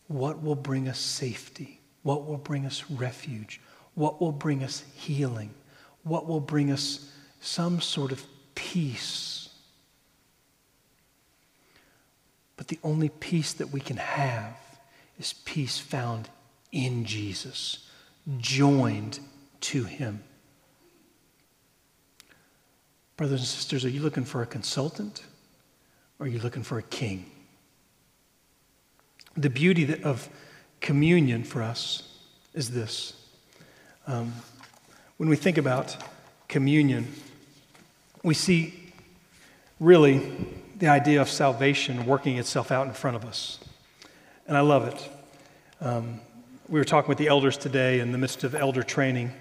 what 0.09 0.43
will 0.43 0.57
bring 0.57 0.88
us 0.88 0.99
safety, 0.99 1.80
what 2.03 2.26
will 2.26 2.36
bring 2.36 2.66
us 2.66 2.84
refuge, 2.91 3.61
what 3.95 4.20
will 4.20 4.32
bring 4.32 4.62
us 4.62 4.84
healing, 4.95 5.55
what 6.03 6.26
will 6.26 6.41
bring 6.41 6.70
us 6.70 7.11
some 7.41 7.80
sort 7.80 8.12
of 8.12 8.24
peace 8.55 9.30
But 12.61 12.68
the 12.68 12.78
only 12.84 13.08
peace 13.08 13.54
that 13.54 13.72
we 13.72 13.80
can 13.80 13.96
have 13.96 14.54
is 15.18 15.32
peace 15.32 15.78
found 15.78 16.28
in 16.70 17.06
Jesus, 17.06 17.88
joined 18.36 19.18
to 19.62 19.84
Him. 19.84 20.22
Brothers 23.16 23.40
and 23.40 23.48
sisters, 23.48 23.86
are 23.86 23.88
you 23.88 24.02
looking 24.02 24.26
for 24.26 24.42
a 24.42 24.46
consultant 24.46 25.22
or 26.18 26.26
are 26.26 26.28
you 26.28 26.38
looking 26.38 26.62
for 26.62 26.76
a 26.76 26.82
king? 26.82 27.30
The 29.38 29.48
beauty 29.48 29.98
of 30.02 30.28
communion 30.82 31.44
for 31.44 31.62
us 31.62 32.02
is 32.52 32.72
this. 32.72 33.14
Um, 34.06 34.34
when 35.16 35.30
we 35.30 35.36
think 35.36 35.56
about 35.56 35.96
communion, 36.46 37.11
we 38.22 38.34
see 38.34 38.92
really 39.80 40.59
the 40.81 40.89
idea 40.89 41.20
of 41.20 41.28
salvation 41.28 42.07
working 42.07 42.39
itself 42.39 42.72
out 42.72 42.87
in 42.87 42.93
front 42.93 43.14
of 43.14 43.24
us. 43.24 43.61
And 44.47 44.57
I 44.57 44.61
love 44.61 44.89
it. 44.89 45.11
Um, 45.81 46.20
we 46.68 46.81
were 46.81 46.85
talking 46.85 47.09
with 47.09 47.18
the 47.18 47.28
elders 47.28 47.57
today 47.57 48.01
in 48.01 48.12
the 48.12 48.18
midst 48.18 48.45
of 48.45 48.55
elder 48.55 48.83
training, 48.83 49.33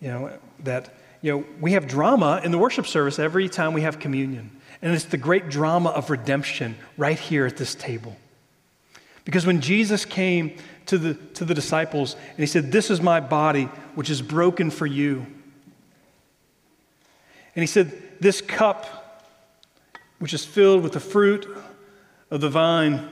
you 0.00 0.08
know, 0.08 0.38
that, 0.64 0.92
you 1.22 1.32
know, 1.32 1.44
we 1.60 1.72
have 1.72 1.86
drama 1.86 2.40
in 2.44 2.50
the 2.50 2.58
worship 2.58 2.86
service 2.86 3.18
every 3.18 3.48
time 3.48 3.72
we 3.72 3.82
have 3.82 4.00
communion. 4.00 4.50
And 4.82 4.92
it's 4.92 5.04
the 5.04 5.16
great 5.16 5.48
drama 5.48 5.90
of 5.90 6.10
redemption 6.10 6.76
right 6.96 7.18
here 7.18 7.46
at 7.46 7.56
this 7.56 7.74
table. 7.76 8.16
Because 9.24 9.46
when 9.46 9.60
Jesus 9.60 10.04
came 10.04 10.56
to 10.86 10.98
the, 10.98 11.14
to 11.34 11.44
the 11.44 11.54
disciples 11.54 12.14
and 12.30 12.38
he 12.38 12.46
said, 12.46 12.72
This 12.72 12.90
is 12.90 13.00
my 13.00 13.20
body, 13.20 13.64
which 13.94 14.10
is 14.10 14.20
broken 14.20 14.70
for 14.70 14.86
you. 14.86 15.26
And 17.54 17.62
he 17.62 17.66
said, 17.66 17.92
This 18.18 18.40
cup, 18.40 19.01
which 20.22 20.32
is 20.32 20.44
filled 20.44 20.84
with 20.84 20.92
the 20.92 21.00
fruit 21.00 21.48
of 22.30 22.40
the 22.40 22.48
vine, 22.48 23.08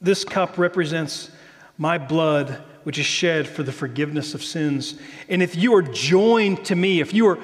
this 0.00 0.24
cup 0.24 0.58
represents 0.58 1.30
my 1.78 1.98
blood 1.98 2.60
which 2.82 2.98
is 2.98 3.06
shed 3.06 3.46
for 3.46 3.62
the 3.62 3.70
forgiveness 3.70 4.34
of 4.34 4.42
sins. 4.42 4.98
And 5.28 5.40
if 5.40 5.54
you 5.54 5.72
are 5.76 5.82
joined 5.82 6.64
to 6.64 6.74
me, 6.74 6.98
if 6.98 7.14
you 7.14 7.28
are 7.28 7.38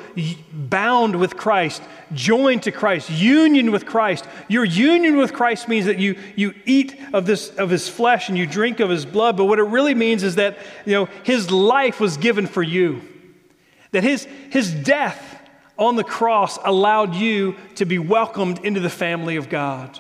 bound 0.53 1.15
with 1.15 1.37
Christ, 1.37 1.81
joined 2.13 2.65
to 2.65 2.73
Christ, 2.73 3.09
union 3.09 3.71
with 3.71 3.87
Christ, 3.87 4.27
your 4.49 4.65
union 4.65 5.17
with 5.17 5.33
Christ 5.33 5.69
means 5.69 5.87
that 5.87 6.01
you, 6.01 6.19
you 6.35 6.53
eat 6.65 6.99
of, 7.13 7.25
this, 7.25 7.51
of 7.51 7.71
his 7.71 7.89
flesh 7.89 8.29
and 8.29 8.37
you 8.37 8.49
drink 8.49 8.81
of 8.81 8.91
his 8.91 9.07
blood. 9.07 9.37
But 9.37 9.45
what 9.45 9.61
it 9.61 9.65
really 9.65 9.95
means 9.95 10.25
is 10.25 10.35
that 10.35 10.59
you 10.85 10.95
know, 10.95 11.05
his 11.23 11.53
life 11.53 12.01
was 12.01 12.17
given 12.17 12.49
for 12.49 12.65
you, 12.65 13.01
that 13.93 14.03
his, 14.03 14.25
his 14.51 14.75
death 14.75 15.36
on 15.79 15.97
the 15.97 16.05
cross 16.05 16.59
allowed 16.65 17.15
you 17.15 17.57
to 17.77 17.85
be 17.85 17.99
welcomed 17.99 18.65
into 18.65 18.81
the 18.81 18.91
family 18.91 19.37
of 19.37 19.49
God. 19.49 19.99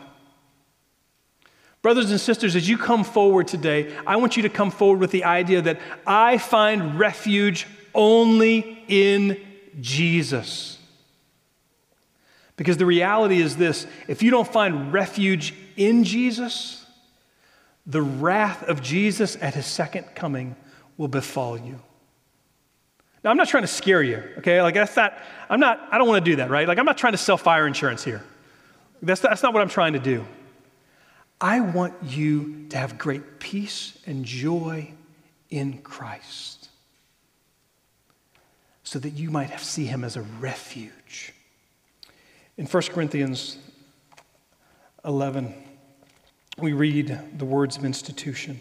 Brothers 1.82 2.10
and 2.10 2.20
sisters, 2.20 2.56
as 2.56 2.68
you 2.68 2.78
come 2.78 3.04
forward 3.04 3.46
today, 3.46 3.94
I 4.06 4.16
want 4.16 4.36
you 4.36 4.42
to 4.42 4.48
come 4.48 4.70
forward 4.70 4.98
with 4.98 5.12
the 5.12 5.24
idea 5.24 5.62
that 5.62 5.80
I 6.06 6.38
find 6.38 6.98
refuge 6.98 7.66
only 7.94 8.84
in 8.88 9.40
Jesus. 9.80 10.78
Because 12.56 12.76
the 12.76 12.86
reality 12.86 13.40
is 13.40 13.56
this 13.56 13.86
if 14.08 14.22
you 14.22 14.30
don't 14.30 14.50
find 14.50 14.92
refuge 14.92 15.54
in 15.76 16.04
Jesus, 16.04 16.84
the 17.86 18.02
wrath 18.02 18.62
of 18.64 18.82
Jesus 18.82 19.36
at 19.40 19.54
his 19.54 19.66
second 19.66 20.06
coming 20.14 20.56
will 20.96 21.08
befall 21.08 21.56
you. 21.56 21.80
Now, 23.26 23.32
I'm 23.32 23.36
not 23.36 23.48
trying 23.48 23.64
to 23.64 23.68
scare 23.68 24.04
you, 24.04 24.22
okay? 24.38 24.62
Like, 24.62 24.74
that's 24.74 24.94
not, 24.94 25.18
I'm 25.50 25.58
not, 25.58 25.80
I 25.90 25.98
don't 25.98 26.06
want 26.06 26.24
to 26.24 26.30
do 26.30 26.36
that, 26.36 26.48
right? 26.48 26.68
Like, 26.68 26.78
I'm 26.78 26.84
not 26.84 26.96
trying 26.96 27.12
to 27.14 27.18
sell 27.18 27.36
fire 27.36 27.66
insurance 27.66 28.04
here. 28.04 28.22
That's, 29.02 29.20
that's 29.20 29.42
not 29.42 29.52
what 29.52 29.62
I'm 29.62 29.68
trying 29.68 29.94
to 29.94 29.98
do. 29.98 30.24
I 31.40 31.58
want 31.58 31.94
you 32.04 32.66
to 32.68 32.78
have 32.78 32.98
great 32.98 33.40
peace 33.40 33.98
and 34.06 34.24
joy 34.24 34.92
in 35.50 35.78
Christ 35.78 36.68
so 38.84 39.00
that 39.00 39.10
you 39.10 39.28
might 39.28 39.58
see 39.58 39.86
him 39.86 40.04
as 40.04 40.14
a 40.14 40.22
refuge. 40.22 41.34
In 42.56 42.66
1 42.66 42.82
Corinthians 42.84 43.58
11, 45.04 45.52
we 46.58 46.74
read 46.74 47.18
the 47.38 47.44
words 47.44 47.76
of 47.76 47.84
institution. 47.84 48.60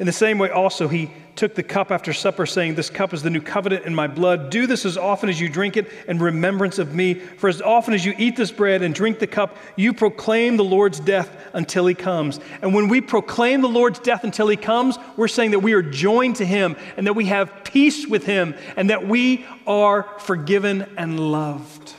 In 0.00 0.06
the 0.06 0.12
same 0.12 0.38
way, 0.38 0.48
also, 0.48 0.88
he 0.88 1.10
took 1.36 1.54
the 1.54 1.62
cup 1.62 1.90
after 1.90 2.14
supper, 2.14 2.46
saying, 2.46 2.74
This 2.74 2.88
cup 2.88 3.12
is 3.12 3.22
the 3.22 3.28
new 3.28 3.42
covenant 3.42 3.84
in 3.84 3.94
my 3.94 4.06
blood. 4.06 4.48
Do 4.48 4.66
this 4.66 4.86
as 4.86 4.96
often 4.96 5.28
as 5.28 5.38
you 5.38 5.50
drink 5.50 5.76
it 5.76 5.92
in 6.08 6.18
remembrance 6.18 6.78
of 6.78 6.94
me. 6.94 7.12
For 7.12 7.50
as 7.50 7.60
often 7.60 7.92
as 7.92 8.02
you 8.02 8.14
eat 8.16 8.34
this 8.34 8.50
bread 8.50 8.80
and 8.80 8.94
drink 8.94 9.18
the 9.18 9.26
cup, 9.26 9.58
you 9.76 9.92
proclaim 9.92 10.56
the 10.56 10.64
Lord's 10.64 11.00
death 11.00 11.30
until 11.52 11.86
he 11.86 11.94
comes. 11.94 12.40
And 12.62 12.72
when 12.72 12.88
we 12.88 13.02
proclaim 13.02 13.60
the 13.60 13.68
Lord's 13.68 13.98
death 13.98 14.24
until 14.24 14.48
he 14.48 14.56
comes, 14.56 14.98
we're 15.18 15.28
saying 15.28 15.50
that 15.50 15.58
we 15.58 15.74
are 15.74 15.82
joined 15.82 16.36
to 16.36 16.46
him 16.46 16.76
and 16.96 17.06
that 17.06 17.14
we 17.14 17.26
have 17.26 17.62
peace 17.64 18.06
with 18.06 18.24
him 18.24 18.54
and 18.76 18.88
that 18.88 19.06
we 19.06 19.44
are 19.66 20.04
forgiven 20.20 20.86
and 20.96 21.20
loved. 21.20 21.94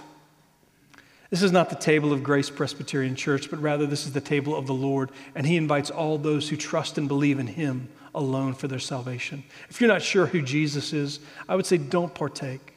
This 1.31 1.43
is 1.43 1.53
not 1.53 1.69
the 1.69 1.77
table 1.77 2.11
of 2.11 2.23
Grace 2.23 2.49
Presbyterian 2.49 3.15
Church, 3.15 3.49
but 3.49 3.61
rather 3.61 3.87
this 3.87 4.05
is 4.05 4.11
the 4.11 4.19
table 4.19 4.53
of 4.53 4.67
the 4.67 4.73
Lord, 4.73 5.11
and 5.33 5.47
He 5.47 5.55
invites 5.55 5.89
all 5.89 6.17
those 6.17 6.49
who 6.49 6.57
trust 6.57 6.97
and 6.97 7.07
believe 7.07 7.39
in 7.39 7.47
Him 7.47 7.87
alone 8.13 8.53
for 8.53 8.67
their 8.67 8.79
salvation. 8.79 9.45
If 9.69 9.79
you're 9.79 9.87
not 9.87 10.01
sure 10.01 10.25
who 10.25 10.41
Jesus 10.41 10.91
is, 10.91 11.21
I 11.47 11.55
would 11.55 11.65
say 11.65 11.77
don't 11.77 12.13
partake. 12.13 12.73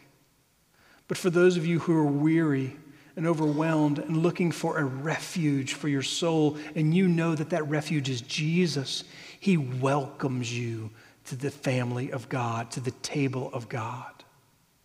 But 1.08 1.18
for 1.18 1.30
those 1.30 1.56
of 1.56 1.66
you 1.66 1.80
who 1.80 1.96
are 1.96 2.06
weary 2.06 2.76
and 3.16 3.26
overwhelmed 3.26 3.98
and 3.98 4.18
looking 4.18 4.52
for 4.52 4.78
a 4.78 4.84
refuge 4.84 5.74
for 5.74 5.88
your 5.88 6.02
soul, 6.02 6.56
and 6.76 6.94
you 6.94 7.08
know 7.08 7.34
that 7.34 7.50
that 7.50 7.68
refuge 7.68 8.08
is 8.08 8.20
Jesus, 8.20 9.02
He 9.40 9.56
welcomes 9.56 10.56
you 10.56 10.90
to 11.24 11.34
the 11.34 11.50
family 11.50 12.12
of 12.12 12.28
God, 12.28 12.70
to 12.70 12.80
the 12.80 12.92
table 12.92 13.50
of 13.52 13.68
God. 13.68 14.12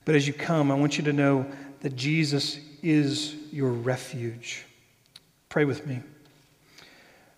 But 0.05 0.15
as 0.15 0.25
you 0.25 0.33
come, 0.33 0.71
I 0.71 0.73
want 0.73 0.97
you 0.97 1.03
to 1.03 1.13
know 1.13 1.45
that 1.81 1.95
Jesus 1.95 2.59
is 2.83 3.35
your 3.51 3.71
refuge. 3.71 4.65
Pray 5.49 5.65
with 5.65 5.85
me. 5.85 6.01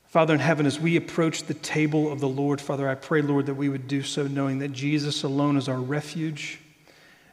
Father 0.07 0.33
in 0.33 0.41
heaven, 0.41 0.65
as 0.65 0.79
we 0.79 0.97
approach 0.97 1.43
the 1.43 1.53
table 1.53 2.11
of 2.11 2.19
the 2.19 2.27
Lord, 2.27 2.59
Father, 2.59 2.89
I 2.89 2.95
pray, 2.95 3.21
Lord, 3.21 3.45
that 3.45 3.53
we 3.53 3.69
would 3.69 3.87
do 3.87 4.03
so 4.03 4.27
knowing 4.27 4.59
that 4.59 4.73
Jesus 4.73 5.23
alone 5.23 5.55
is 5.55 5.69
our 5.69 5.79
refuge, 5.79 6.59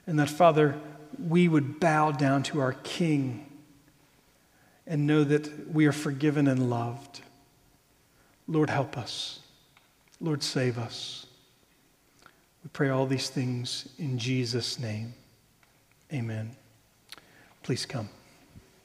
and 0.07 0.19
that, 0.21 0.31
Father, 0.31 0.77
we 1.19 1.49
would 1.49 1.81
bow 1.81 2.13
down 2.13 2.45
to 2.45 2.61
our 2.61 2.75
King 2.75 3.51
and 4.87 5.07
know 5.07 5.25
that 5.25 5.75
we 5.75 5.87
are 5.87 5.93
forgiven 5.93 6.47
and 6.47 6.71
loved. 6.71 7.21
Lord, 8.47 8.71
help 8.71 8.97
us. 8.97 9.41
Lord, 10.21 10.43
save 10.43 10.79
us. 10.79 11.27
We 12.63 12.71
pray 12.73 12.89
all 12.89 13.07
these 13.07 13.29
things 13.29 13.89
in 13.99 14.19
Jesus' 14.19 14.79
name. 14.79 15.15
Amen. 16.13 16.58
Please 17.69 17.85
come. 17.85 18.18